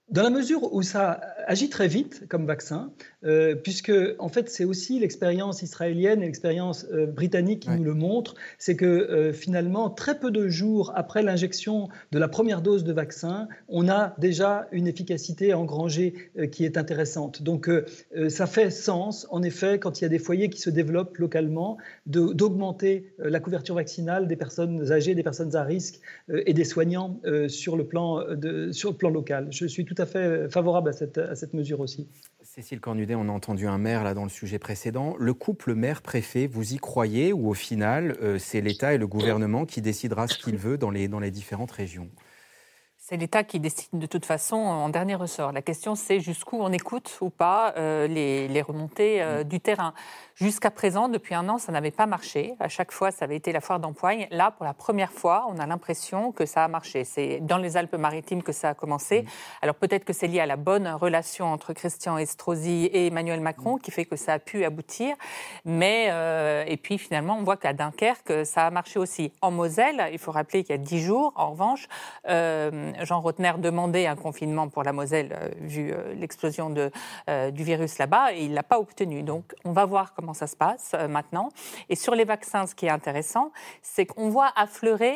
Dans 0.09 0.21
la 0.21 0.29
mesure 0.29 0.71
où 0.71 0.83
ça 0.83 1.19
agit 1.47 1.69
très 1.69 1.87
vite 1.87 2.27
comme 2.29 2.45
vaccin, 2.45 2.91
euh, 3.23 3.55
puisque 3.55 3.91
en 4.19 4.29
fait 4.29 4.49
c'est 4.49 4.63
aussi 4.63 4.99
l'expérience 4.99 5.63
israélienne 5.63 6.21
et 6.21 6.25
l'expérience 6.25 6.85
euh, 6.91 7.07
britannique 7.07 7.61
qui 7.61 7.71
nous 7.71 7.83
le 7.83 7.95
montrent, 7.95 8.35
c'est 8.59 8.75
que 8.75 8.85
euh, 8.85 9.33
finalement 9.33 9.89
très 9.89 10.19
peu 10.19 10.29
de 10.29 10.47
jours 10.47 10.91
après 10.95 11.23
l'injection 11.23 11.89
de 12.11 12.19
la 12.19 12.27
première 12.27 12.61
dose 12.61 12.83
de 12.83 12.93
vaccin, 12.93 13.47
on 13.67 13.89
a 13.89 14.15
déjà 14.19 14.67
une 14.71 14.87
efficacité 14.87 15.55
engrangée 15.55 16.13
qui 16.51 16.65
est 16.65 16.77
intéressante. 16.77 17.41
Donc 17.41 17.69
ça 18.29 18.47
fait 18.47 18.69
sens 18.69 19.27
en 19.31 19.41
effet 19.41 19.79
quand 19.79 19.99
il 19.99 20.03
y 20.03 20.05
a 20.05 20.09
des 20.09 20.19
foyers 20.19 20.49
qui 20.49 20.59
se 20.59 20.69
développent 20.69 21.17
localement 21.17 21.77
d'augmenter 22.05 23.11
la 23.17 23.39
couverture 23.39 23.75
vaccinale 23.75 24.27
des 24.27 24.35
personnes 24.35 24.91
âgées, 24.91 25.15
des 25.15 25.23
personnes 25.23 25.55
à 25.55 25.63
risque 25.63 25.99
et 26.29 26.53
des 26.53 26.63
soignants 26.63 27.19
sur 27.47 27.75
le 27.75 27.85
plan 27.85 28.23
de, 28.35 28.71
sur 28.71 28.91
le 28.91 28.97
plan 28.97 29.09
local. 29.09 29.47
Je 29.51 29.65
suis 29.65 29.85
tout 29.85 29.94
à 29.97 30.05
fait 30.05 30.49
favorable 30.49 30.89
à 30.89 30.93
cette, 31.35 31.53
mesure 31.53 31.79
aussi. 31.79 32.07
Cécile 32.43 32.79
Cornudet, 32.79 33.15
on 33.15 33.27
a 33.29 33.31
entendu 33.31 33.67
un 33.67 33.77
maire 33.77 34.03
là 34.03 34.13
dans 34.13 34.23
le 34.23 34.29
sujet 34.29 34.59
précédent. 34.59 35.15
Le 35.19 35.33
couple 35.33 35.73
maire-préfet, 35.73 36.47
vous 36.47 36.73
y 36.73 36.77
croyez 36.77 37.33
ou 37.33 37.49
au 37.49 37.53
final, 37.53 38.17
euh, 38.21 38.37
c'est 38.39 38.61
l'État 38.61 38.93
et 38.93 38.97
le 38.97 39.07
gouvernement 39.07 39.65
qui 39.65 39.81
décidera 39.81 40.27
ce 40.27 40.37
qu'il 40.37 40.57
veut 40.57 40.77
dans 40.77 40.89
les 40.89 41.31
différentes 41.31 41.71
régions? 41.71 42.09
C'est 43.07 43.17
l'État 43.17 43.43
qui 43.43 43.59
décide 43.59 43.99
de 43.99 44.07
toute 44.07 44.25
façon 44.25 44.55
en 44.55 44.89
dernier 44.89 45.13
ressort. 45.13 45.51
La 45.51 45.61
question, 45.61 45.93
c'est 45.93 46.19
jusqu'où 46.19 46.57
on 46.59 46.71
écoute 46.71 47.19
ou 47.21 47.29
pas 47.29 47.75
euh, 47.77 48.07
les, 48.07 48.47
les, 48.47 48.63
remontées 48.63 49.21
euh, 49.21 49.43
du 49.43 49.59
terrain. 49.59 49.93
Jusqu'à 50.33 50.71
présent, 50.71 51.07
depuis 51.07 51.35
un 51.35 51.47
an, 51.47 51.59
ça 51.59 51.71
n'avait 51.71 51.91
pas 51.91 52.07
marché. 52.07 52.55
À 52.59 52.67
chaque 52.67 52.91
fois, 52.91 53.11
ça 53.11 53.25
avait 53.25 53.35
été 53.35 53.51
la 53.51 53.61
foire 53.61 53.79
d'empoigne. 53.79 54.27
Là, 54.31 54.49
pour 54.49 54.65
la 54.65 54.73
première 54.73 55.11
fois, 55.11 55.45
on 55.49 55.59
a 55.59 55.67
l'impression 55.67 56.31
que 56.31 56.47
ça 56.47 56.63
a 56.63 56.67
marché. 56.67 57.03
C'est 57.03 57.41
dans 57.41 57.59
les 57.59 57.77
Alpes-Maritimes 57.77 58.41
que 58.41 58.51
ça 58.51 58.69
a 58.69 58.73
commencé. 58.73 59.21
Mmh. 59.21 59.27
Alors 59.61 59.75
peut-être 59.75 60.03
que 60.03 60.11
c'est 60.11 60.25
lié 60.25 60.39
à 60.39 60.47
la 60.47 60.57
bonne 60.57 60.87
relation 60.87 61.45
entre 61.45 61.73
Christian 61.73 62.17
Estrosi 62.17 62.85
et 62.85 63.05
Emmanuel 63.05 63.39
Macron 63.39 63.77
qui 63.77 63.91
fait 63.91 64.05
que 64.05 64.15
ça 64.15 64.33
a 64.33 64.39
pu 64.39 64.65
aboutir. 64.65 65.15
Mais 65.63 66.07
euh, 66.09 66.63
et 66.65 66.77
puis 66.77 66.97
finalement, 66.97 67.37
on 67.37 67.43
voit 67.43 67.57
qu'à 67.57 67.73
Dunkerque, 67.73 68.47
ça 68.47 68.65
a 68.65 68.71
marché 68.71 68.97
aussi. 68.97 69.31
En 69.41 69.51
Moselle, 69.51 70.09
il 70.11 70.17
faut 70.17 70.31
rappeler 70.31 70.63
qu'il 70.63 70.75
y 70.75 70.79
a 70.79 70.81
dix 70.81 71.01
jours, 71.01 71.33
en 71.35 71.51
revanche, 71.51 71.87
Jean 73.03 73.21
Rotner 73.21 73.53
demandait 73.57 74.07
un 74.07 74.15
confinement 74.15 74.69
pour 74.69 74.83
la 74.83 74.93
Moselle 74.93 75.35
euh, 75.39 75.49
vu 75.59 75.93
l'explosion 76.15 76.69
du 76.69 77.63
virus 77.63 77.97
là-bas 77.97 78.33
et 78.33 78.45
il 78.45 78.53
l'a 78.53 78.63
pas 78.63 78.79
obtenu. 78.79 79.23
Donc 79.23 79.53
on 79.63 79.71
va 79.71 79.85
voir 79.85 80.13
comment 80.13 80.33
ça 80.33 80.47
se 80.47 80.55
passe 80.55 80.91
euh, 80.93 81.07
maintenant. 81.07 81.49
Et 81.89 81.95
sur 81.95 82.15
les 82.15 82.25
vaccins, 82.25 82.67
ce 82.67 82.75
qui 82.75 82.85
est 82.85 82.89
intéressant, 82.91 83.51
c'est 83.81 84.05
qu'on 84.05 84.29
voit 84.29 84.51
affleurer 84.55 85.15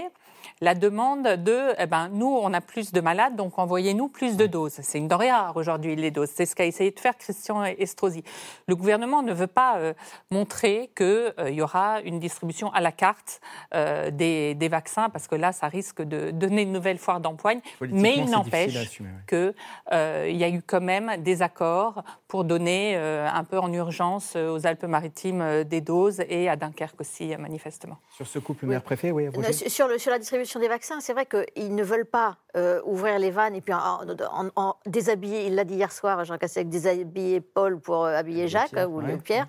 la 0.62 0.76
demande 0.76 1.24
de, 1.24 1.74
eh 1.78 1.86
ben, 1.86 2.10
nous, 2.12 2.28
on 2.28 2.54
a 2.54 2.62
plus 2.62 2.92
de 2.92 3.02
malades, 3.02 3.36
donc 3.36 3.58
envoyez-nous 3.60 4.10
plus 4.10 4.38
de 4.38 4.46
doses. 4.46 4.80
C'est 4.82 4.98
une 4.98 5.08
denrée 5.08 5.32
rare 5.32 5.56
aujourd'hui, 5.56 5.96
les 5.96 6.12
doses. 6.12 6.30
C'est 6.34 6.46
ce 6.46 6.56
qu'a 6.56 6.66
essayé 6.66 6.92
de 6.92 7.00
faire 7.00 7.18
Christian 7.18 7.64
Estrosi. 7.64 8.24
Le 8.68 8.76
gouvernement 8.76 9.22
ne 9.22 9.34
veut 9.34 9.48
pas 9.48 9.78
euh, 9.78 9.94
montrer 10.32 10.92
qu'il 10.96 11.06
euh, 11.06 11.50
y 11.50 11.62
aura 11.62 12.02
une 12.02 12.20
distribution 12.20 12.72
à 12.74 12.82
la 12.82 12.92
carte 12.92 13.42
euh, 13.74 14.12
des, 14.12 14.70
vaccins, 14.70 15.10
parce 15.10 15.28
que 15.28 15.36
là, 15.36 15.52
ça 15.52 15.68
risque 15.68 16.02
de 16.02 16.32
donner 16.32 16.62
une 16.62 16.72
nouvelle 16.72 17.00
foire 17.00 17.20
d'empoigne. 17.20 17.60
Mais 17.82 18.16
il 18.18 18.30
n'empêche 18.30 19.02
qu'il 19.28 19.54
y 19.92 20.44
a 20.44 20.50
eu 20.50 20.62
quand 20.62 20.82
même 20.82 21.18
des 21.24 21.42
accords 21.42 22.04
pour 22.28 22.44
donner 22.44 22.96
un 22.96 23.44
peu 23.44 23.58
en 23.58 23.74
urgence 23.74 24.36
aux 24.36 24.68
Alpes-Maritimes 24.68 25.64
des 25.64 25.82
doses 25.82 26.22
et 26.30 26.48
à 26.50 26.56
Dunkerque 26.56 27.02
aussi, 27.02 27.36
manifestement. 27.38 27.98
Sur 28.16 28.28
ce 28.28 28.38
couple 28.38 28.68
maire-préfet, 28.68 29.10
oui. 29.12 29.28
Sur, 29.68 29.88
le, 29.88 29.98
sur 29.98 30.12
la 30.12 30.20
distribution 30.30 30.60
des 30.60 30.68
vaccins, 30.68 31.00
c'est 31.00 31.14
vrai 31.14 31.26
qu'ils 31.26 31.74
ne 31.74 31.84
veulent 31.84 32.06
pas 32.06 32.38
euh, 32.56 32.82
ouvrir 32.86 33.18
les 33.18 33.32
vannes 33.32 33.56
et 33.56 33.62
puis 33.62 33.74
en, 33.74 34.76
déshabiller, 34.86 35.48
il 35.48 35.56
l'a 35.56 35.64
dit 35.64 35.74
hier 35.74 35.92
soir, 35.92 36.24
Jean 36.24 36.38
Cassec, 36.38 36.70
déshabiller 36.70 37.42
Paul 37.42 37.80
pour 37.80 38.06
euh, 38.06 38.14
habiller 38.14 38.48
Jacques 38.48 38.76
ou 38.88 39.02
Pierre. 39.24 39.48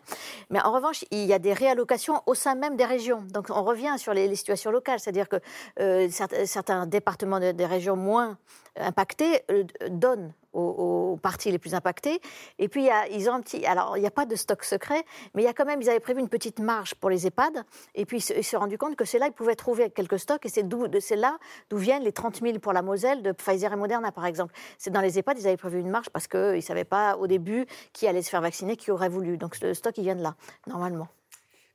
Mais 0.48 0.58
en 0.62 0.72
revanche, 0.72 1.04
il 1.10 1.26
y 1.26 1.34
a 1.34 1.38
des 1.38 1.52
réallocations 1.52 2.22
au 2.24 2.34
sein 2.34 2.54
même 2.54 2.76
des 2.76 2.86
régions. 2.86 3.22
Donc 3.30 3.50
on 3.50 3.62
revient 3.62 3.94
sur 3.98 4.14
les, 4.14 4.34
situations 4.34 4.70
locales, 4.70 5.00
c'est-à-dire 5.00 5.28
que 5.28 5.36
euh, 5.80 6.08
certains, 6.46 6.86
départements 6.86 7.40
des 7.40 7.66
régions 7.66 7.96
moins 7.96 8.38
impactés 8.76 9.42
donnent 9.88 10.32
aux, 10.52 11.18
parties 11.22 11.50
les 11.50 11.58
plus 11.58 11.74
impactées. 11.74 12.20
Et 12.58 12.68
puis, 12.68 12.88
ils 13.12 13.28
ont 13.28 13.34
un 13.34 13.40
petit. 13.40 13.64
Alors, 13.66 13.96
il 13.96 14.00
n'y 14.00 14.06
a 14.06 14.10
pas 14.10 14.26
de 14.26 14.36
stock 14.36 14.64
secret, 14.64 15.04
mais 15.34 15.42
il 15.42 15.44
y 15.44 15.48
a 15.48 15.52
quand 15.52 15.64
même. 15.64 15.80
Ils 15.80 15.90
avaient 15.90 16.00
prévu 16.00 16.20
une 16.20 16.28
petite 16.28 16.58
marge 16.58 16.94
pour 16.94 17.10
les 17.10 17.26
EHPAD. 17.26 17.64
Et 17.94 18.04
puis, 18.04 18.18
ils 18.18 18.20
se 18.20 18.42
sont 18.42 18.58
rendus 18.58 18.78
compte 18.78 18.96
que 18.96 19.04
c'est 19.04 19.18
là 19.18 19.26
qu'ils 19.26 19.34
pouvaient 19.34 19.56
trouver 19.56 19.90
quelques 19.90 20.18
stocks. 20.18 20.44
Et 20.46 20.48
c'est 20.48 21.16
là 21.16 21.38
d'où 21.68 21.76
viennent 21.76 22.02
les 22.02 22.12
30 22.12 22.40
000 22.42 22.58
pour 22.58 22.72
la 22.72 22.82
Moselle 22.82 23.22
de 23.22 23.32
Pfizer 23.32 23.72
et 23.72 23.76
Moderna, 23.76 24.12
par 24.12 24.26
exemple. 24.26 24.54
C'est 24.78 24.90
dans 24.90 25.00
les 25.00 25.18
EHPAD, 25.18 25.38
ils 25.38 25.46
avaient 25.46 25.56
prévu 25.56 25.80
une 25.80 25.90
marge 25.90 26.10
parce 26.10 26.26
qu'ils 26.26 26.56
ne 26.56 26.60
savaient 26.60 26.84
pas 26.84 27.16
au 27.16 27.26
début 27.26 27.66
qui 27.92 28.06
allait 28.06 28.22
se 28.22 28.30
faire 28.30 28.40
vacciner, 28.40 28.76
qui 28.76 28.90
aurait 28.90 29.08
voulu. 29.08 29.38
Donc, 29.38 29.60
le 29.60 29.74
stock, 29.74 29.96
il 29.98 30.04
vient 30.04 30.16
de 30.16 30.22
là, 30.22 30.34
normalement. 30.66 31.08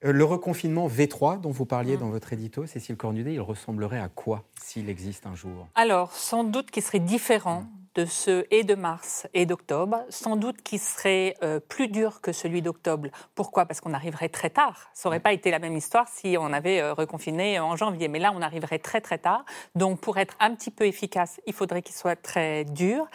Euh, 0.03 0.11
le 0.11 0.23
reconfinement 0.25 0.87
V3 0.87 1.39
dont 1.39 1.51
vous 1.51 1.65
parliez 1.65 1.95
mmh. 1.95 1.99
dans 1.99 2.09
votre 2.09 2.33
édito, 2.33 2.65
Cécile 2.65 2.97
Cornudet, 2.97 3.33
il 3.33 3.41
ressemblerait 3.41 3.99
à 3.99 4.09
quoi 4.09 4.43
s'il 4.61 4.89
existe 4.89 5.25
un 5.25 5.35
jour? 5.35 5.67
Alors, 5.75 6.11
sans 6.11 6.43
doute 6.43 6.71
qu'il 6.71 6.83
serait 6.83 6.99
différent 6.99 7.61
mmh 7.61 7.85
de 7.95 8.05
ceux 8.05 8.45
et 8.51 8.63
de 8.63 8.75
mars 8.75 9.27
et 9.33 9.45
d'octobre, 9.45 10.03
sans 10.09 10.35
doute 10.35 10.61
qui 10.61 10.77
serait 10.77 11.33
euh, 11.43 11.59
plus 11.59 11.87
dur 11.87 12.21
que 12.21 12.33
celui 12.33 12.61
d'octobre. 12.61 13.09
Pourquoi? 13.33 13.65
Parce 13.65 13.79
qu'on 13.79 13.93
arriverait 13.93 14.29
très 14.29 14.49
tard. 14.49 14.89
Ça 14.93 15.07
n'aurait 15.07 15.21
pas 15.21 15.31
été 15.31 15.49
la 15.49 15.59
même 15.59 15.75
histoire 15.75 16.07
si 16.09 16.35
on 16.37 16.51
avait 16.51 16.81
euh, 16.81 16.93
reconfiné 16.93 17.59
en 17.59 17.75
janvier. 17.75 18.09
Mais 18.09 18.19
là, 18.19 18.33
on 18.35 18.41
arriverait 18.41 18.79
très 18.79 19.01
très 19.01 19.17
tard. 19.17 19.45
Donc 19.75 20.01
pour 20.01 20.17
être 20.17 20.35
un 20.39 20.53
petit 20.53 20.71
peu 20.71 20.85
efficace, 20.85 21.39
il 21.47 21.53
faudrait 21.53 21.81
qu'il 21.81 21.95
soit 21.95 22.17
très 22.17 22.65
dur. 22.65 23.07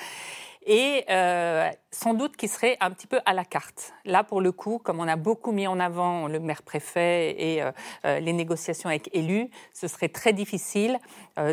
Et 0.67 1.05
euh, 1.09 1.71
sans 1.91 2.13
doute 2.13 2.37
qui 2.37 2.47
serait 2.47 2.77
un 2.81 2.91
petit 2.91 3.07
peu 3.07 3.21
à 3.25 3.33
la 3.33 3.45
carte. 3.45 3.93
Là, 4.05 4.25
pour 4.25 4.41
le 4.41 4.53
coup, 4.53 4.79
comme 4.79 5.01
on 5.01 5.09
a 5.09 5.17
beaucoup 5.17 5.53
mis 5.53 5.67
en 5.67 5.81
avant 5.81 6.29
le 6.29 6.39
maire-préfet 6.39 7.35
et 7.39 7.63
euh, 7.63 7.73
euh, 8.05 8.21
les 8.21 8.33
négociations 8.33 8.89
avec 8.89 9.09
élus, 9.15 9.49
ce 9.73 9.89
serait 9.89 10.09
très 10.09 10.33
difficile 10.33 10.99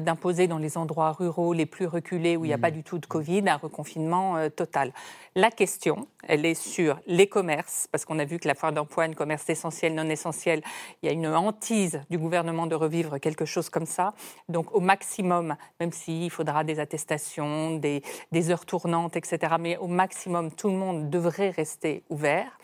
d'imposer 0.01 0.47
dans 0.47 0.57
les 0.57 0.77
endroits 0.77 1.13
ruraux 1.13 1.53
les 1.53 1.65
plus 1.65 1.85
reculés 1.85 2.35
où 2.35 2.43
il 2.43 2.49
n'y 2.49 2.53
a 2.53 2.57
pas 2.57 2.71
du 2.71 2.83
tout 2.83 2.97
de 2.97 3.05
Covid 3.05 3.47
un 3.47 3.55
reconfinement 3.55 4.49
total. 4.49 4.91
La 5.37 5.51
question, 5.51 6.07
elle 6.27 6.47
est 6.47 6.55
sur 6.55 6.99
les 7.05 7.27
commerces, 7.27 7.87
parce 7.91 8.05
qu'on 8.05 8.17
a 8.17 8.25
vu 8.25 8.39
que 8.39 8.47
la 8.47 8.55
foire 8.55 8.73
d'empoigne, 8.73 9.13
commerce 9.13 9.47
essentiel, 9.51 9.93
non 9.93 10.09
essentiel, 10.09 10.63
il 11.03 11.05
y 11.05 11.09
a 11.09 11.11
une 11.11 11.27
hantise 11.27 12.01
du 12.09 12.17
gouvernement 12.17 12.65
de 12.65 12.73
revivre 12.73 13.19
quelque 13.19 13.45
chose 13.45 13.69
comme 13.69 13.85
ça. 13.85 14.15
Donc 14.49 14.73
au 14.73 14.79
maximum, 14.79 15.55
même 15.79 15.91
s'il 15.91 16.31
faudra 16.31 16.63
des 16.63 16.79
attestations, 16.79 17.75
des, 17.75 18.01
des 18.31 18.49
heures 18.49 18.65
tournantes, 18.65 19.15
etc., 19.15 19.57
mais 19.59 19.77
au 19.77 19.85
maximum, 19.85 20.51
tout 20.51 20.69
le 20.69 20.75
monde 20.75 21.11
devrait 21.11 21.51
rester 21.51 22.01
ouvert. 22.09 22.57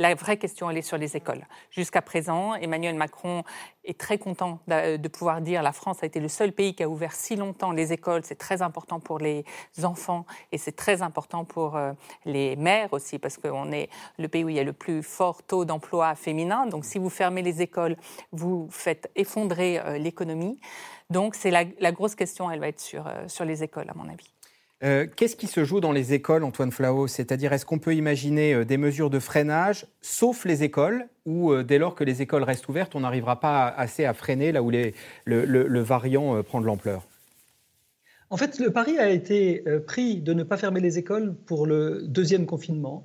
La 0.00 0.14
vraie 0.14 0.36
question, 0.36 0.70
elle 0.70 0.78
est 0.78 0.82
sur 0.82 0.96
les 0.96 1.16
écoles. 1.16 1.44
Jusqu'à 1.72 2.02
présent, 2.02 2.54
Emmanuel 2.54 2.94
Macron 2.94 3.42
est 3.84 3.98
très 3.98 4.16
content 4.16 4.60
de 4.68 5.08
pouvoir 5.08 5.40
dire 5.40 5.60
la 5.60 5.72
France 5.72 6.04
a 6.04 6.06
été 6.06 6.20
le 6.20 6.28
seul 6.28 6.52
pays 6.52 6.72
qui 6.76 6.84
a 6.84 6.88
ouvert 6.88 7.12
si 7.12 7.34
longtemps 7.34 7.72
les 7.72 7.92
écoles. 7.92 8.20
C'est 8.24 8.38
très 8.38 8.62
important 8.62 9.00
pour 9.00 9.18
les 9.18 9.44
enfants 9.82 10.24
et 10.52 10.58
c'est 10.58 10.76
très 10.76 11.02
important 11.02 11.44
pour 11.44 11.76
euh, 11.76 11.94
les 12.24 12.54
mères 12.54 12.92
aussi, 12.92 13.18
parce 13.18 13.38
qu'on 13.38 13.72
est 13.72 13.90
le 14.18 14.28
pays 14.28 14.44
où 14.44 14.48
il 14.48 14.54
y 14.54 14.60
a 14.60 14.64
le 14.64 14.72
plus 14.72 15.02
fort 15.02 15.42
taux 15.42 15.64
d'emploi 15.64 16.14
féminin. 16.14 16.66
Donc 16.66 16.84
si 16.84 16.98
vous 16.98 17.10
fermez 17.10 17.42
les 17.42 17.60
écoles, 17.60 17.96
vous 18.30 18.68
faites 18.70 19.10
effondrer 19.16 19.80
euh, 19.80 19.98
l'économie. 19.98 20.60
Donc 21.10 21.34
c'est 21.34 21.50
la, 21.50 21.64
grosse 21.90 22.14
question, 22.14 22.52
elle 22.52 22.60
va 22.60 22.68
être 22.68 22.80
sur, 22.80 23.04
euh, 23.08 23.26
sur 23.26 23.44
les 23.44 23.64
écoles, 23.64 23.90
à 23.90 23.94
mon 23.94 24.08
avis. 24.08 24.32
Euh, 24.84 25.06
qu'est-ce 25.16 25.34
qui 25.34 25.48
se 25.48 25.64
joue 25.64 25.80
dans 25.80 25.90
les 25.90 26.12
écoles, 26.12 26.44
Antoine 26.44 26.70
Flao 26.70 27.08
C'est-à-dire, 27.08 27.52
est-ce 27.52 27.66
qu'on 27.66 27.80
peut 27.80 27.94
imaginer 27.94 28.54
euh, 28.54 28.64
des 28.64 28.76
mesures 28.76 29.10
de 29.10 29.18
freinage, 29.18 29.86
sauf 30.00 30.44
les 30.44 30.62
écoles, 30.62 31.08
ou 31.26 31.52
euh, 31.52 31.64
dès 31.64 31.78
lors 31.78 31.96
que 31.96 32.04
les 32.04 32.22
écoles 32.22 32.44
restent 32.44 32.68
ouvertes, 32.68 32.94
on 32.94 33.00
n'arrivera 33.00 33.40
pas 33.40 33.66
assez 33.66 34.04
à 34.04 34.14
freiner 34.14 34.52
là 34.52 34.62
où 34.62 34.70
le, 34.70 35.80
variant 35.80 36.42
prend 36.44 36.60
de 36.60 36.66
l'ampleur? 36.66 37.02
En 38.30 38.36
fait, 38.36 38.58
le 38.60 38.70
pari 38.70 38.98
a 38.98 39.10
été 39.10 39.64
pris 39.86 40.20
de 40.20 40.34
ne 40.34 40.42
pas 40.42 40.58
fermer 40.58 40.80
les 40.80 40.98
écoles 40.98 41.34
pour 41.46 41.66
le 41.66 42.02
deuxième 42.06 42.44
confinement, 42.44 43.02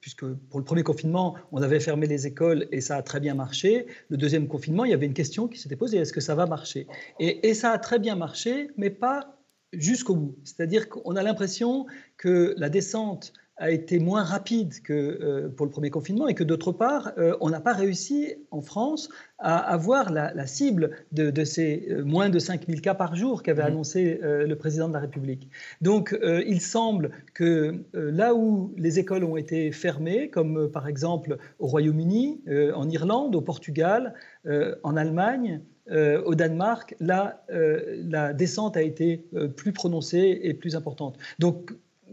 puisque 0.00 0.24
pour 0.24 0.58
le 0.58 0.64
premier 0.64 0.82
confinement, 0.82 1.34
on 1.52 1.60
avait 1.60 1.78
fermé 1.78 2.06
les 2.06 2.26
écoles 2.26 2.68
et 2.72 2.80
ça 2.80 2.96
a 2.96 3.02
très 3.02 3.20
bien 3.20 3.34
marché. 3.34 3.86
Le 4.08 4.16
deuxième 4.16 4.48
confinement, 4.48 4.86
il 4.86 4.92
y 4.92 4.94
avait 4.94 5.04
une 5.04 5.12
question 5.12 5.46
qui 5.46 5.58
s'était 5.58 5.76
posée, 5.76 5.98
est-ce 5.98 6.14
que 6.14 6.22
ça 6.22 6.34
va 6.34 6.46
marcher? 6.46 6.86
Et, 7.20 7.52
ça 7.52 7.70
a 7.70 7.78
très 7.78 7.98
bien 7.98 8.16
marché, 8.16 8.70
mais 8.78 8.88
pas 8.88 9.37
jusqu'au 9.72 10.14
bout. 10.14 10.36
C'est-à-dire 10.44 10.88
qu'on 10.88 11.16
a 11.16 11.22
l'impression 11.22 11.86
que 12.16 12.54
la 12.56 12.68
descente 12.68 13.32
a 13.58 13.70
été 13.70 13.98
moins 13.98 14.22
rapide 14.22 14.80
que 14.82 14.92
euh, 14.92 15.48
pour 15.48 15.66
le 15.66 15.70
premier 15.70 15.90
confinement 15.90 16.28
et 16.28 16.34
que 16.34 16.44
d'autre 16.44 16.72
part, 16.72 17.12
euh, 17.18 17.36
on 17.40 17.50
n'a 17.50 17.60
pas 17.60 17.72
réussi 17.72 18.34
en 18.50 18.62
France 18.62 19.08
à 19.38 19.56
avoir 19.58 20.12
la, 20.12 20.46
cible 20.46 20.90
de, 21.12 21.44
ces 21.44 21.88
euh, 21.90 22.04
moins 22.04 22.28
de 22.28 22.38
5000 22.38 22.80
cas 22.80 22.94
par 22.94 23.16
jour 23.16 23.42
qu'avait 23.42 23.62
mmh. 23.62 23.66
annoncé 23.66 24.20
le 24.22 24.54
président 24.54 24.88
de 24.88 24.94
la 24.94 25.00
République. 25.00 25.50
Donc 25.80 26.16
il 26.46 26.60
semble 26.60 27.10
que 27.34 27.84
là 27.92 28.34
où 28.34 28.72
les 28.76 28.98
écoles 28.98 29.24
ont 29.24 29.36
été 29.36 29.72
fermées, 29.72 30.30
comme 30.30 30.70
par 30.70 30.88
exemple 30.88 31.38
au 31.58 31.66
Royaume-Uni, 31.66 32.42
en 32.74 32.88
Irlande, 32.88 33.34
au 33.36 33.40
Portugal, 33.40 34.14
en 34.82 34.96
Allemagne, 34.96 35.60
euh, 35.90 36.22
au 36.24 36.34
Danemark, 36.34 36.94
là, 37.00 37.44
euh, 37.50 38.02
la 38.08 38.32
descente 38.32 38.76
a 38.76 38.82
été 38.82 39.24
euh, 39.34 39.48
plus 39.48 39.72
prononcée 39.72 40.40
et 40.42 40.54
plus 40.54 40.76
importante. 40.76 41.16
Donc, 41.38 41.72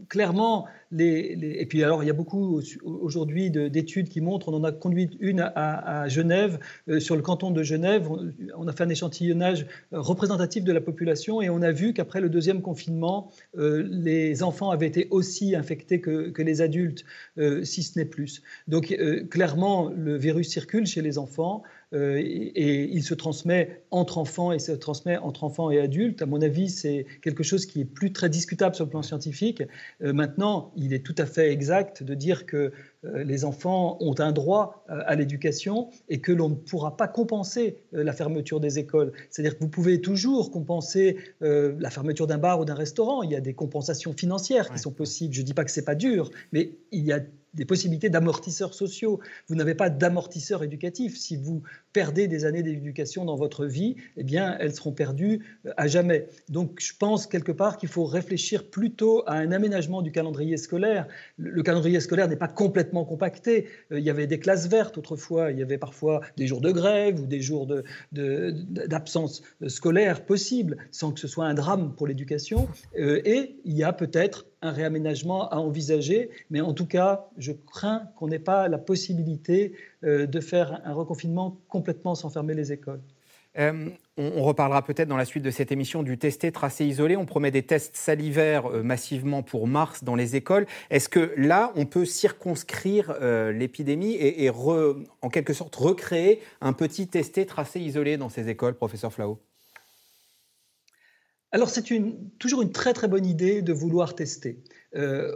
clairement, 0.09 0.65
et 0.99 1.65
puis 1.67 1.81
alors 1.81 2.03
il 2.03 2.07
y 2.07 2.09
a 2.09 2.13
beaucoup 2.13 2.61
aujourd'hui 2.83 3.49
d'études 3.49 4.09
qui 4.09 4.19
montrent, 4.19 4.49
on 4.49 4.57
en 4.57 4.63
a 4.65 4.73
conduit 4.73 5.09
une 5.21 5.39
à, 5.55 6.07
Genève, 6.09 6.59
sur 6.99 7.15
le 7.15 7.21
canton 7.21 7.49
de 7.49 7.63
Genève, 7.63 8.09
on, 8.57 8.67
a 8.67 8.73
fait 8.73 8.83
un 8.83 8.89
échantillonnage 8.89 9.65
représentatif 9.93 10.65
de 10.65 10.73
la 10.73 10.81
population 10.81 11.41
et 11.41 11.49
on 11.49 11.61
a 11.61 11.71
vu 11.71 11.93
qu'après 11.93 12.19
le 12.19 12.27
deuxième 12.27 12.61
confinement, 12.61 13.31
les 13.57 14.43
enfants 14.43 14.69
avaient 14.69 14.87
été 14.87 15.07
aussi 15.11 15.55
infectés 15.55 16.01
que 16.01 16.41
les 16.41 16.61
adultes, 16.61 17.05
si 17.63 17.81
ce 17.81 17.97
n'est 17.97 18.05
plus. 18.05 18.43
Donc 18.67 18.95
clairement, 19.29 19.89
le 19.95 20.17
virus 20.17 20.49
circule 20.49 20.85
chez 20.85 21.01
les 21.01 21.17
enfants. 21.17 21.63
Euh, 21.95 22.17
et, 22.17 22.89
il 22.91 23.03
se 23.03 23.13
transmet 23.13 23.81
entre 23.89 24.17
enfants 24.17 24.51
et 24.51 24.59
se 24.59 24.71
transmet 24.73 25.17
entre 25.17 25.43
enfants 25.43 25.71
et 25.71 25.79
adultes. 25.79 26.21
À 26.21 26.25
mon 26.25 26.41
avis, 26.41 26.69
c'est 26.69 27.05
quelque 27.21 27.43
chose 27.43 27.65
qui 27.65 27.81
est 27.81 27.85
plus 27.85 28.11
très 28.11 28.29
discutable 28.29 28.75
sur 28.75 28.85
le 28.85 28.89
plan 28.89 29.01
scientifique. 29.01 29.63
Euh, 30.03 30.11
maintenant, 30.11 30.71
il 30.75 30.93
est 30.93 31.05
tout 31.05 31.15
à 31.17 31.25
fait 31.25 31.51
exact 31.51 32.03
de 32.03 32.13
dire 32.13 32.45
que 32.45 32.71
les 33.13 33.45
enfants 33.45 33.97
ont 33.99 34.15
un 34.19 34.31
droit 34.31 34.85
à 34.87 35.15
l'éducation 35.15 35.89
et 36.09 36.19
que 36.19 36.31
l'on 36.31 36.49
ne 36.49 36.55
pourra 36.55 36.97
pas 36.97 37.07
compenser 37.07 37.77
la 37.91 38.13
fermeture 38.13 38.59
des 38.59 38.79
écoles. 38.79 39.11
C'est-à-dire 39.29 39.57
que 39.57 39.63
vous 39.63 39.69
pouvez 39.69 40.01
toujours 40.01 40.51
compenser 40.51 41.17
la 41.41 41.89
fermeture 41.89 42.27
d'un 42.27 42.37
bar 42.37 42.59
ou 42.59 42.65
d'un 42.65 42.75
restaurant. 42.75 43.23
Il 43.23 43.31
y 43.31 43.35
a 43.35 43.41
des 43.41 43.53
compensations 43.53 44.13
financières 44.13 44.69
qui 44.69 44.79
sont 44.79 44.91
possibles. 44.91 45.33
Je 45.33 45.41
ne 45.41 45.45
dis 45.45 45.53
pas 45.53 45.65
que 45.65 45.71
ce 45.71 45.79
n'est 45.79 45.85
pas 45.85 45.95
dur, 45.95 46.29
mais 46.51 46.71
il 46.91 47.05
y 47.05 47.11
a 47.11 47.19
des 47.55 47.65
possibilités 47.65 48.09
d'amortisseurs 48.09 48.73
sociaux. 48.73 49.19
Vous 49.47 49.55
n'avez 49.55 49.75
pas 49.75 49.89
d'amortisseur 49.89 50.63
éducatif. 50.63 51.17
Si 51.17 51.37
vous 51.37 51.63
perdez 51.93 52.27
des 52.27 52.45
années 52.45 52.61
d'éducation 52.61 53.25
dans 53.25 53.35
votre 53.35 53.65
vie, 53.65 53.95
eh 54.17 54.23
bien, 54.23 54.57
elles 54.59 54.75
seront 54.75 54.91
perdues 54.91 55.41
euh, 55.65 55.71
à 55.77 55.87
jamais. 55.87 56.27
Donc, 56.49 56.79
je 56.79 56.93
pense 56.97 57.25
quelque 57.25 57.51
part 57.51 57.77
qu'il 57.77 57.89
faut 57.89 58.05
réfléchir 58.05 58.69
plutôt 58.69 59.23
à 59.27 59.35
un 59.35 59.51
aménagement 59.51 60.01
du 60.01 60.11
calendrier 60.11 60.57
scolaire. 60.57 61.07
Le 61.37 61.63
calendrier 61.63 61.99
scolaire 62.01 62.27
n'est 62.27 62.35
pas 62.35 62.47
complètement 62.47 62.94
compacté. 63.03 63.67
Euh, 63.91 63.99
il 63.99 64.05
y 64.05 64.09
avait 64.09 64.27
des 64.27 64.39
classes 64.39 64.67
vertes 64.67 64.97
autrefois, 64.97 65.51
il 65.51 65.59
y 65.59 65.61
avait 65.61 65.77
parfois 65.77 66.21
des 66.37 66.47
jours 66.47 66.61
de 66.61 66.71
grève 66.71 67.19
ou 67.19 67.25
des 67.25 67.41
jours 67.41 67.67
d'absence 68.11 69.41
de, 69.59 69.67
scolaire 69.67 70.25
possibles, 70.25 70.77
sans 70.91 71.11
que 71.11 71.19
ce 71.19 71.27
soit 71.27 71.45
un 71.45 71.53
drame 71.53 71.93
pour 71.95 72.07
l'éducation. 72.07 72.67
Euh, 72.97 73.21
et 73.25 73.57
il 73.65 73.73
y 73.73 73.83
a 73.83 73.91
peut-être 73.91 74.45
un 74.61 74.71
réaménagement 74.71 75.49
à 75.49 75.57
envisager, 75.57 76.29
mais 76.49 76.61
en 76.61 76.73
tout 76.73 76.87
cas, 76.87 77.27
je 77.37 77.51
crains 77.51 78.03
qu'on 78.15 78.27
n'ait 78.27 78.39
pas 78.39 78.67
la 78.67 78.77
possibilité 78.77 79.73
euh, 80.03 80.25
de 80.25 80.39
faire 80.39 80.81
un 80.85 80.93
reconfinement 80.93 81.57
complètement 81.67 82.15
sans 82.15 82.29
fermer 82.29 82.53
les 82.53 82.71
écoles. 82.71 83.01
Euh, 83.57 83.89
on, 84.17 84.43
reparlera 84.43 84.83
peut-être 84.83 85.07
dans 85.07 85.17
la 85.17 85.25
suite 85.25 85.43
de 85.43 85.51
cette 85.51 85.71
émission 85.71 86.03
du 86.03 86.17
testé, 86.17 86.51
tracé, 86.51 86.85
isolé. 86.85 87.15
On 87.17 87.25
promet 87.25 87.51
des 87.51 87.63
tests 87.63 87.95
salivaires 87.95 88.67
euh, 88.67 88.83
massivement 88.83 89.43
pour 89.43 89.67
mars 89.67 90.03
dans 90.03 90.15
les 90.15 90.35
écoles. 90.35 90.67
Est-ce 90.89 91.09
que 91.09 91.33
là, 91.37 91.71
on 91.75 91.85
peut 91.85 92.05
circonscrire 92.05 93.13
l'épidémie 93.51 94.15
et, 94.15 94.49
en 94.49 95.29
quelque 95.29 95.53
sorte 95.53 95.75
recréer 95.75 96.41
un 96.61 96.73
petit 96.73 97.07
testé, 97.07 97.45
tracé, 97.45 97.79
isolé 97.79 98.17
dans 98.17 98.29
ces 98.29 98.49
écoles, 98.49 98.75
professeur 98.75 99.13
Flao 99.13 99.39
alors 101.51 101.69
c'est 101.69 101.85
toujours 102.37 102.63
une 102.63 102.73
très 102.73 102.91
très 102.91 103.07
bonne 103.07 103.25
idée 103.25 103.61
de 103.61 103.71
vouloir 103.71 104.13
tester. 104.13 104.61
Euh, 104.95 105.31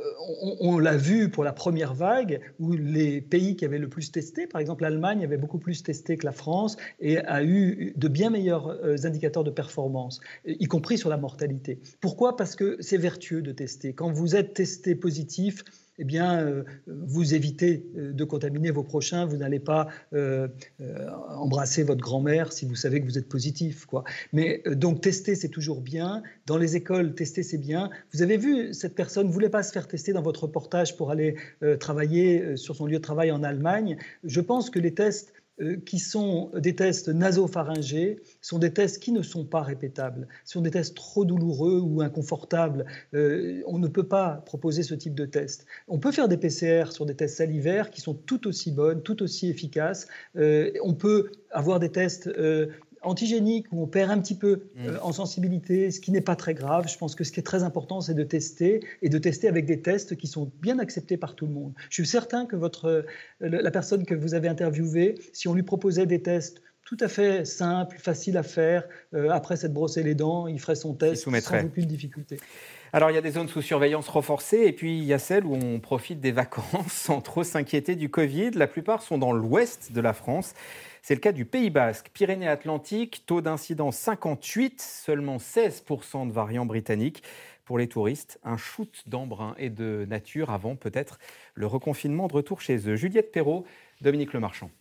on, 0.62 0.80
l'a 0.80 0.96
vu 0.96 1.30
pour 1.30 1.44
la 1.44 1.52
première 1.52 1.94
vague, 1.94 2.40
où 2.60 2.74
les 2.74 3.22
pays 3.22 3.56
qui 3.56 3.66
avaient 3.66 3.80
le 3.80 3.90
plus 3.90 4.12
testé, 4.12 4.48
par 4.48 4.62
exemple 4.62 4.84
l'Allemagne 4.84 5.24
avait 5.24 5.38
beaucoup 5.38 5.58
plus 5.58 5.84
testé 5.84 6.18
que 6.18 6.26
la 6.26 6.32
France 6.32 6.78
et 7.00 7.18
a 7.18 7.44
eu 7.44 7.94
de 7.96 8.08
bien 8.08 8.30
meilleurs 8.30 8.70
euh, 8.70 8.96
indicateurs 9.04 9.44
de 9.44 9.52
performance, 9.52 10.22
y 10.46 10.66
compris 10.66 10.98
sur 10.98 11.10
la 11.10 11.18
mortalité. 11.18 11.80
Pourquoi? 12.00 12.38
Parce 12.38 12.56
que 12.56 12.78
c'est 12.80 12.98
vertueux 12.98 13.42
de 13.42 13.52
tester. 13.52 13.94
Quand 13.94 14.12
vous 14.12 14.36
êtes 14.36 14.54
testé 14.54 14.96
positif, 14.96 15.64
eh 16.00 16.06
bien, 16.06 16.40
euh, 16.40 16.64
vous 16.88 17.36
évitez 17.36 17.86
euh, 17.98 18.14
de 18.14 18.24
contaminer 18.24 18.72
vos 18.72 18.84
prochains. 18.84 19.26
Vous 19.26 19.38
n'allez 19.38 19.60
pas 19.60 19.90
euh, 20.14 20.48
embrasser 21.30 21.84
votre 21.84 22.02
grand-mère 22.02 22.54
si 22.54 22.66
vous 22.66 22.76
savez 22.76 23.02
que 23.02 23.06
vous 23.06 23.18
êtes 23.18 23.28
positif. 23.28 23.86
Quoi. 23.86 24.06
Mais 24.32 24.64
donc, 24.66 25.02
tester, 25.02 25.36
c'est 25.36 25.50
toujours 25.50 25.82
bien. 25.82 26.24
Dans 26.46 26.58
les 26.58 26.78
écoles, 26.78 27.14
tester, 27.14 27.44
c'est 27.44 27.58
bien. 27.58 27.90
Vous 28.14 28.22
avez 28.22 28.38
vu, 28.38 28.74
cette 28.74 28.96
personne 28.96 29.28
ne 29.28 29.32
voulait 29.32 29.50
pas 29.50 29.62
se 29.62 29.74
faire 29.74 29.88
tester 29.88 30.14
dans 30.14 30.22
votre 30.22 30.44
reportage 30.44 30.96
pour 30.96 31.12
aller 31.12 31.36
travailler 31.80 32.56
sur 32.56 32.76
son 32.76 32.86
lieu 32.86 32.98
de 32.98 33.04
travail 33.04 33.32
en 33.32 33.44
Allemagne. 33.44 33.98
Je 34.24 34.40
pense 34.40 34.70
que 34.70 34.80
les 34.80 34.94
tests 34.94 35.34
qui 35.86 36.00
sont 36.00 36.52
des 36.56 36.76
tests 36.76 37.10
nasopharyngés, 37.10 38.22
sont 38.42 38.60
des 38.60 38.74
tests 38.74 39.02
qui 39.02 39.12
ne 39.12 39.22
sont 39.22 39.46
pas 39.46 39.62
répétables, 39.62 40.28
sont 40.46 40.62
des 40.62 40.72
tests 40.72 40.96
trop 40.96 41.26
douloureux 41.26 41.80
ou 41.80 42.02
inconfortables. 42.02 42.86
Euh, 43.14 43.62
on 43.68 43.80
ne 43.80 43.88
peut 43.88 44.08
pas 44.08 44.44
proposer 44.46 44.84
ce 44.84 44.94
type 44.94 45.16
de 45.16 45.26
test. 45.26 45.66
On 45.88 46.00
peut 46.00 46.12
faire 46.12 46.28
des 46.28 46.38
PCR 46.38 46.92
sur 46.92 47.06
des 47.06 47.16
tests 47.16 47.38
salivaires 47.38 47.92
qui 47.92 48.02
sont 48.02 48.14
tout 48.14 48.48
aussi 48.48 48.72
bonnes, 48.72 49.02
tout 49.02 49.22
aussi 49.24 49.50
efficaces. 49.50 50.08
Euh, 50.36 50.72
on 50.84 50.94
peut 50.94 51.32
avoir 51.52 51.80
des 51.80 51.92
tests 51.92 52.30
antigénique 53.02 53.68
où 53.72 53.82
on 53.82 53.88
perd 53.88 54.12
un 54.12 54.20
petit 54.20 54.36
peu 54.36 54.64
mm. 54.76 54.88
euh, 54.88 55.00
en 55.02 55.12
sensibilité, 55.12 55.92
ce 55.92 56.00
qui 56.00 56.12
n'est 56.12 56.22
pas 56.22 56.36
très 56.36 56.54
grave. 56.54 56.88
Je 56.88 56.98
pense 56.98 57.16
que 57.16 57.24
ce 57.24 57.32
qui 57.32 57.40
est 57.40 57.44
très 57.44 57.64
important, 57.64 58.02
c'est 58.02 58.14
de 58.14 58.24
tester 58.24 58.82
et 59.02 59.10
de 59.10 59.18
tester 59.18 59.48
avec 59.48 59.66
des 59.66 59.82
tests 59.82 60.16
qui 60.16 60.28
sont 60.28 60.52
bien 60.62 60.80
acceptés 60.80 61.18
par 61.18 61.36
tout 61.36 61.46
le 61.46 61.54
monde. 61.54 61.74
Je 61.90 61.96
suis 61.96 62.08
certain 62.08 62.46
que 62.46 62.56
votre, 62.56 62.86
euh, 62.86 63.04
la 63.40 63.72
personne 63.72 64.06
que 64.06 64.16
vous 64.16 64.34
avez 64.34 64.48
interviewée, 64.48 65.16
si 65.34 65.48
on 65.48 65.54
lui 65.54 65.64
proposait 65.64 66.06
des 66.06 66.22
tests 66.22 66.62
tout 66.90 66.98
à 67.02 67.08
fait 67.08 67.46
simples, 67.46 67.98
faciles 68.00 68.36
à 68.36 68.42
faire, 68.42 68.84
euh, 69.14 69.30
après 69.30 69.58
s'être 69.58 69.74
brossé 69.74 70.02
les 70.02 70.16
dents, 70.16 70.48
il 70.48 70.60
ferait 70.60 70.74
son 70.74 70.96
test 70.96 71.24
sans 71.24 71.64
aucune 71.64 71.86
difficulté. 71.86 72.40
Alors, 72.92 73.12
il 73.12 73.14
y 73.14 73.18
a 73.18 73.22
des 73.22 73.32
zones 73.32 73.48
sous 73.48 73.62
surveillance 73.62 74.10
renforcée 74.10 74.64
et 74.66 74.72
puis 74.72 74.98
il 74.98 75.04
y 75.04 75.14
a 75.14 75.20
celles 75.20 75.46
où 75.46 75.54
on 75.54 75.80
profite 75.80 76.20
des 76.22 76.32
vacances 76.32 76.88
sans 76.92 77.22
trop 77.22 77.44
s'inquiéter 77.44 77.96
du 77.96 78.10
Covid. 78.10 78.52
La 78.52 78.66
plupart 78.66 79.04
sont 79.04 79.20
dans 79.20 79.32
l'ouest 79.32 79.92
de 79.92 80.02
la 80.02 80.14
France. 80.14 80.56
C'est 81.04 81.14
le 81.14 81.20
cas 81.20 81.32
du 81.32 81.46
Pays 81.46 81.70
Basque, 81.70 82.10
Pyrénées-Atlantiques, 82.14 83.24
taux 83.28 83.42
d'incidence 83.42 83.96
58, 83.98 84.82
seulement 84.82 85.38
16% 85.38 86.28
de 86.28 86.34
variants 86.34 86.66
britanniques. 86.66 87.22
Pour 87.64 87.78
les 87.78 87.88
touristes, 87.88 88.40
un 88.44 88.58
shoot 88.58 89.04
d'embrun 89.06 89.54
et 89.60 89.70
de 89.70 90.08
nature 90.10 90.50
avant 90.50 90.76
peut-être 90.76 91.20
le 91.54 91.68
reconfinement 91.68 92.28
de 92.28 92.34
retour 92.34 92.60
chez 92.60 92.90
eux. 92.90 92.96
Juliette 92.96 93.32
Perrault, 93.32 93.66
Dominique 94.02 94.34
Lemarchand. 94.34 94.72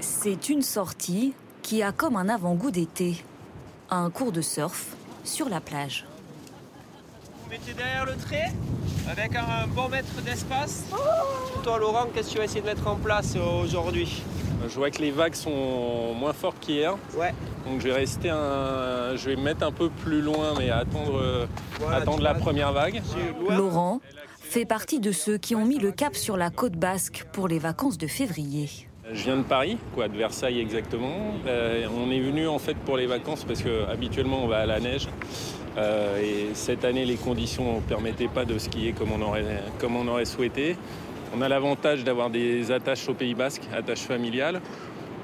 C'est 0.00 0.50
une 0.50 0.62
sortie 0.62 1.32
qui 1.62 1.82
a 1.82 1.90
comme 1.90 2.16
un 2.16 2.28
avant-goût 2.28 2.70
d'été. 2.70 3.24
Un 3.94 4.08
cours 4.08 4.32
de 4.32 4.40
surf 4.40 4.96
sur 5.22 5.50
la 5.50 5.60
plage. 5.60 6.06
Vous 7.44 7.50
mettez 7.50 7.74
derrière 7.74 8.06
le 8.06 8.16
trait 8.16 8.50
avec 9.06 9.36
un 9.36 9.66
bon 9.66 9.90
mètre 9.90 10.22
d'espace. 10.24 10.84
Toi 11.62 11.78
Laurent, 11.78 12.06
qu'est-ce 12.06 12.28
que 12.28 12.32
tu 12.32 12.38
vas 12.38 12.44
essayer 12.44 12.62
de 12.62 12.66
mettre 12.66 12.86
en 12.88 12.96
place 12.96 13.36
aujourd'hui? 13.36 14.22
Je 14.66 14.74
vois 14.76 14.90
que 14.90 15.02
les 15.02 15.10
vagues 15.10 15.34
sont 15.34 16.14
moins 16.14 16.32
fortes 16.32 16.58
qu'hier. 16.58 16.96
Ouais. 17.18 17.34
Donc 17.66 17.80
je 17.80 17.88
vais 17.88 17.92
rester 17.92 18.30
un... 18.30 19.14
je 19.14 19.28
vais 19.28 19.36
me 19.36 19.42
mettre 19.42 19.62
un 19.66 19.72
peu 19.72 19.90
plus 19.90 20.22
loin 20.22 20.54
mais 20.58 20.70
attendre, 20.70 21.46
voilà, 21.78 21.96
attendre 21.98 22.22
la 22.22 22.32
première 22.32 22.72
vague. 22.72 23.02
Laurent 23.50 24.00
fait 24.40 24.64
partie 24.64 25.00
de 25.00 25.12
ceux 25.12 25.36
qui 25.36 25.54
ont 25.54 25.66
mis 25.66 25.78
le 25.78 25.92
cap 25.92 26.16
sur 26.16 26.38
la 26.38 26.48
côte 26.48 26.76
basque 26.76 27.26
pour 27.34 27.46
les 27.46 27.58
vacances 27.58 27.98
de 27.98 28.06
février. 28.06 28.70
Je 29.14 29.24
viens 29.24 29.36
de 29.36 29.42
Paris, 29.42 29.76
quoi, 29.94 30.08
de 30.08 30.16
Versailles 30.16 30.60
exactement. 30.60 31.34
Euh, 31.46 31.86
on 31.94 32.10
est 32.10 32.20
venu 32.20 32.48
en 32.48 32.58
fait 32.58 32.76
pour 32.76 32.96
les 32.96 33.06
vacances 33.06 33.44
parce 33.44 33.62
que 33.62 33.86
habituellement 33.90 34.42
on 34.42 34.46
va 34.46 34.58
à 34.58 34.66
la 34.66 34.80
neige. 34.80 35.08
Euh, 35.76 36.18
et 36.20 36.54
cette 36.54 36.84
année, 36.84 37.04
les 37.04 37.16
conditions 37.16 37.76
ne 37.76 37.80
permettaient 37.80 38.28
pas 38.28 38.44
de 38.44 38.58
skier 38.58 38.92
comme 38.92 39.12
on 39.12 39.22
aurait, 39.22 39.44
comme 39.78 39.96
on 39.96 40.06
aurait 40.08 40.24
souhaité. 40.24 40.76
On 41.36 41.40
a 41.40 41.48
l'avantage 41.48 42.04
d'avoir 42.04 42.30
des 42.30 42.70
attaches 42.72 43.08
au 43.08 43.14
Pays 43.14 43.34
Basque, 43.34 43.62
attaches 43.74 44.02
familiales. 44.02 44.60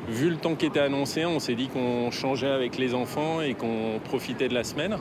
Vu 0.09 0.31
le 0.31 0.37
temps 0.37 0.55
qui 0.55 0.67
était 0.67 0.81
annoncé, 0.81 1.27
on 1.27 1.39
s'est 1.39 1.55
dit 1.55 1.69
qu'on 1.69 2.11
changeait 2.11 2.51
avec 2.51 2.79
les 2.79 2.95
enfants 2.95 3.43
et 3.43 3.55
qu'on 3.55 4.01
profitait 4.05 4.49
de 4.49 4.55
la 4.55 4.65
semaine. 4.65 4.97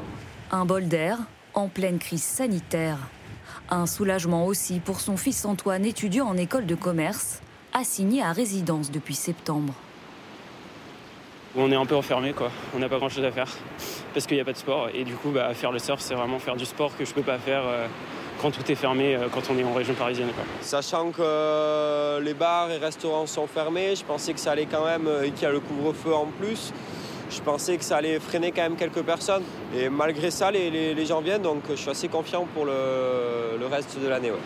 Un 0.52 0.66
bol 0.66 0.88
d'air 0.88 1.18
en 1.54 1.70
pleine 1.70 1.98
crise 1.98 2.24
sanitaire. 2.24 2.98
Un 3.70 3.86
soulagement 3.86 4.46
aussi 4.46 4.80
pour 4.80 5.00
son 5.00 5.16
fils 5.16 5.46
Antoine, 5.46 5.86
étudiant 5.86 6.28
en 6.28 6.36
école 6.36 6.66
de 6.66 6.76
commerce, 6.76 7.42
assigné 7.78 8.22
à 8.22 8.32
résidence 8.32 8.92
depuis 8.92 9.16
septembre. 9.16 9.74
On 11.56 11.72
est 11.72 11.76
un 11.76 11.86
peu 11.86 11.96
enfermé, 11.96 12.34
quoi. 12.34 12.52
On 12.76 12.80
n'a 12.80 12.90
pas 12.90 12.98
grand-chose 12.98 13.24
à 13.24 13.32
faire 13.32 13.52
parce 14.14 14.28
qu'il 14.28 14.36
n'y 14.36 14.42
a 14.42 14.46
pas 14.46 14.54
de 14.54 14.58
sport. 14.58 14.90
Et 14.94 15.04
du 15.04 15.14
coup, 15.16 15.30
bah, 15.32 15.54
faire 15.54 15.72
le 15.72 15.80
surf, 15.80 16.00
c'est 16.02 16.14
vraiment 16.14 16.40
faire 16.40 16.56
du 16.56 16.66
sport 16.66 16.96
que 16.96 17.06
je 17.06 17.10
ne 17.12 17.16
peux 17.16 17.24
pas 17.24 17.40
faire 17.40 17.64
euh, 17.66 17.88
quand 18.42 18.52
tout 18.52 18.72
est 18.72 18.76
fermé, 18.76 19.16
euh, 19.16 19.28
quand 19.32 19.42
on 19.50 19.58
est 19.58 19.64
en 19.64 19.74
région 19.74 19.94
parisienne. 19.96 20.30
Quoi. 20.36 20.44
Sachant 20.62 21.10
que 21.12 21.22
euh, 21.22 22.20
les 22.20 22.34
bars 22.34 22.70
et 22.70 22.78
restaurants 22.78 23.26
sont 23.26 23.48
fermés, 23.48 23.96
je 23.96 24.04
pensais 24.04 24.34
que 24.34 24.40
ça 24.40 24.52
allait 24.52 24.68
quand 24.68 24.86
même, 24.86 25.10
et 25.24 25.32
qu'il 25.32 25.44
y 25.44 25.46
a 25.46 25.52
le 25.52 25.60
couvre-feu 25.60 26.14
en 26.14 26.28
plus, 26.40 26.74
je 27.32 27.42
pensais 27.42 27.78
que 27.78 27.84
ça 27.84 27.98
allait 27.98 28.20
freiner 28.20 28.52
quand 28.52 28.62
même 28.62 28.76
quelques 28.76 29.02
personnes. 29.02 29.44
Et 29.76 29.90
malgré 29.90 30.30
ça, 30.30 30.52
les, 30.52 30.70
les, 30.70 30.94
les 30.94 31.06
gens 31.06 31.22
viennent, 31.22 31.42
donc 31.42 31.64
je 31.70 31.76
suis 31.76 31.90
assez 31.90 32.08
confiant 32.08 32.46
pour 32.54 32.66
le, 32.66 33.58
le 33.60 33.66
reste 33.66 34.00
de 34.00 34.08
l'année. 34.08 34.32
Ouais. 34.32 34.38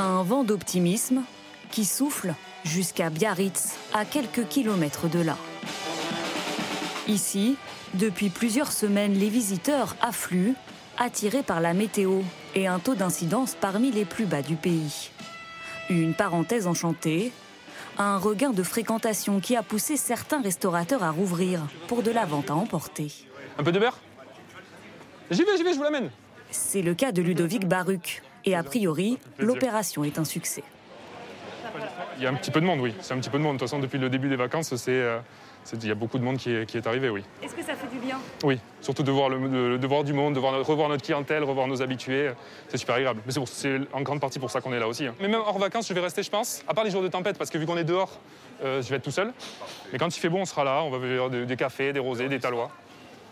Un 0.00 0.22
vent 0.22 0.44
d'optimisme 0.44 1.22
qui 1.72 1.84
souffle 1.84 2.32
jusqu'à 2.64 3.10
Biarritz, 3.10 3.74
à 3.92 4.04
quelques 4.04 4.46
kilomètres 4.46 5.08
de 5.08 5.18
là. 5.18 5.36
Ici, 7.08 7.56
depuis 7.94 8.28
plusieurs 8.28 8.70
semaines, 8.70 9.14
les 9.14 9.28
visiteurs 9.28 9.96
affluent, 10.00 10.54
attirés 10.98 11.42
par 11.42 11.60
la 11.60 11.74
météo 11.74 12.20
et 12.54 12.68
un 12.68 12.78
taux 12.78 12.94
d'incidence 12.94 13.56
parmi 13.60 13.90
les 13.90 14.04
plus 14.04 14.26
bas 14.26 14.40
du 14.40 14.54
pays. 14.54 15.10
Une 15.90 16.14
parenthèse 16.14 16.68
enchantée, 16.68 17.32
un 17.98 18.18
regain 18.18 18.50
de 18.50 18.62
fréquentation 18.62 19.40
qui 19.40 19.56
a 19.56 19.64
poussé 19.64 19.96
certains 19.96 20.40
restaurateurs 20.40 21.02
à 21.02 21.10
rouvrir 21.10 21.66
pour 21.88 22.04
de 22.04 22.12
la 22.12 22.24
vente 22.24 22.50
à 22.50 22.54
emporter. 22.54 23.12
Un 23.58 23.64
peu 23.64 23.72
de 23.72 23.80
beurre? 23.80 23.98
J'y 25.32 25.42
vais, 25.42 25.56
j'y 25.56 25.64
vais, 25.64 25.72
je 25.72 25.78
vous 25.78 25.82
l'amène. 25.82 26.10
C'est 26.52 26.82
le 26.82 26.94
cas 26.94 27.10
de 27.10 27.20
Ludovic 27.20 27.66
Baruc. 27.66 28.22
Et 28.48 28.54
a 28.54 28.62
priori, 28.62 29.18
l'opération 29.38 30.04
est 30.04 30.18
un 30.18 30.24
succès. 30.24 30.62
Il 32.16 32.22
y 32.22 32.26
a 32.26 32.30
un 32.30 32.34
petit 32.34 32.50
peu 32.50 32.62
de 32.62 32.64
monde, 32.64 32.80
oui. 32.80 32.94
C'est 33.02 33.12
un 33.12 33.18
petit 33.18 33.28
peu 33.28 33.36
de 33.36 33.42
monde. 33.42 33.56
De 33.56 33.58
toute 33.58 33.68
façon, 33.68 33.78
depuis 33.78 33.98
le 33.98 34.08
début 34.08 34.30
des 34.30 34.36
vacances, 34.36 34.74
c'est, 34.74 34.90
euh, 34.90 35.18
il 35.74 35.86
y 35.86 35.90
a 35.90 35.94
beaucoup 35.94 36.18
de 36.18 36.24
monde 36.24 36.38
qui 36.38 36.50
est, 36.50 36.64
qui 36.64 36.78
est 36.78 36.86
arrivé, 36.86 37.10
oui. 37.10 37.24
Est-ce 37.42 37.54
que 37.54 37.62
ça 37.62 37.74
fait 37.74 37.88
du 37.88 37.98
bien? 37.98 38.16
Oui, 38.42 38.58
surtout 38.80 39.02
de 39.02 39.10
voir, 39.12 39.28
le, 39.28 39.38
de, 39.38 39.76
de 39.76 39.86
voir 39.86 40.02
du 40.02 40.14
monde, 40.14 40.32
de 40.34 40.40
voir, 40.40 40.64
revoir 40.66 40.88
notre 40.88 41.04
clientèle, 41.04 41.44
revoir 41.44 41.66
nos 41.66 41.82
habitués. 41.82 42.30
C'est 42.68 42.78
super 42.78 42.94
agréable. 42.94 43.20
Mais 43.26 43.32
c'est, 43.32 43.38
pour, 43.38 43.48
c'est 43.48 43.80
en 43.92 44.00
grande 44.00 44.20
partie 44.20 44.38
pour 44.38 44.50
ça 44.50 44.62
qu'on 44.62 44.72
est 44.72 44.80
là 44.80 44.88
aussi. 44.88 45.06
Hein. 45.06 45.14
Mais 45.20 45.28
même 45.28 45.42
hors 45.42 45.58
vacances, 45.58 45.86
je 45.86 45.92
vais 45.92 46.00
rester, 46.00 46.22
je 46.22 46.30
pense, 46.30 46.64
à 46.66 46.72
part 46.72 46.84
les 46.84 46.90
jours 46.90 47.02
de 47.02 47.08
tempête, 47.08 47.36
parce 47.36 47.50
que 47.50 47.58
vu 47.58 47.66
qu'on 47.66 47.76
est 47.76 47.84
dehors, 47.84 48.18
euh, 48.64 48.80
je 48.80 48.88
vais 48.88 48.96
être 48.96 49.02
tout 49.04 49.10
seul. 49.10 49.30
Mais 49.92 49.98
quand 49.98 50.08
il 50.16 50.18
fait 50.18 50.30
beau, 50.30 50.38
on 50.38 50.46
sera 50.46 50.64
là. 50.64 50.82
On 50.84 50.88
va 50.90 50.98
bevoir 50.98 51.28
des, 51.28 51.44
des 51.44 51.56
cafés, 51.56 51.92
des 51.92 52.00
rosés, 52.00 52.28
des 52.30 52.40
talois. 52.40 52.70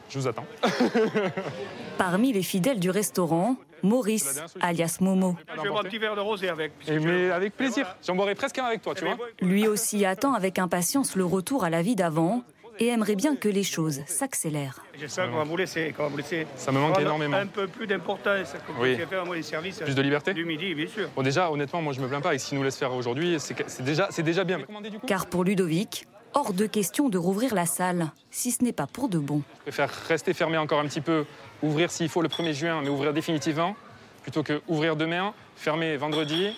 Je 0.09 0.18
vous 0.18 0.28
attends. 0.28 0.44
Parmi 1.98 2.32
les 2.32 2.42
fidèles 2.42 2.78
du 2.80 2.90
restaurant, 2.90 3.57
Maurice, 3.82 4.40
alias 4.61 4.98
Momo. 5.00 5.36
Je 5.57 5.62
vais 5.62 5.68
boire 5.68 5.80
un 5.80 5.84
petit 5.88 5.98
verre 5.98 6.14
de 6.16 6.20
rosé 6.20 6.48
avec. 6.48 6.72
Et 6.88 6.98
mais 6.98 7.30
avec 7.30 7.57
plaisir. 7.57 7.96
J'en 8.07 8.14
boirai 8.14 8.34
presque 8.34 8.59
un 8.59 8.64
avec 8.64 8.82
toi, 8.82 8.94
tu 8.94 9.04
vois. 9.04 9.16
Lui 9.40 9.66
aussi 9.66 10.04
attend 10.04 10.34
avec 10.34 10.59
impatience 10.59 11.16
le 11.16 11.24
retour 11.24 11.64
à 11.64 11.70
la 11.70 11.82
vie 11.82 11.96
d'avant 11.96 12.42
et 12.78 12.88
aimerait 12.88 13.16
bien 13.16 13.36
que 13.36 13.48
les 13.48 13.62
choses 13.62 14.02
s'accélèrent. 14.07 14.84
J'espère 14.98 15.30
qu'on 15.30 15.38
va 15.38 15.44
vous 15.44 15.57
laisser, 15.57 15.94
qu'on 15.96 16.02
va 16.04 16.09
vous 16.11 16.16
laisser. 16.18 16.46
Ça 16.57 16.72
me 16.72 16.78
manque 16.78 16.98
énormément. 17.00 17.36
Un 17.38 17.46
peu 17.46 17.66
plus 17.66 17.86
d'importance, 17.86 18.54
Oui. 18.78 18.96
puisse 18.96 19.09
faire 19.09 19.24
moi, 19.24 19.34
les 19.34 19.42
services. 19.42 19.78
Plus 19.78 19.94
de 19.94 20.02
liberté 20.02 20.34
Du 20.34 20.44
midi, 20.44 20.74
bien 20.74 20.86
sûr. 20.86 21.09
Bon, 21.16 21.22
déjà, 21.22 21.50
honnêtement, 21.50 21.80
moi, 21.80 21.94
je 21.94 22.00
me 22.00 22.07
plains 22.09 22.20
pas. 22.20 22.34
Et 22.34 22.38
ce 22.38 22.48
qu'ils 22.50 22.59
nous 22.59 22.64
laissent 22.64 22.76
faire 22.76 22.92
aujourd'hui, 22.92 23.36
c'est 23.38 23.82
déjà, 23.82 24.09
c'est 24.11 24.22
déjà 24.22 24.44
bien. 24.44 24.61
Car 25.07 25.26
pour 25.26 25.44
Ludovic, 25.44 26.07
hors 26.37 26.53
de 26.53 26.66
question 26.66 27.09
de 27.09 27.16
rouvrir 27.16 27.55
la 27.55 27.64
salle, 27.64 28.11
si 28.30 28.53
ce 28.53 28.62
n'est 28.62 28.74
pas 28.74 28.87
pour 28.87 29.09
de 29.09 29.18
bon. 29.18 29.41
Je 29.57 29.62
préfère 29.62 29.91
rester 30.07 30.34
fermé 30.34 30.59
encore 30.59 30.80
un 30.80 30.84
petit 30.84 31.01
peu, 31.01 31.24
ouvrir 31.62 31.91
s'il 31.91 32.11
faut 32.11 32.20
le 32.20 32.28
1er 32.28 32.53
juin, 32.53 32.82
mais 32.82 32.91
ouvrir 32.91 33.14
définitivement, 33.14 33.74
plutôt 34.22 34.43
que 34.43 34.61
ouvrir 34.68 34.97
demain, 34.97 35.32
fermer 35.57 35.97
vendredi, 35.97 36.55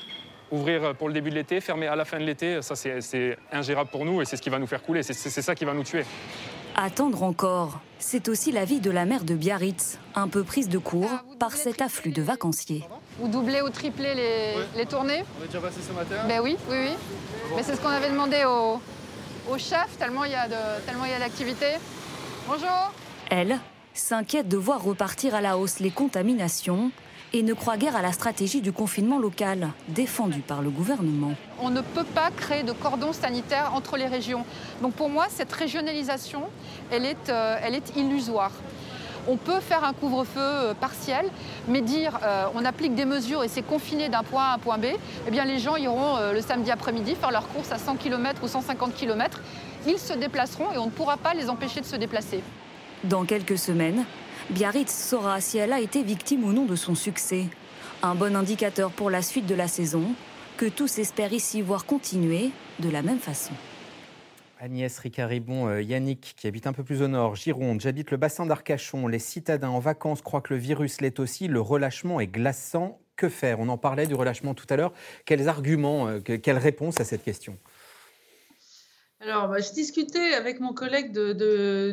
ouvrir 0.51 0.97
pour 0.97 1.07
le 1.07 1.15
début 1.15 1.31
de 1.31 1.37
l'été, 1.37 1.61
fermer 1.61 1.87
à 1.87 1.95
la 1.95 2.05
fin 2.05 2.19
de 2.19 2.25
l'été. 2.25 2.61
Ça, 2.61 2.75
c'est, 2.75 3.01
c'est 3.01 3.39
ingérable 3.53 3.89
pour 3.91 4.05
nous 4.05 4.21
et 4.21 4.25
c'est 4.25 4.37
ce 4.37 4.43
qui 4.43 4.51
va 4.51 4.59
nous 4.59 4.67
faire 4.67 4.83
couler. 4.83 5.05
C'est, 5.05 5.15
ça 5.15 5.55
qui 5.55 5.65
va 5.65 5.75
nous 5.75 5.85
tuer. 5.85 6.05
Attendre 6.75 7.23
encore, 7.23 7.79
c'est 8.01 8.29
aussi 8.29 8.51
la 8.51 8.65
vie 8.65 8.81
de 8.81 8.91
la 8.91 9.05
mère 9.05 9.23
de 9.23 9.35
Biarritz, 9.35 10.01
un 10.17 10.27
peu 10.27 10.43
prise 10.43 10.69
de 10.69 10.79
court 10.79 11.11
par 11.39 11.53
cet 11.53 11.83
afflux 11.83 12.11
de 12.11 12.23
vacanciers. 12.23 12.85
Ou 13.21 13.29
doubler 13.29 13.63
ou 13.63 13.71
tripler 13.71 14.15
les, 14.15 14.55
les 14.77 14.87
tournées 14.87 15.23
On 15.41 15.45
est 15.45 15.47
déjà 15.47 15.61
passé 15.61 15.81
ce 15.87 15.93
matin 15.93 16.17
Ben 16.27 16.41
oui, 16.43 16.57
oui, 16.69 16.77
oui. 16.81 16.93
Mais 17.55 17.63
c'est 17.63 17.77
ce 17.77 17.81
qu'on 17.81 17.89
avait 17.89 18.11
demandé 18.11 18.45
au, 18.45 18.81
au 19.49 19.59
chef, 19.59 19.97
tellement 19.99 20.25
il 20.25 20.33
y 20.33 20.35
a 20.35 21.19
d'activité. 21.19 21.67
Bonjour 22.47 22.93
Elle 23.31 23.59
s'inquiète 23.95 24.49
de 24.49 24.57
voir 24.57 24.83
repartir 24.83 25.35
à 25.35 25.41
la 25.41 25.57
hausse 25.57 25.81
les 25.81 25.91
contaminations 25.91 26.91
et 27.33 27.43
ne 27.43 27.53
croit 27.53 27.77
guère 27.77 27.97
à 27.97 28.03
la 28.03 28.13
stratégie 28.13 28.61
du 28.61 28.73
confinement 28.73 29.19
local, 29.19 29.71
défendue 29.89 30.41
par 30.41 30.63
le 30.63 30.71
gouvernement. 30.71 31.33
On 31.61 31.71
ne 31.71 31.81
peut 31.81 32.05
pas 32.05 32.31
créer 32.31 32.63
de 32.63 32.73
cordon 32.73 33.13
sanitaire 33.13 33.75
entre 33.75 33.97
les 33.97 34.07
régions. 34.07 34.45
Donc 34.81 34.95
pour 34.95 35.11
moi, 35.11 35.27
cette 35.29 35.53
régionalisation, 35.53 36.45
elle 36.91 37.05
est, 37.05 37.29
euh, 37.29 37.59
elle 37.63 37.75
est 37.75 37.97
illusoire. 37.97 38.53
On 39.31 39.37
peut 39.37 39.61
faire 39.61 39.85
un 39.85 39.93
couvre-feu 39.93 40.41
euh, 40.41 40.75
partiel, 40.75 41.27
mais 41.69 41.83
dire 41.83 42.19
euh, 42.23 42.47
on 42.55 42.65
applique 42.65 42.95
des 42.95 43.05
mesures 43.05 43.45
et 43.45 43.49
c'est 43.49 43.63
confiné 43.63 44.09
d'un 44.09 44.23
point 44.23 44.43
A 44.43 44.47
à 44.47 44.55
un 44.55 44.59
point 44.59 44.79
B, 44.79 44.87
eh 45.27 45.31
bien 45.31 45.45
les 45.45 45.59
gens 45.59 45.77
iront 45.77 46.17
euh, 46.17 46.33
le 46.33 46.41
samedi 46.41 46.71
après-midi 46.71 47.15
faire 47.15 47.31
leurs 47.31 47.47
courses 47.49 47.71
à 47.71 47.77
100 47.77 47.97
km 47.97 48.43
ou 48.43 48.49
150 48.49 48.95
km. 48.95 49.43
Ils 49.87 49.99
se 49.99 50.15
déplaceront 50.15 50.73
et 50.73 50.79
on 50.79 50.87
ne 50.87 50.91
pourra 50.91 51.19
pas 51.19 51.35
les 51.35 51.51
empêcher 51.51 51.83
de 51.83 51.87
se 51.87 51.97
déplacer. 51.97 52.43
Dans 53.05 53.25
quelques 53.25 53.59
semaines, 53.59 54.07
Biarritz 54.49 54.91
saura 54.91 55.43
si 55.43 55.59
elle 55.59 55.75
a 55.75 55.81
été 55.81 56.03
victime 56.03 56.45
ou 56.45 56.53
non 56.55 56.65
de 56.65 56.75
son 56.75 56.95
succès. 56.95 57.45
Un 58.03 58.15
bon 58.15 58.35
indicateur 58.35 58.91
pour 58.91 59.11
la 59.11 59.21
suite 59.21 59.47
de 59.47 59.55
la 59.55 59.69
saison, 59.69 60.05
que 60.57 60.67
tous 60.67 60.99
espèrent 60.99 61.35
ici 61.35 61.61
voir 61.61 61.85
continuer 61.85 62.51
de 62.79 62.89
la 62.89 63.03
même 63.03 63.19
façon. 63.19 63.53
Agnès 64.61 64.99
Ricaribon, 64.99 65.69
euh, 65.69 65.83
Yannick, 65.83 66.35
qui 66.37 66.47
habite 66.49 66.67
un 66.67 66.73
peu 66.73 66.83
plus 66.83 67.03
au 67.03 67.09
nord, 67.09 67.37
Gironde, 67.37 67.81
j'habite 67.81 68.11
le 68.11 68.17
bassin 68.17 68.45
d'Arcachon. 68.45 69.07
Les 69.07 69.19
citadins 69.21 69.69
en 69.69 69.79
vacances 69.79 70.21
croient 70.21 70.41
que 70.41 70.53
le 70.53 70.61
virus 70.61 71.01
l'est 71.01 71.21
aussi. 71.21 71.47
Le 71.49 71.61
relâchement 71.61 72.21
est 72.21 72.27
glaçant. 72.27 73.01
Que 73.17 73.29
faire? 73.29 73.59
On 73.61 73.69
en 73.69 73.79
parlait 73.79 74.07
du 74.07 74.15
relâchement 74.15 74.55
tout 74.55 74.67
à 74.71 74.77
l'heure. 74.77 74.93
Quels 75.27 75.49
arguments, 75.49 76.09
euh, 76.09 76.21
que- 76.21 76.35
quelle 76.37 76.59
réponse 76.59 77.01
à 77.01 77.05
cette 77.05 77.25
question? 77.25 77.59
Alors, 79.21 79.59
je 79.59 79.73
discutais 79.73 80.35
avec 80.35 80.61
mon 80.61 80.73
collègue 80.73 81.13
de, 81.13 81.33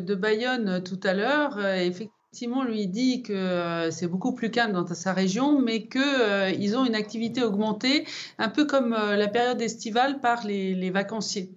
de- 0.00 0.14
Bayonne 0.14 0.82
tout 0.84 1.00
à 1.02 1.14
l'heure. 1.14 1.58
euh, 1.58 1.74
effectivement, 1.74 2.12
Simon 2.32 2.64
lui 2.64 2.86
dit 2.86 3.22
que 3.22 3.32
euh, 3.32 3.90
c'est 3.90 4.08
beaucoup 4.08 4.34
plus 4.34 4.50
calme 4.50 4.72
dans 4.72 4.86
sa 4.86 5.12
région, 5.14 5.58
mais 5.60 5.86
qu'ils 5.86 6.02
euh, 6.02 6.76
ont 6.76 6.84
une 6.84 6.94
activité 6.94 7.42
augmentée, 7.42 8.04
un 8.38 8.48
peu 8.48 8.66
comme 8.66 8.92
euh, 8.92 9.16
la 9.16 9.28
période 9.28 9.60
estivale 9.62 10.20
par 10.20 10.44
les, 10.46 10.90
vacanciers. 10.90 11.50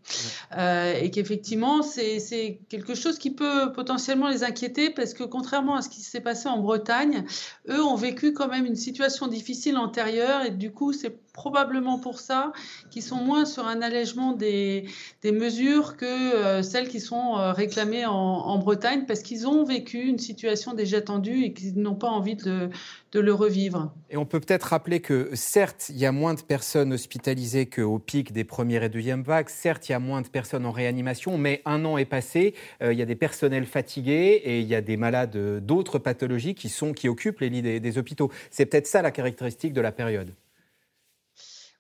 et 0.57 1.11
qu'effectivement, 1.11 1.82
c'est 1.82 2.61
quelque 2.70 2.95
chose 2.95 3.17
qui 3.17 3.32
peut 3.32 3.72
potentiellement 3.74 4.30
les 4.30 4.43
inquiéter, 4.43 4.89
parce 4.89 5.13
que 5.13 5.24
contrairement 5.24 5.76
à 5.76 5.82
ce 5.82 5.89
qui 5.89 6.01
s'est 6.01 6.22
passé 6.22 6.47
en 6.47 6.59
Bretagne, 6.59 7.26
eux 7.67 7.84
ont 7.84 7.95
vécu 7.95 8.34
quand 8.34 8.47
même 8.47 8.65
une 8.65 8.76
situation 8.76 9.28
difficile 9.28 9.78
antérieure, 9.78 10.45
et 10.45 10.51
du 10.51 10.72
coup, 10.72 10.93
c'est 10.93 11.17
probablement 11.39 11.99
pour 11.99 12.19
ça 12.19 12.51
qu'ils 12.91 13.01
sont 13.01 13.23
moins 13.23 13.45
sur 13.45 13.65
un 13.65 13.81
allègement 13.81 14.33
des, 14.33 14.89
des 15.21 15.31
mesures 15.31 15.95
que 15.95 16.05
euh, 16.05 16.61
celles 16.63 16.89
qui 16.89 16.99
sont 16.99 17.37
euh, 17.37 17.53
réclamées 17.53 18.05
en, 18.05 18.57
Bretagne, 18.57 19.05
parce 19.07 19.21
qu'ils 19.21 19.47
ont 19.47 19.63
vécu 19.63 19.99
une 19.99 20.17
situation 20.19 20.73
déjà 20.73 20.99
tendue 21.01 21.43
et 21.45 21.53
qu'ils 21.53 21.79
n'ont 21.79 21.95
pas 21.95 22.09
envie 22.09 22.35
de, 22.35 22.69
de, 23.13 23.19
le 23.21 23.33
revivre. 23.33 23.93
Et 24.09 24.17
on 24.17 24.25
peut 24.25 24.41
peut-être 24.41 24.63
rappeler 24.63 24.99
que 24.99 25.29
certes, 25.33 25.87
il 25.87 25.97
y 25.97 26.05
a 26.05 26.11
moins 26.11 26.33
de 26.33 26.41
personnes 26.41 26.91
hospitalisées 26.91 27.67
qu'au 27.67 27.99
pic 27.99 28.33
des 28.33 28.43
premières 28.43 28.83
et 28.83 28.89
deuxièmes 28.89 29.23
vagues, 29.23 29.47
certes, 29.47 29.87
il 29.87 29.93
y 29.93 29.95
a 29.95 29.99
moins 29.99 30.21
de 30.21 30.27
personnes 30.27 30.65
en 30.65 30.71
réanimation, 30.71 31.37
mais 31.37 31.61
un 31.63 31.85
an 31.85 31.97
est 31.97 32.03
passé, 32.03 32.53
euh, 32.83 32.91
il 32.91 32.99
y 32.99 33.01
a 33.01 33.05
des 33.05 33.15
personnels 33.15 33.65
fatigués 33.65 34.41
et 34.43 34.59
il 34.59 34.67
y 34.67 34.75
a 34.75 34.81
des 34.81 34.97
malades 34.97 35.37
d'autres 35.65 35.99
pathologies 35.99 36.53
qui, 36.53 36.67
sont, 36.67 36.91
qui 36.91 37.07
occupent 37.07 37.39
les 37.39 37.49
lits 37.49 37.79
des 37.79 37.97
hôpitaux. 37.97 38.29
C'est 38.51 38.65
peut-être 38.65 38.87
ça 38.87 39.01
la 39.01 39.11
caractéristique 39.11 39.71
de 39.71 39.81
la 39.81 39.93
période. 39.93 40.33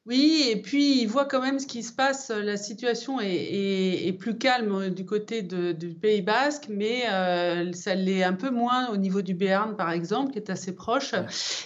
Oui, 0.09 0.47
et 0.49 0.55
puis 0.55 1.03
il 1.03 1.05
voit 1.05 1.25
quand 1.25 1.39
même 1.39 1.59
ce 1.59 1.67
qui 1.67 1.83
se 1.83 1.93
passe. 1.93 2.29
La 2.31 2.57
situation 2.57 3.19
est, 3.21 4.11
plus 4.17 4.39
calme 4.39 4.89
du 4.89 5.05
côté 5.05 5.43
du 5.43 5.89
Pays 5.89 6.23
Basque, 6.23 6.65
mais 6.67 7.03
euh, 7.11 7.71
ça 7.73 7.93
l'est 7.93 8.23
un 8.23 8.33
peu 8.33 8.49
moins 8.49 8.89
au 8.89 8.97
niveau 8.97 9.21
du 9.21 9.35
Béarn, 9.35 9.75
par 9.75 9.91
exemple, 9.91 10.31
qui 10.31 10.39
est 10.39 10.49
assez 10.49 10.73
proche. 10.73 11.13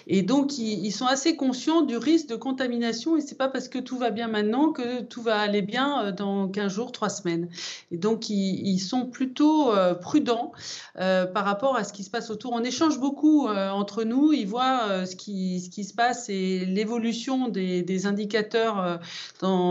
Et 0.07 0.23
donc 0.23 0.57
ils, 0.57 0.91
sont 0.91 1.05
assez 1.05 1.37
conscients 1.37 1.83
du 1.83 1.95
risque 1.95 2.27
de 2.27 2.35
contamination. 2.35 3.15
Et 3.15 3.21
c'est 3.21 3.37
pas 3.37 3.47
parce 3.47 3.69
que 3.69 3.79
tout 3.79 3.97
va 3.97 4.09
bien 4.09 4.27
maintenant 4.27 4.73
que 4.73 5.03
tout 5.03 5.21
va 5.21 5.39
aller 5.39 5.61
bien 5.61 6.07
euh, 6.07 6.11
dans 6.11 6.49
15 6.49 6.69
jours, 6.69 6.91
3 6.91 7.07
semaines. 7.07 7.47
Et 7.91 7.97
donc 7.97 8.29
ils, 8.29 8.79
sont 8.79 9.05
plutôt 9.05 9.71
euh, 9.71 9.93
prudents 9.93 10.51
par 10.95 11.45
rapport 11.45 11.77
à 11.77 11.85
ce 11.85 11.93
qui 11.93 12.03
se 12.03 12.09
passe 12.09 12.29
autour. 12.29 12.51
On 12.51 12.63
échange 12.63 12.99
beaucoup 12.99 13.47
entre 13.47 14.03
nous. 14.03 14.33
Ils 14.33 14.47
voient 14.47 15.05
ce, 15.05 15.15
qui, 15.15 15.61
ce 15.61 15.69
qui 15.69 15.85
se 15.85 15.93
passe 15.93 16.27
et 16.27 16.65
l'évolution 16.65 17.47
des, 17.47 17.83
des 17.83 18.05
indicateurs 18.05 18.32
indicateurs 18.33 18.79
euh, 18.79 18.97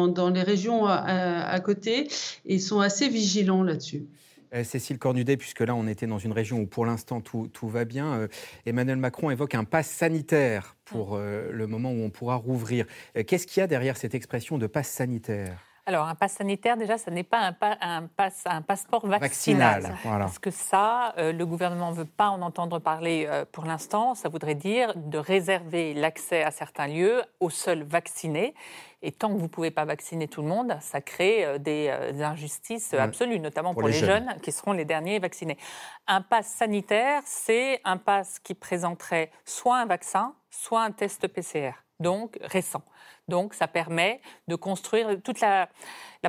dans, 0.08 0.30
les 0.30 0.42
régions 0.42 0.86
à, 0.86 1.60
côté 1.60 2.08
et 2.46 2.58
sont 2.58 2.80
assez 2.80 3.08
vigilants 3.08 3.62
là-dessus. 3.62 4.06
Euh, 4.54 4.64
Cécile 4.64 4.98
Cornudet, 4.98 5.36
puisque 5.36 5.60
là 5.60 5.74
on 5.74 5.86
était 5.86 6.06
dans 6.06 6.18
une 6.18 6.32
région 6.32 6.58
où 6.58 6.66
pour 6.66 6.84
l'instant 6.84 7.20
tout, 7.20 7.48
tout, 7.52 7.68
va 7.68 7.84
bien, 7.84 8.12
euh, 8.14 8.28
Emmanuel 8.66 8.98
Macron 8.98 9.30
évoque 9.30 9.54
un 9.54 9.64
pass 9.64 9.88
sanitaire 9.88 10.76
pour 10.84 11.16
le 11.16 11.66
moment 11.66 11.90
où 11.90 12.02
on 12.02 12.10
pourra 12.10 12.36
rouvrir. 12.36 12.84
Qu'est-ce 13.26 13.46
qu'il 13.46 13.60
y 13.62 13.64
a 13.64 13.66
derrière 13.66 13.96
cette 13.96 14.14
expression 14.14 14.58
de 14.58 14.66
pass 14.66 14.88
sanitaire? 14.88 15.71
Alors, 15.84 16.06
un 16.06 16.14
pass 16.14 16.34
sanitaire, 16.34 16.76
déjà, 16.76 16.96
ce 16.96 17.10
n'est 17.10 17.24
pas 17.24 17.40
un, 17.40 17.56
un, 17.80 18.08
un, 18.44 18.62
passeport 18.62 19.04
vaccinal. 19.04 19.96
Parce 20.04 20.38
que 20.38 20.52
ça, 20.52 21.12
euh, 21.18 21.32
le 21.32 21.44
gouvernement 21.44 21.90
ne 21.90 21.96
veut 21.96 22.04
pas 22.04 22.28
en 22.28 22.40
entendre 22.40 22.78
parler 22.78 23.26
euh, 23.28 23.44
pour 23.50 23.64
l'instant. 23.64 24.14
Ça 24.14 24.28
voudrait 24.28 24.54
dire 24.54 24.92
de 24.94 25.18
réserver 25.18 25.92
l'accès 25.92 26.44
à 26.44 26.52
certains 26.52 26.86
lieux 26.86 27.22
aux 27.40 27.50
seuls 27.50 27.82
vaccinés. 27.82 28.54
Et 29.02 29.10
tant 29.10 29.30
que 29.30 29.34
vous 29.34 29.42
ne 29.42 29.48
pouvez 29.48 29.72
pas 29.72 29.84
vacciner 29.84 30.28
tout 30.28 30.42
le 30.42 30.46
monde, 30.46 30.76
ça 30.80 31.00
crée 31.00 31.44
euh, 31.44 31.58
des, 31.58 31.90
injustices 32.22 32.94
absolues, 32.94 33.40
notamment 33.40 33.74
pour, 33.74 33.88
les, 33.88 33.92
jeunes. 33.92 34.28
jeunes. 34.28 34.40
qui 34.40 34.52
seront 34.52 34.72
les 34.72 34.84
derniers 34.84 35.18
vaccinés. 35.18 35.58
Un 36.06 36.22
pass 36.22 36.46
sanitaire, 36.46 37.22
c'est 37.26 37.80
un 37.82 37.96
pass 37.96 38.38
qui 38.38 38.54
présenterait 38.54 39.32
soit 39.44 39.78
un 39.78 39.86
vaccin, 39.86 40.36
soit 40.48 40.82
un 40.82 40.92
test 40.92 41.26
PCR, 41.26 41.72
donc 41.98 42.38
récent. 42.40 42.84
Donc, 43.28 43.54
ça 43.54 43.68
permet 43.68 44.20
de 44.48 44.56
construire 44.56 45.20
toute 45.22 45.40
la, 45.40 45.68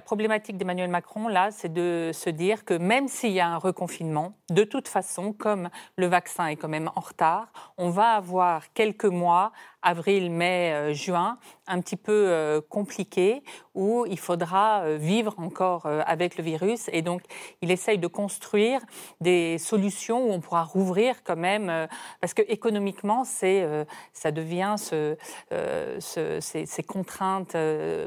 problématique 0.05 0.57
d'Emmanuel 0.57 0.89
Macron, 0.89 1.27
là, 1.27 1.51
c'est 1.51 1.71
de 1.71 2.11
se 2.13 2.29
dire 2.29 2.65
que 2.65 2.73
même 2.73 3.07
s'il 3.07 3.31
y 3.31 3.39
a 3.39 3.47
un 3.47 3.57
reconfinement, 3.57 4.33
de 4.49 4.63
toute 4.63 4.87
façon, 4.87 5.33
comme 5.33 5.69
le 5.97 6.07
vaccin 6.07 6.47
est 6.47 6.55
quand 6.55 6.67
même 6.67 6.89
en 6.95 6.99
retard, 6.99 7.51
on 7.77 7.89
va 7.89 8.13
avoir 8.13 8.73
quelques 8.73 9.05
mois, 9.05 9.51
avril, 9.83 10.31
mai, 10.31 10.73
euh, 10.73 10.93
juin, 10.93 11.37
un 11.67 11.81
petit 11.81 11.97
peu 11.97 12.11
euh, 12.11 12.61
compliqués, 12.61 13.43
où 13.75 14.05
il 14.07 14.17
faudra 14.17 14.83
euh, 14.83 14.97
vivre 14.97 15.35
encore 15.37 15.85
avec 15.85 16.37
le 16.37 16.43
virus. 16.43 16.89
Et 16.91 17.01
donc, 17.01 17.21
il 17.61 17.69
essaye 17.69 17.97
de 17.97 18.07
construire 18.07 18.81
des 19.21 19.57
solutions 19.57 20.25
où 20.25 20.31
on 20.31 20.39
pourra 20.39 20.63
rouvrir 20.63 21.23
quand 21.23 21.35
même, 21.35 21.87
parce 22.21 22.33
que 22.33 22.41
économiquement, 22.47 23.23
c'est, 23.25 23.85
ça 24.13 24.31
devient 24.31 24.75
ce, 24.77 25.17
ces, 25.99 26.65
ces, 26.65 26.82
contraintes 26.83 27.55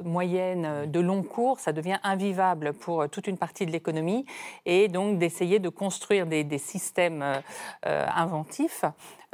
moyennes 0.04 0.90
de 0.90 1.00
long 1.00 1.22
cours, 1.22 1.58
ça 1.58 1.72
devient 1.72 1.98
invivable 2.02 2.72
pour 2.72 3.02
euh, 3.02 3.08
toute 3.08 3.26
une 3.26 3.38
partie 3.38 3.66
de 3.66 3.70
l'économie 3.70 4.26
et 4.64 4.88
donc 4.88 5.18
d'essayer 5.18 5.58
de 5.58 5.68
construire 5.68 6.26
des, 6.26 6.58
systèmes 6.58 7.22
euh, 7.86 8.06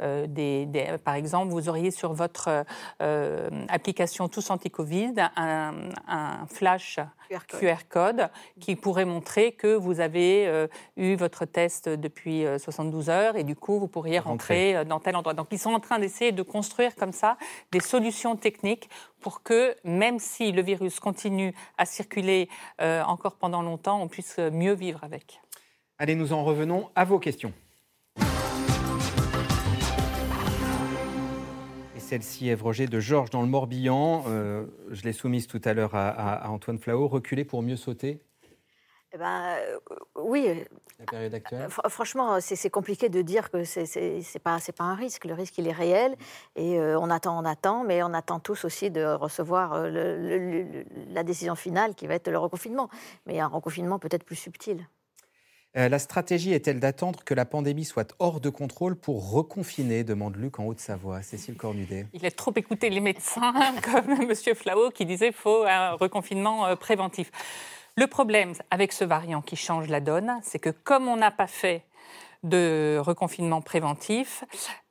euh, 0.03 0.27
des, 0.27 0.67
par 1.03 1.15
exemple, 1.15 1.51
vous 1.51 1.69
auriez 1.69 1.91
sur 1.91 2.13
votre 2.13 2.65
application 3.69 4.27
Tous 4.27 4.49
Anti-Covid 4.49 5.13
un, 5.35 5.73
un, 6.07 6.45
flash 6.47 6.99
QR 7.47 7.87
code. 7.89 8.29
qui 8.59 8.75
pourrait 8.75 9.05
montrer 9.05 9.53
que 9.53 9.75
vous 9.75 9.99
avez 9.99 10.67
eu 10.97 11.15
votre 11.15 11.45
test 11.45 11.89
depuis 11.89 12.45
72 12.57 13.09
heures 13.09 13.35
et 13.35 13.43
du 13.43 13.55
coup, 13.55 13.79
vous 13.79 13.87
pourriez 13.87 14.19
rentrer 14.19 14.85
dans 14.85 14.99
tel 14.99 15.15
endroit. 15.15 15.33
Donc, 15.33 15.47
ils 15.51 15.59
sont 15.59 15.73
en 15.73 15.79
train 15.79 15.99
d'essayer 15.99 16.31
de 16.31 16.43
construire 16.43 16.95
comme 16.95 17.11
ça 17.11 17.37
des 17.71 17.79
solutions 17.79 18.35
techniques 18.35 18.89
pour 19.23 19.41
que, 19.41 19.75
même 19.83 20.19
si 20.19 20.51
le 20.51 20.61
virus 20.61 20.99
continue 20.99 21.55
à 21.77 21.85
circuler 21.85 22.49
euh, 22.81 23.01
encore 23.03 23.37
pendant 23.37 23.61
longtemps, 23.63 24.01
on 24.01 24.07
puisse 24.07 24.37
mieux 24.37 24.73
vivre 24.73 25.03
avec. 25.03 25.41
Allez, 25.97 26.15
nous 26.15 26.33
en 26.33 26.43
revenons 26.43 26.89
à 26.95 27.05
vos 27.05 27.19
questions. 27.19 27.53
Celle-ci 32.13 32.49
est 32.49 32.61
Roger 32.61 32.85
de 32.85 32.99
Georges 32.99 33.31
dans 33.31 33.41
le 33.41 33.47
Morbihan. 33.47 34.23
Euh, 34.27 34.65
je 34.91 35.01
l'ai 35.01 35.13
soumise 35.13 35.47
tout 35.47 35.61
à 35.65 35.73
l'heure 35.73 35.95
à, 35.95 36.47
Antoine 36.51 36.77
Flao. 36.77 37.07
Reculer 37.07 37.43
pour 37.43 37.63
mieux 37.63 37.75
sauter? 37.75 38.21
Eh 39.13 39.17
ben, 39.17 39.55
euh, 39.57 39.79
oui. 40.21 40.63
La 40.99 41.05
période 41.05 41.33
actuelle? 41.33 41.67
Franchement, 41.69 42.39
c'est 42.39 42.69
compliqué 42.69 43.09
de 43.09 43.23
dire 43.23 43.49
que 43.49 43.63
ce 43.63 43.79
n'est 43.79 44.39
pas, 44.43 44.59
pas 44.77 44.83
un 44.83 44.93
risque. 44.93 45.25
Le 45.25 45.33
risque, 45.33 45.57
il 45.57 45.67
est 45.67 45.71
réel. 45.71 46.15
Et 46.55 46.79
euh, 46.79 46.99
on 46.99 47.09
attend, 47.09 47.35
on 47.41 47.45
attend, 47.45 47.83
mais 47.83 48.03
on 48.03 48.13
attend 48.13 48.39
tous 48.39 48.63
aussi 48.63 48.91
de 48.91 49.03
recevoir 49.03 49.87
la 49.87 51.23
décision 51.23 51.55
finale 51.55 51.95
qui 51.95 52.05
va 52.05 52.13
être 52.13 52.29
le 52.29 52.37
reconfinement. 52.37 52.89
Mais 53.25 53.39
un 53.39 53.47
reconfinement 53.47 53.97
peut-être 53.97 54.23
plus 54.23 54.35
subtil. 54.35 54.87
La 55.75 55.99
stratégie 55.99 56.53
est-elle 56.53 56.79
d'attendre 56.79 57.23
que 57.23 57.33
la 57.33 57.45
pandémie 57.45 57.85
soit 57.85 58.15
hors 58.19 58.39
de 58.39 58.49
contrôle 58.49 58.95
pour 58.95 59.31
reconfiner 59.31 60.03
demande 60.03 60.35
Luc 60.35 60.59
en 60.59 60.65
Haute-Savoie. 60.65 61.21
Cécile 61.23 61.55
Cornudet. 61.55 62.05
Il 62.13 62.25
a 62.25 62.31
trop 62.31 62.53
écouté 62.55 62.89
les 62.89 62.99
médecins, 62.99 63.53
comme 63.83 64.11
M. 64.11 64.33
Flao, 64.55 64.91
qui 64.91 65.05
disait 65.05 65.31
faut 65.31 65.63
un 65.63 65.93
reconfinement 65.93 66.75
préventif. 66.75 67.31
Le 67.95 68.07
problème 68.07 68.53
avec 68.71 68.91
ce 68.91 69.03
variant 69.03 69.41
qui 69.41 69.55
change 69.55 69.87
la 69.87 69.99
donne, 69.99 70.39
c'est 70.41 70.59
que 70.59 70.71
comme 70.71 71.07
on 71.07 71.15
n'a 71.15 71.31
pas 71.31 71.47
fait 71.47 71.83
de 72.43 72.97
reconfinement 72.99 73.61
préventif, 73.61 74.43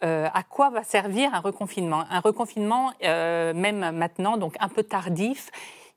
euh, 0.05 0.29
à 0.33 0.43
quoi 0.43 0.71
va 0.71 0.85
servir 0.85 1.35
un 1.35 1.41
reconfinement? 1.41 2.05
Un 2.11 2.21
reconfinement, 2.21 2.93
euh, 3.05 3.53
même 3.55 3.91
maintenant, 3.91 4.37
donc 4.37 4.55
un 4.61 4.69
peu 4.69 4.83
tardif, 4.83 5.51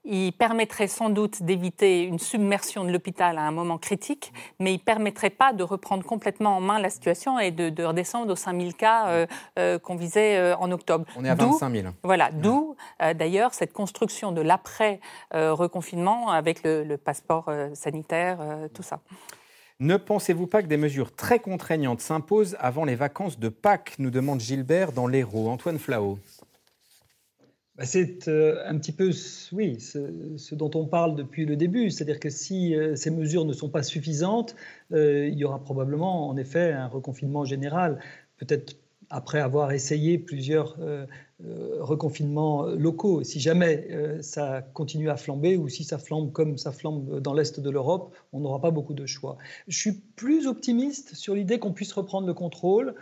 il 0.05 0.31
permettrait 0.33 0.87
sans 0.87 1.09
doute 1.09 1.43
d'éviter 1.43 2.03
une 2.03 2.19
submersion 2.19 2.85
de 2.85 2.91
l'hôpital 2.91 3.37
à 3.37 3.41
un 3.41 3.51
moment 3.51 3.77
critique, 3.77 4.31
mais 4.59 4.71
il 4.71 4.77
ne 4.77 4.83
permettrait 4.83 5.29
pas 5.29 5.53
de 5.53 5.63
reprendre 5.63 6.03
complètement 6.03 6.57
en 6.57 6.61
main 6.61 6.79
la 6.79 6.89
situation 6.89 7.39
et 7.39 7.51
de, 7.51 7.83
redescendre 7.83 8.31
aux 8.31 8.35
5 8.35 8.59
000 8.59 8.71
cas 8.71 9.07
euh, 9.07 9.27
euh, 9.59 9.79
qu'on 9.79 9.95
visait 9.95 10.37
euh, 10.37 10.55
en 10.57 10.71
octobre. 10.71 11.05
On 11.17 11.25
est 11.25 11.29
à 11.29 11.35
25 11.35 11.71
000. 11.71 11.87
Voilà, 12.03 12.29
d'où 12.31 12.75
d'ailleurs 13.15 13.53
cette 13.53 13.73
construction 13.73 14.31
de 14.31 14.41
l'après-reconfinement 14.41 16.29
avec 16.29 16.63
le, 16.63 16.83
le 16.83 16.97
passeport 16.97 17.49
sanitaire, 17.73 18.37
tout 18.73 18.83
ça. 18.83 18.99
Ne 19.79 19.97
pensez-vous 19.97 20.47
pas 20.47 20.61
que 20.61 20.67
des 20.67 20.77
mesures 20.77 21.13
très 21.13 21.39
contraignantes 21.39 21.99
s'imposent 21.99 22.55
avant 22.59 22.85
les 22.85 22.95
vacances 22.95 23.39
de 23.39 23.49
Pâques 23.49 23.95
nous 23.99 24.09
demande 24.09 24.39
Gilbert 24.39 24.93
dans 24.93 25.07
l'Hérault. 25.07 25.49
Antoine 25.49 25.79
Flao. 25.79 26.17
Bah, 27.77 27.85
c'est 27.85 28.29
euh, 28.29 28.63
un 28.65 28.77
petit 28.77 28.93
peu, 28.93 29.11
oui, 29.51 29.79
ce, 29.81 30.55
dont 30.55 30.71
on 30.75 30.85
parle 30.85 31.15
depuis 31.15 31.45
le 31.45 31.57
début. 31.57 31.89
C'est-à-dire 31.89 32.19
que 32.21 32.29
si 32.29 32.73
euh, 32.73 32.95
ces 32.95 33.11
mesures 33.11 33.43
ne 33.43 33.51
sont 33.51 33.69
pas 33.69 33.83
suffisantes, 33.83 34.55
euh, 34.93 35.27
il 35.27 35.37
y 35.37 35.43
aura 35.43 35.61
probablement, 35.61 36.29
en 36.29 36.37
effet, 36.37 36.71
un 36.71 36.87
reconfinement 36.87 37.43
général. 37.43 37.99
Peut-être 38.37 38.77
après 39.09 39.39
avoir 39.39 39.71
essayé 39.71 40.17
plusieurs 40.17 40.77
reconfinements 41.79 42.65
locaux. 42.65 43.23
Si 43.23 43.39
jamais 43.39 43.87
ça 44.21 44.63
continue 44.73 45.11
à 45.11 45.15
flamber 45.15 45.57
ou 45.57 45.69
si 45.69 45.83
ça 45.83 45.99
flambe 45.99 46.31
comme 46.31 46.57
ça 46.57 46.71
flambe 46.71 47.19
dans 47.19 47.35
l'Est 47.35 47.59
de 47.59 47.69
l'Europe, 47.69 48.15
on 48.33 48.39
n'aura 48.39 48.59
pas 48.59 48.71
beaucoup 48.71 48.95
de 48.95 49.05
choix. 49.05 49.37
Je 49.67 49.77
suis 49.77 49.91
plus 49.91 50.47
optimiste 50.47 51.13
sur 51.13 51.35
l'idée 51.35 51.59
qu'on 51.59 51.71
puisse 51.71 51.93
reprendre 51.93 52.25
le 52.25 52.33
contrôle 52.33 52.95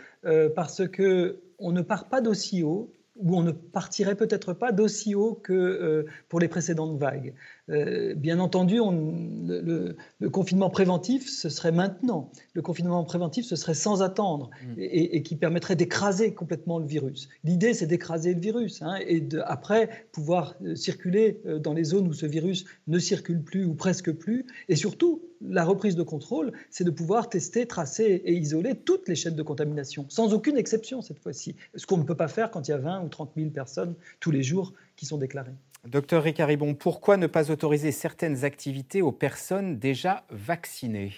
parce 0.54 0.86
que 0.86 1.40
on 1.58 1.72
ne 1.72 1.80
part 1.80 2.10
pas 2.10 2.20
d'aussi 2.20 2.62
haut 2.62 2.92
où 3.16 3.36
on 3.36 3.42
ne 3.42 3.52
partirait 3.52 4.16
peut-être 4.16 4.52
pas 4.52 4.72
d'aussi 4.72 5.14
haut 5.14 5.34
que 5.34 5.52
euh, 5.52 6.04
pour 6.28 6.40
les 6.40 6.48
précédentes 6.48 6.98
vagues. 6.98 7.34
Euh, 7.70 8.14
bien 8.14 8.40
entendu, 8.40 8.76
le, 8.76 9.96
confinement 10.30 10.68
préventif, 10.68 11.28
ce 11.30 11.48
serait 11.48 11.72
maintenant. 11.72 12.30
Le 12.52 12.62
confinement 12.62 13.02
préventif, 13.04 13.46
ce 13.46 13.56
serait 13.56 13.74
sans 13.74 14.02
attendre 14.02 14.50
mm. 14.62 14.74
et, 14.78 15.22
qui 15.22 15.36
permettrait 15.36 15.76
d'écraser 15.76 16.34
complètement 16.34 16.78
le 16.78 16.86
virus. 16.86 17.28
L'idée, 17.42 17.72
c'est 17.72 17.86
d'écraser 17.86 18.34
le 18.34 18.40
virus 18.40 18.82
hein, 18.82 18.96
et 19.06 19.20
de, 19.20 19.40
après 19.46 19.88
pouvoir 20.12 20.56
euh, 20.64 20.74
circuler 20.74 21.40
dans 21.62 21.72
les 21.72 21.84
zones 21.84 22.08
où 22.08 22.12
ce 22.12 22.26
virus 22.26 22.66
ne 22.86 22.98
circule 22.98 23.42
plus 23.42 23.64
ou 23.64 23.74
presque 23.74 24.12
plus. 24.12 24.46
Et 24.68 24.76
surtout, 24.76 25.22
la 25.40 25.64
reprise 25.64 25.96
de 25.96 26.02
contrôle, 26.02 26.52
c'est 26.70 26.84
de 26.84 26.90
pouvoir 26.90 27.28
tester, 27.28 27.66
tracer 27.66 28.22
et 28.24 28.34
isoler 28.34 28.74
toutes 28.74 29.08
les 29.08 29.14
chaînes 29.14 29.36
de 29.36 29.42
contamination, 29.42 30.06
sans 30.08 30.34
aucune 30.34 30.56
exception 30.56 31.00
cette 31.02 31.18
fois-ci. 31.18 31.56
Ce 31.74 31.86
qu'on 31.86 31.96
ne 31.96 32.04
peut 32.04 32.16
pas 32.16 32.28
faire 32.28 32.50
quand 32.50 32.68
il 32.68 32.72
y 32.72 32.74
a 32.74 32.78
20 32.78 33.04
ou 33.04 33.08
30 33.08 33.32
000 33.36 33.50
personnes 33.50 33.94
tous 34.20 34.30
les 34.30 34.42
jours 34.42 34.74
qui 34.96 35.06
sont 35.06 35.18
déclarées. 35.18 35.54
Docteur 35.86 36.22
Ricaribon, 36.22 36.74
pourquoi 36.74 37.18
ne 37.18 37.26
pas 37.26 37.50
autoriser 37.50 37.92
certaines 37.92 38.44
activités 38.44 39.02
aux 39.02 39.12
personnes 39.12 39.78
déjà 39.78 40.24
vaccinées? 40.30 41.12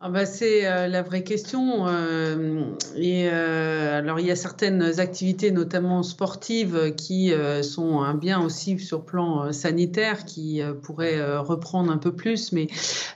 Ah 0.00 0.10
bah, 0.10 0.26
c'est 0.26 0.66
euh, 0.66 0.88
la 0.88 1.02
vraie 1.02 1.24
question. 1.24 1.86
Euh, 1.86 2.74
euh, 2.96 3.98
alors, 3.98 4.18
il 4.18 4.26
y 4.26 4.30
a 4.30 4.36
certaines 4.36 4.98
activités, 4.98 5.50
notamment 5.50 6.02
sportives, 6.02 6.94
qui 6.94 7.32
sont 7.62 8.00
un 8.00 8.14
bien 8.14 8.42
aussi 8.42 8.78
sur 8.78 9.04
plan 9.04 9.52
sanitaire, 9.52 10.24
qui 10.24 10.62
pourraient 10.82 11.38
reprendre 11.38 11.92
un 11.92 11.98
peu 11.98 12.14
plus. 12.14 12.52
Mais 12.52 12.66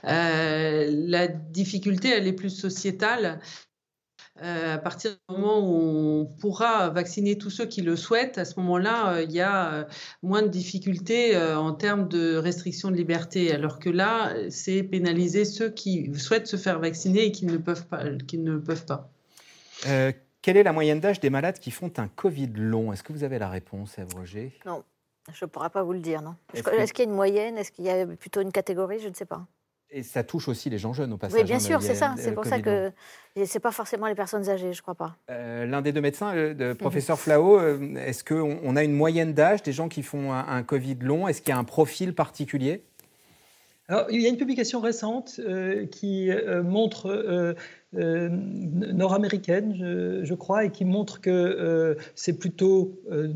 la 0.03 1.27
difficulté, 1.27 2.09
elle 2.09 2.27
est 2.27 2.33
plus 2.33 2.49
sociétale. 2.49 3.39
Euh, 4.41 4.75
à 4.75 4.77
partir 4.77 5.11
du 5.11 5.35
moment 5.35 5.59
où 5.59 6.21
on 6.21 6.25
pourra 6.25 6.89
vacciner 6.89 7.37
tous 7.37 7.49
ceux 7.49 7.65
qui 7.65 7.81
le 7.81 7.95
souhaitent, 7.95 8.37
à 8.37 8.45
ce 8.45 8.59
moment-là, 8.59 9.13
euh, 9.13 9.23
il 9.23 9.31
y 9.31 9.41
a 9.41 9.73
euh, 9.73 9.83
moins 10.23 10.41
de 10.41 10.47
difficultés 10.47 11.37
en 11.37 11.73
termes 11.73 12.07
de 12.07 12.35
restriction 12.35 12.89
de 12.89 12.95
liberté. 12.95 13.53
Alors 13.53 13.79
que 13.79 13.89
là, 13.89 14.33
c'est 14.49 14.83
pénaliser 14.83 15.45
ceux 15.45 15.69
qui 15.69 16.13
souhaitent 16.15 16.47
se 16.47 16.57
faire 16.57 16.79
vacciner 16.79 17.25
et 17.25 17.31
qui 17.31 17.45
ne 17.45 17.57
peuvent 17.57 17.87
pas. 17.87 18.03
Qui 18.27 18.37
ne 18.37 18.57
peuvent 18.57 18.85
pas. 18.85 19.11
quelle 20.41 20.57
est 20.57 20.63
la 20.63 20.73
moyenne 20.73 20.99
d'âge 20.99 21.19
des 21.19 21.29
malades 21.29 21.59
qui 21.59 21.71
font 21.71 21.91
un 21.97 22.07
Covid 22.07 22.51
long? 22.55 22.93
Est-ce 22.93 23.03
que 23.03 23.13
vous 23.13 23.23
avez 23.23 23.39
la 23.39 23.49
réponse, 23.49 23.97
Eve 23.97 24.13
Roger? 24.15 24.53
Non, 24.65 24.83
je 25.33 25.45
ne 25.45 25.49
pourrais 25.49 25.69
pas 25.69 25.83
vous 25.83 25.93
le 25.93 25.99
dire. 25.99 26.21
Non. 26.21 26.35
Est-ce 26.53 26.93
qu'il 26.93 27.05
y 27.05 27.07
a 27.07 27.11
une 27.11 27.15
moyenne? 27.15 27.57
Est-ce 27.57 27.71
qu'il 27.71 27.85
y 27.85 27.89
a 27.89 28.05
plutôt 28.05 28.41
une 28.41 28.51
catégorie? 28.51 28.99
Je 28.99 29.09
ne 29.09 29.13
sais 29.13 29.25
pas. 29.25 29.45
Et 29.91 30.03
ça 30.03 30.23
touche 30.23 30.47
aussi 30.47 30.69
les 30.69 30.77
gens 30.77 30.93
jeunes 30.93 31.13
au 31.13 31.17
passage. 31.17 31.39
Oui, 31.39 31.45
bien 31.45 31.55
hein, 31.55 31.59
sûr, 31.59 31.81
c'est 31.81 31.95
ça. 31.95 32.13
C'est 32.17 32.33
pour 32.33 32.45
ça 32.45 32.59
que 32.59 32.91
c'est 33.45 33.59
pas 33.59 33.71
forcément 33.71 34.07
les 34.07 34.15
personnes 34.15 34.47
âgées, 34.49 34.73
je 34.73 34.81
crois 34.81 34.95
pas. 34.95 35.15
Euh, 35.31 35.65
l'un 35.65 35.81
des 35.81 35.91
deux 35.91 36.01
médecins, 36.01 36.33
le, 36.33 36.53
mhm. 36.53 36.75
professeur 36.75 37.19
Flao, 37.19 37.59
euh, 37.59 37.95
est-ce 37.95 38.23
qu'on 38.23 38.59
on 38.63 38.75
a 38.75 38.83
une 38.83 38.93
moyenne 38.93 39.33
d'âge 39.33 39.63
des 39.63 39.71
gens 39.71 39.89
qui 39.89 40.03
font 40.03 40.31
un, 40.31 40.63
Covid 40.63 40.97
long? 41.01 41.27
Est-ce 41.27 41.41
qu'il 41.41 41.49
y 41.49 41.53
a 41.53 41.57
un 41.57 41.63
profil 41.63 42.13
particulier? 42.13 42.83
Alors, 43.87 44.05
il 44.11 44.21
y 44.21 44.27
a 44.27 44.29
une 44.29 44.37
publication 44.37 44.81
récente 44.81 45.39
euh, 45.39 45.87
qui 45.87 46.29
montre 46.63 47.07
euh, 47.07 47.55
nord-américaine, 47.93 49.75
je, 50.23 50.33
crois, 50.35 50.65
et 50.65 50.71
qui 50.71 50.85
montre 50.85 51.21
que 51.21 51.29
euh, 51.29 51.95
c'est 52.13 52.33
plutôt 52.33 52.99
euh, 53.11 53.33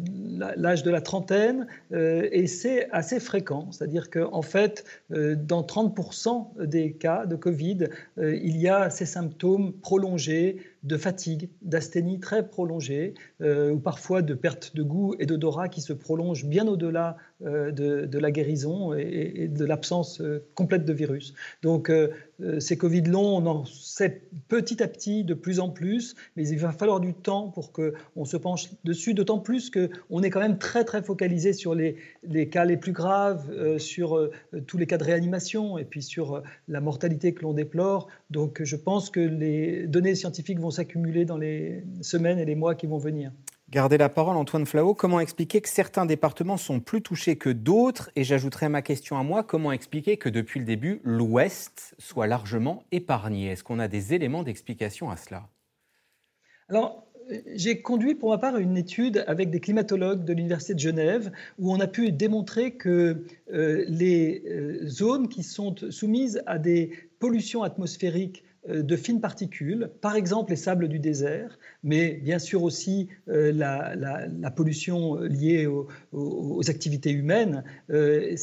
l'âge 0.56 0.84
de 0.84 0.92
la 0.92 1.02
trentaine, 1.02 1.68
et 1.92 2.48
c'est 2.48 2.90
assez 2.92 3.20
fréquent. 3.20 3.72
C'est-à-dire 3.72 4.10
qu'en 4.10 4.30
en 4.32 4.42
fait, 4.42 4.84
dans 5.10 5.62
30% 5.64 6.66
des 6.66 6.94
cas 6.94 7.26
de 7.26 7.36
Covid, 7.36 7.88
il 8.18 8.58
y 8.58 8.68
a 8.68 8.90
ces 8.90 9.06
symptômes 9.06 9.74
prolongés 9.74 10.58
de 10.84 10.98
fatigue, 10.98 11.50
d'asthénie 11.62 12.20
très 12.20 12.48
prolongée, 12.48 13.14
ou 13.42 13.80
parfois 13.80 14.22
de 14.22 14.34
perte 14.34 14.76
de 14.76 14.84
goût 14.84 15.16
et 15.20 15.26
d'odorat 15.26 15.70
qui 15.70 15.82
se 15.82 15.94
prolongent 15.94 16.46
bien 16.46 16.68
au-delà 16.68 17.18
de, 17.42 18.18
la 18.18 18.32
guérison 18.32 18.94
et, 18.94 19.48
de 19.48 19.66
l'absence 19.66 20.22
complète 20.56 20.86
de 20.86 20.94
virus. 20.94 21.34
Donc, 21.62 21.92
ces 22.60 22.78
Covid 22.78 23.04
longs, 23.04 23.38
on 23.38 23.46
en 23.46 23.66
sait 23.66 24.22
petit 24.48 24.82
à 24.82 24.88
petit, 24.88 25.24
de 25.24 25.34
plus 25.34 25.60
en 25.60 25.70
plus, 25.70 26.16
mais 26.36 26.48
il 26.48 26.60
va 26.60 26.72
falloir 26.72 27.00
du 27.00 27.14
temps 27.14 27.50
pour 27.50 27.72
qu'on 27.72 28.26
se 28.26 28.38
penche 28.38 28.70
dessus, 28.84 29.14
d'autant 29.14 29.40
plus 29.40 29.70
qu'on 29.70 30.24
est 30.24 30.30
quand 30.30 30.40
même 30.40 30.58
très 30.58 30.84
très 30.84 31.04
focalisé 31.04 31.54
sur 31.54 31.76
les, 31.76 31.96
les 32.24 32.50
cas 32.50 32.66
les 32.66 32.78
plus 32.78 32.92
graves, 32.92 33.50
euh, 33.52 33.78
sur 33.80 34.18
euh, 34.18 34.32
tous 34.68 34.78
les 34.78 34.86
cas 34.86 34.98
de 34.98 35.04
réanimation 35.04 35.78
et 35.78 35.86
puis 35.86 36.02
sur 36.02 36.36
euh, 36.36 36.42
la 36.68 36.82
mortalité 36.82 37.34
que 37.34 37.44
l'on 37.44 37.54
déplore. 37.54 38.08
Donc 38.30 38.64
je 38.64 38.76
pense 38.76 39.10
que 39.10 39.20
les 39.20 39.88
données 39.88 40.16
scientifiques 40.16 40.60
vont 40.60 40.72
s'accumuler 40.72 41.26
dans 41.26 41.38
les 41.38 41.84
semaines 42.02 42.40
et 42.40 42.46
les 42.46 42.56
mois 42.56 42.76
qui 42.76 42.88
vont 42.88 42.98
venir. 42.98 43.32
Gardez 43.74 43.98
la 43.98 44.08
parole, 44.08 44.38
Antoine 44.38 44.68
Flao. 44.68 44.94
Comment 44.94 45.20
expliquer 45.20 45.60
que 45.60 45.68
certains 45.68 46.06
départements 46.06 46.58
sont 46.58 46.80
plus 46.80 47.02
touchés 47.02 47.38
que 47.38 47.50
d'autres? 47.50 48.12
Et 48.16 48.24
j'ajouterai 48.24 48.70
ma 48.70 48.84
question 48.84 49.18
à 49.18 49.24
moi, 49.24 49.42
comment 49.42 49.72
expliquer 49.72 50.18
que 50.18 50.30
depuis 50.30 50.60
le 50.60 50.66
début, 50.68 51.02
l'Ouest 51.04 51.96
soit 51.98 52.28
largement 52.28 52.84
épargné? 52.92 53.48
Est-ce 53.48 53.64
qu'on 53.64 53.80
a 53.80 53.88
des 53.88 54.14
éléments 54.14 54.44
d'explication 54.44 55.10
à 55.10 55.18
cela? 55.18 55.50
Alors, 56.70 57.08
j'ai 57.56 57.82
conduit 57.82 58.14
pour 58.14 58.30
ma 58.30 58.38
part 58.38 58.58
une 58.58 58.78
étude 58.78 59.24
avec 59.26 59.50
des 59.50 59.60
climatologues 59.60 60.24
de 60.24 60.34
l'Université 60.34 60.76
de 60.76 60.80
Genève 60.80 61.32
où 61.58 61.74
on 61.74 61.80
a 61.80 61.88
pu 61.88 62.12
démontrer 62.12 62.76
que 62.76 63.24
euh, 63.52 63.86
les 63.88 64.44
euh, 64.46 64.88
zones 64.88 65.30
qui 65.30 65.42
sont 65.42 65.74
soumises 65.90 66.44
à 66.46 66.60
des 66.60 66.92
pollutions 67.18 67.64
atmosphériques 67.64 68.44
de 68.68 68.96
fines 68.96 69.20
particules, 69.20 69.90
par 70.02 70.16
exemple 70.16 70.52
les 70.52 70.58
sables 70.58 70.88
du 70.88 71.00
désert, 71.00 71.60
mais 71.84 72.14
bien 72.14 72.40
sûr 72.40 72.64
aussi 72.64 73.10
euh, 73.28 73.52
la, 73.52 74.52
pollution 74.52 75.16
liée 75.16 75.68
aux, 75.68 76.70
activités 76.70 77.12
humaines, 77.12 77.64
euh, 77.90 78.36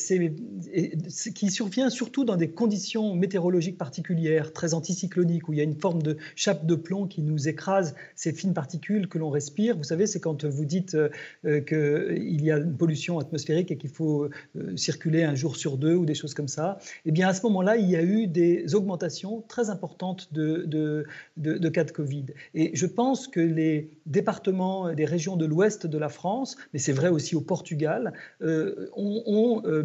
qui 1.34 1.50
survient 1.50 1.88
surtout 1.88 2.24
dans 2.24 2.36
des 2.36 2.50
conditions 2.50 3.14
météorologiques 3.14 3.78
particulières, 3.78 4.52
très 4.52 4.74
anticycloniques, 4.74 5.48
où 5.48 5.52
il 5.52 5.58
y 5.58 5.60
a 5.60 5.64
une 5.64 5.78
forme 5.80 6.02
de 6.02 6.18
chape 6.36 6.66
de 6.66 6.74
plomb 6.74 7.06
qui 7.06 7.22
nous 7.22 7.48
écrase 7.48 7.94
ces 8.14 8.32
fines 8.32 8.54
particules 8.54 9.08
que 9.08 9.18
l'on 9.18 9.30
respire. 9.30 9.76
Vous 9.76 9.84
savez, 9.84 10.06
c'est 10.06 10.20
quand 10.20 10.44
vous 10.44 10.64
dites 10.64 10.96
qu'il 11.42 12.44
y 12.44 12.50
a 12.50 12.58
une 12.58 12.76
pollution 12.76 13.18
atmosphérique 13.18 13.70
et 13.70 13.78
qu'il 13.78 13.90
faut 13.90 14.28
circuler 14.76 15.22
un 15.22 15.34
jour 15.34 15.56
sur 15.56 15.78
deux 15.78 15.94
ou 15.94 16.04
des 16.04 16.14
choses 16.14 16.34
comme 16.34 16.48
ça. 16.48 16.78
Eh 17.06 17.12
bien, 17.12 17.28
à 17.28 17.34
ce 17.34 17.42
moment-là, 17.42 17.76
il 17.76 17.88
y 17.88 17.96
a 17.96 18.02
eu 18.02 18.26
des 18.26 18.74
augmentations 18.74 19.42
très 19.48 19.70
importantes 19.70 20.09
de, 20.32 21.68
cas 21.68 21.84
de 21.84 21.90
Covid. 21.90 22.26
Et 22.54 22.70
je 22.74 22.86
pense 22.86 23.28
que 23.28 23.40
les 23.40 23.90
départements, 24.06 24.88
les 24.88 25.04
régions 25.04 25.36
de 25.36 25.46
l'ouest 25.46 25.86
de 25.86 25.98
la 25.98 26.08
France, 26.08 26.56
mais 26.72 26.78
c'est 26.78 26.92
vrai 26.92 27.08
aussi 27.08 27.36
au 27.36 27.40
Portugal, 27.40 28.12
euh, 28.42 28.88
on, 28.96 29.62
euh, 29.64 29.82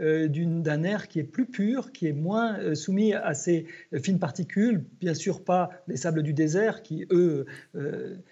euh, 0.00 0.28
d'un 0.28 0.82
air 0.82 1.08
qui 1.08 1.18
est 1.20 1.24
plus 1.24 1.46
pur, 1.46 1.92
qui 1.92 2.06
est 2.06 2.12
moins 2.12 2.74
soumis 2.74 3.12
à 3.14 3.34
ces 3.34 3.66
fines 4.02 4.18
particules. 4.18 4.84
Bien 5.00 5.14
sûr, 5.14 5.44
pas 5.44 5.70
les 5.88 5.96
sables 5.96 6.22
du 6.22 6.32
désert 6.32 6.82
qui, 6.82 7.06
eux, 7.10 7.46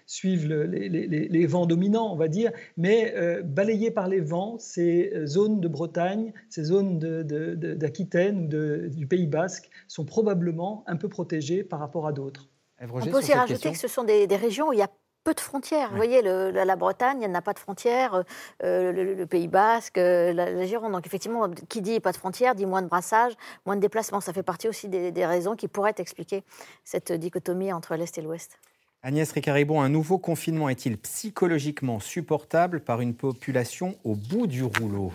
suivent 0.05 0.47
les, 0.47 1.45
vents 1.45 1.65
dominants, 1.65 2.11
on 2.11 2.15
va 2.15 2.27
dire, 2.27 2.51
mais 2.77 3.13
balayés 3.43 3.91
par 3.91 4.07
les 4.07 4.19
vents, 4.19 4.57
ces 4.59 5.11
zones 5.25 5.59
de 5.59 5.67
Bretagne, 5.67 6.33
ces 6.49 6.63
zones 6.63 6.99
d'Aquitaine 6.99 8.45
ou 8.45 8.95
du 8.95 9.07
Pays 9.07 9.27
basque 9.27 9.69
sont 9.87 10.05
probablement 10.05 10.83
un 10.91 10.97
peu 10.97 11.07
protégés 11.07 11.63
par 11.63 11.79
rapport 11.79 12.05
à 12.05 12.11
d'autres. 12.11 12.49
On 12.81 12.99
peut 12.99 13.17
aussi 13.17 13.33
rajouter 13.33 13.71
que 13.71 13.77
ce 13.77 13.87
sont 13.87 14.03
des, 14.03 14.25
régions 14.35 14.69
où 14.69 14.73
il 14.73 14.79
y 14.79 14.83
a 14.83 14.89
peu 15.23 15.33
de 15.33 15.39
frontières. 15.39 15.89
Vous 15.91 15.95
voyez, 15.95 16.21
la, 16.21 16.75
Bretagne, 16.75 17.21
elle 17.21 17.31
n'a 17.31 17.43
pas 17.43 17.53
de 17.53 17.59
frontières, 17.59 18.23
euh, 18.63 18.91
le, 18.91 19.25
Pays 19.25 19.47
Basque, 19.47 19.99
euh, 19.99 20.33
la, 20.33 20.65
Gironde. 20.65 20.91
Donc 20.91 21.05
effectivement, 21.05 21.49
qui 21.69 21.81
dit 21.81 21.99
pas 21.99 22.11
de 22.11 22.17
frontières 22.17 22.55
dit 22.55 22.65
moins 22.65 22.81
de 22.81 22.87
brassage, 22.87 23.33
moins 23.65 23.75
de 23.75 23.81
déplacements. 23.81 24.19
Ça 24.19 24.33
fait 24.33 24.43
partie 24.43 24.67
aussi 24.67 24.89
des, 24.89 25.25
raisons 25.25 25.55
qui 25.55 25.67
pourraient 25.67 25.95
expliquer 25.97 26.43
cette 26.83 27.11
dichotomie 27.11 27.71
entre 27.71 27.95
l'Est 27.95 28.17
et 28.17 28.21
l'Ouest. 28.21 28.59
Agnès 29.03 29.31
Ricaribon, 29.31 29.81
un 29.81 29.89
nouveau 29.89 30.17
confinement 30.17 30.69
est-il 30.69 30.97
psychologiquement 30.97 31.99
supportable 31.99 32.81
par 32.81 33.01
une 33.01 33.15
population 33.15 33.95
au 34.03 34.15
bout 34.15 34.47
du 34.47 34.63
rouleau? 34.63 35.13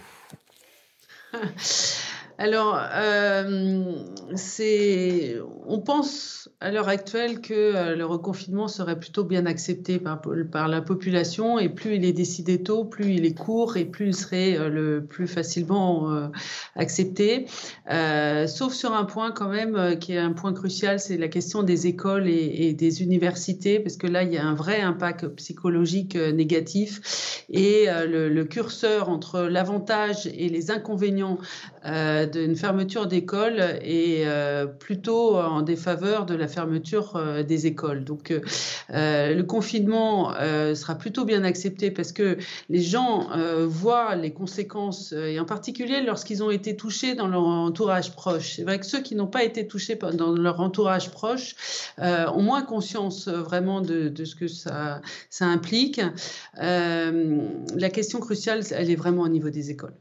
Alors, 2.39 2.79
euh, 2.95 3.95
on 5.67 5.79
pense 5.81 6.51
à 6.61 6.71
l'heure 6.71 6.89
actuelle 6.89 7.41
que 7.41 7.55
euh, 7.55 7.97
le 7.97 8.05
reconfinement 8.05 8.69
serait 8.69 8.99
plutôt 8.99 9.25
bien 9.25 9.47
accepté 9.47 9.99
par, 9.99 10.69
la 10.69 10.83
population 10.83 11.59
et 11.59 11.71
plus 11.71 11.97
il 11.97 12.05
est 12.05 12.13
décidé 12.13 12.63
tôt, 12.63 12.85
plus 12.85 13.15
il 13.15 13.25
est 13.25 13.35
court 13.35 13.79
et 13.79 13.87
plus 13.87 14.09
il 14.09 14.15
serait 14.15 14.59
euh, 14.59 14.69
le 14.69 15.05
plus 15.05 15.27
facilement 15.27 16.31
accepté. 16.75 17.47
sauf 18.47 18.75
sur 18.75 18.93
un 18.93 19.05
point 19.05 19.31
quand 19.33 19.49
même 19.49 19.99
qui 19.99 20.13
est 20.13 20.19
un 20.19 20.33
point 20.33 20.53
crucial, 20.53 21.01
c'est 21.01 21.17
la 21.17 21.29
question 21.29 21.63
des 21.63 21.87
écoles 21.87 22.29
et, 22.29 22.75
des 22.75 23.03
universités, 23.03 23.81
parce 23.81 23.97
que 23.97 24.07
là, 24.07 24.23
il 24.23 24.33
y 24.33 24.37
a 24.37 24.45
un 24.45 24.55
vrai 24.55 24.81
impact 24.81 25.29
psychologique 25.29 26.17
négatif 26.17 27.45
et 27.49 27.87
le 27.89 28.45
curseur 28.45 29.09
entre 29.09 29.43
l'avantage 29.43 30.27
et 30.27 30.49
les 30.49 30.71
inconvénients 30.71 31.39
d'une 32.27 32.57
fermeture 32.57 33.07
d'école 33.07 33.61
est 33.83 34.27
euh, 34.27 34.67
plutôt 34.67 35.37
en 35.37 35.63
défaveur 35.63 36.27
de 36.27 36.35
la 36.35 36.49
fermeture 36.49 37.17
euh, 37.17 37.43
des 37.43 37.67
écoles. 37.67 38.05
Donc 38.05 38.31
euh, 38.31 39.35
le 39.35 39.43
confinement 39.43 40.33
sera 40.75 40.95
plutôt 40.95 41.25
bien 41.25 41.45
accepté 41.45 41.91
parce 41.91 42.13
que 42.13 42.39
les 42.69 42.83
gens 42.83 43.29
voient 43.67 44.15
les 44.15 44.33
conséquences, 44.33 45.13
et 45.13 45.39
en 45.41 45.45
particulier 45.45 46.03
lorsqu'ils 46.03 46.43
ont 46.43 46.51
été 46.51 46.77
touchés 46.77 47.15
dans 47.15 47.29
leur 47.29 47.45
entourage 47.45 48.13
proche. 48.13 48.57
C'est 48.57 48.63
vrai 48.63 48.79
que 48.79 48.87
ceux 48.87 49.01
qui 49.01 49.15
n'ont 49.15 49.27
pas 49.27 49.45
été 49.45 49.67
touchés 49.67 49.97
dans 49.97 50.33
leur 50.33 50.61
entourage 50.61 51.11
proche 51.11 51.55
ont 51.99 52.43
moins 52.43 52.63
conscience 52.63 53.29
vraiment 53.29 53.81
de, 53.81 54.13
ce 54.25 54.35
que 54.35 54.49
ça 54.49 55.01
implique. 55.41 56.01
la 56.57 57.91
question 57.91 58.21
cruciale, 58.21 58.63
elle 58.71 58.91
est 58.91 58.97
vraiment 58.97 59.23
au 59.23 59.29
niveau 59.29 59.51
des 59.51 59.71
écoles. 59.71 59.95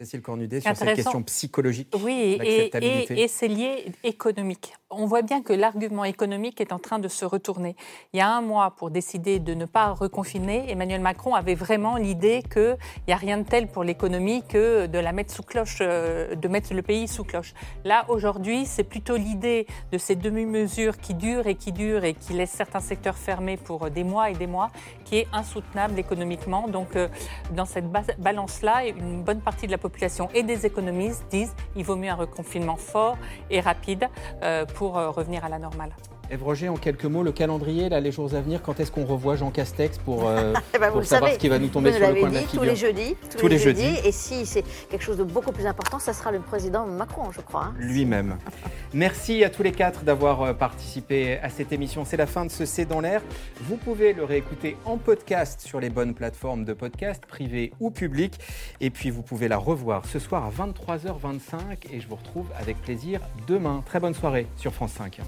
Cécile 0.00 0.22
Cornudet, 0.22 0.62
sur 0.62 0.74
cette 0.74 0.94
question 0.94 1.22
psychologique. 1.24 1.94
Oui, 2.02 2.38
et, 2.42 3.22
et 3.22 3.28
c'est 3.28 3.48
lié 3.48 3.92
économique. 4.02 4.72
On 4.88 5.04
voit 5.04 5.20
bien 5.20 5.42
que 5.42 5.52
l'argument 5.52 6.04
économique 6.04 6.58
est 6.62 6.72
en 6.72 6.78
train 6.78 6.98
de 6.98 7.06
se 7.06 7.26
retourner. 7.26 7.76
Il 8.14 8.16
y 8.16 8.20
a 8.20 8.28
un 8.28 8.40
mois, 8.40 8.70
pour 8.70 8.90
décider 8.90 9.40
de 9.40 9.52
ne 9.52 9.66
pas 9.66 9.92
reconfiner, 9.92 10.70
Emmanuel 10.70 11.02
Macron 11.02 11.34
avait 11.34 11.54
vraiment 11.54 11.96
l'idée 11.96 12.42
qu'il 12.50 12.78
n'y 13.06 13.12
a 13.12 13.16
rien 13.18 13.36
de 13.36 13.42
tel 13.42 13.68
pour 13.68 13.84
l'économie 13.84 14.42
que 14.42 14.86
de 14.86 14.98
la 14.98 15.12
mettre 15.12 15.34
sous 15.34 15.42
cloche, 15.42 15.78
euh, 15.82 16.34
de 16.34 16.48
mettre 16.48 16.72
le 16.72 16.80
pays 16.80 17.06
sous 17.06 17.24
cloche. 17.24 17.52
Là, 17.84 18.06
aujourd'hui, 18.08 18.64
c'est 18.64 18.84
plutôt 18.84 19.16
l'idée 19.16 19.66
de 19.92 19.98
ces 19.98 20.16
demi-mesures 20.16 20.96
qui 20.96 21.12
durent 21.12 21.46
et 21.46 21.56
qui 21.56 21.72
durent 21.72 22.04
et 22.04 22.14
qui 22.14 22.32
laissent 22.32 22.50
certains 22.50 22.80
secteurs 22.80 23.18
fermés 23.18 23.58
pour 23.58 23.90
des 23.90 24.02
mois 24.02 24.30
et 24.30 24.34
des 24.34 24.46
mois, 24.46 24.70
qui 25.04 25.18
est 25.18 25.28
insoutenable 25.34 25.98
économiquement. 25.98 26.68
Donc, 26.68 26.96
euh, 26.96 27.08
dans 27.54 27.66
cette 27.66 27.90
balance-là, 28.18 28.86
une 28.86 29.22
bonne 29.22 29.42
partie 29.42 29.66
de 29.66 29.72
la 29.72 29.76
population 29.76 29.89
et 30.34 30.42
des 30.42 30.66
économistes 30.66 31.24
disent 31.30 31.54
qu'il 31.74 31.84
vaut 31.84 31.96
mieux 31.96 32.10
un 32.10 32.14
reconfinement 32.14 32.76
fort 32.76 33.18
et 33.50 33.60
rapide 33.60 34.08
euh, 34.42 34.64
pour 34.64 34.98
euh, 34.98 35.10
revenir 35.10 35.44
à 35.44 35.48
la 35.48 35.58
normale. 35.58 35.92
Eve 36.30 36.44
Roger, 36.44 36.68
en 36.68 36.76
quelques 36.76 37.06
mots, 37.06 37.24
le 37.24 37.32
calendrier, 37.32 37.88
là, 37.88 37.98
les 37.98 38.12
jours 38.12 38.32
à 38.34 38.40
venir, 38.40 38.62
quand 38.62 38.78
est-ce 38.78 38.92
qu'on 38.92 39.04
revoit 39.04 39.34
Jean 39.34 39.50
Castex 39.50 39.98
pour, 39.98 40.28
euh, 40.28 40.52
eh 40.74 40.78
ben, 40.78 40.92
pour 40.92 41.04
savoir 41.04 41.32
ce 41.32 41.38
qui 41.38 41.48
va 41.48 41.58
nous 41.58 41.68
tomber 41.68 41.92
sur 41.92 42.06
le 42.06 42.14
coin 42.20 42.28
de 42.28 42.34
la 42.34 42.40
figure 42.42 42.60
Tous 42.60 42.66
les 42.66 42.76
jeudis. 42.76 43.16
Tous, 43.36 43.48
les, 43.48 43.58
jeudis. 43.58 43.96
Et 44.04 44.12
si 44.12 44.46
c'est 44.46 44.62
quelque 44.88 45.02
chose 45.02 45.16
de 45.16 45.24
beaucoup 45.24 45.50
plus 45.50 45.66
important, 45.66 45.98
ça 45.98 46.12
sera 46.12 46.30
le 46.30 46.38
président 46.38 46.86
Macron, 46.86 47.32
je 47.32 47.40
crois. 47.40 47.64
Hein. 47.64 47.74
Lui-même. 47.78 48.36
Merci 48.94 49.42
à 49.42 49.50
tous 49.50 49.64
les 49.64 49.72
quatre 49.72 50.04
d'avoir 50.04 50.42
euh, 50.42 50.52
participé 50.52 51.38
à 51.38 51.48
cette 51.48 51.72
émission. 51.72 52.04
C'est 52.04 52.16
la 52.16 52.26
fin 52.26 52.44
de 52.44 52.50
ce 52.50 52.64
C'est 52.64 52.84
dans 52.84 53.00
l'air. 53.00 53.22
Vous 53.62 53.76
pouvez 53.76 54.12
le 54.12 54.22
réécouter 54.22 54.76
en 54.84 54.98
podcast 54.98 55.60
sur 55.62 55.80
les 55.80 55.90
bonnes 55.90 56.14
plateformes 56.14 56.64
de 56.64 56.74
podcast, 56.74 57.24
privées 57.26 57.72
ou 57.80 57.90
publiques. 57.90 58.38
Et 58.80 58.90
puis 58.90 59.10
vous 59.10 59.22
pouvez 59.22 59.48
la 59.48 59.56
revoir 59.56 60.06
ce 60.06 60.20
soir 60.20 60.44
à 60.44 60.50
23h25 60.50 61.92
et 61.92 62.00
je 62.00 62.06
vous 62.06 62.16
retrouve 62.16 62.46
avec 62.56 62.80
plaisir 62.80 63.20
demain. 63.48 63.82
Très 63.84 63.98
bonne 63.98 64.14
soirée 64.14 64.46
sur 64.56 64.72
France 64.72 64.92
5. 64.92 65.20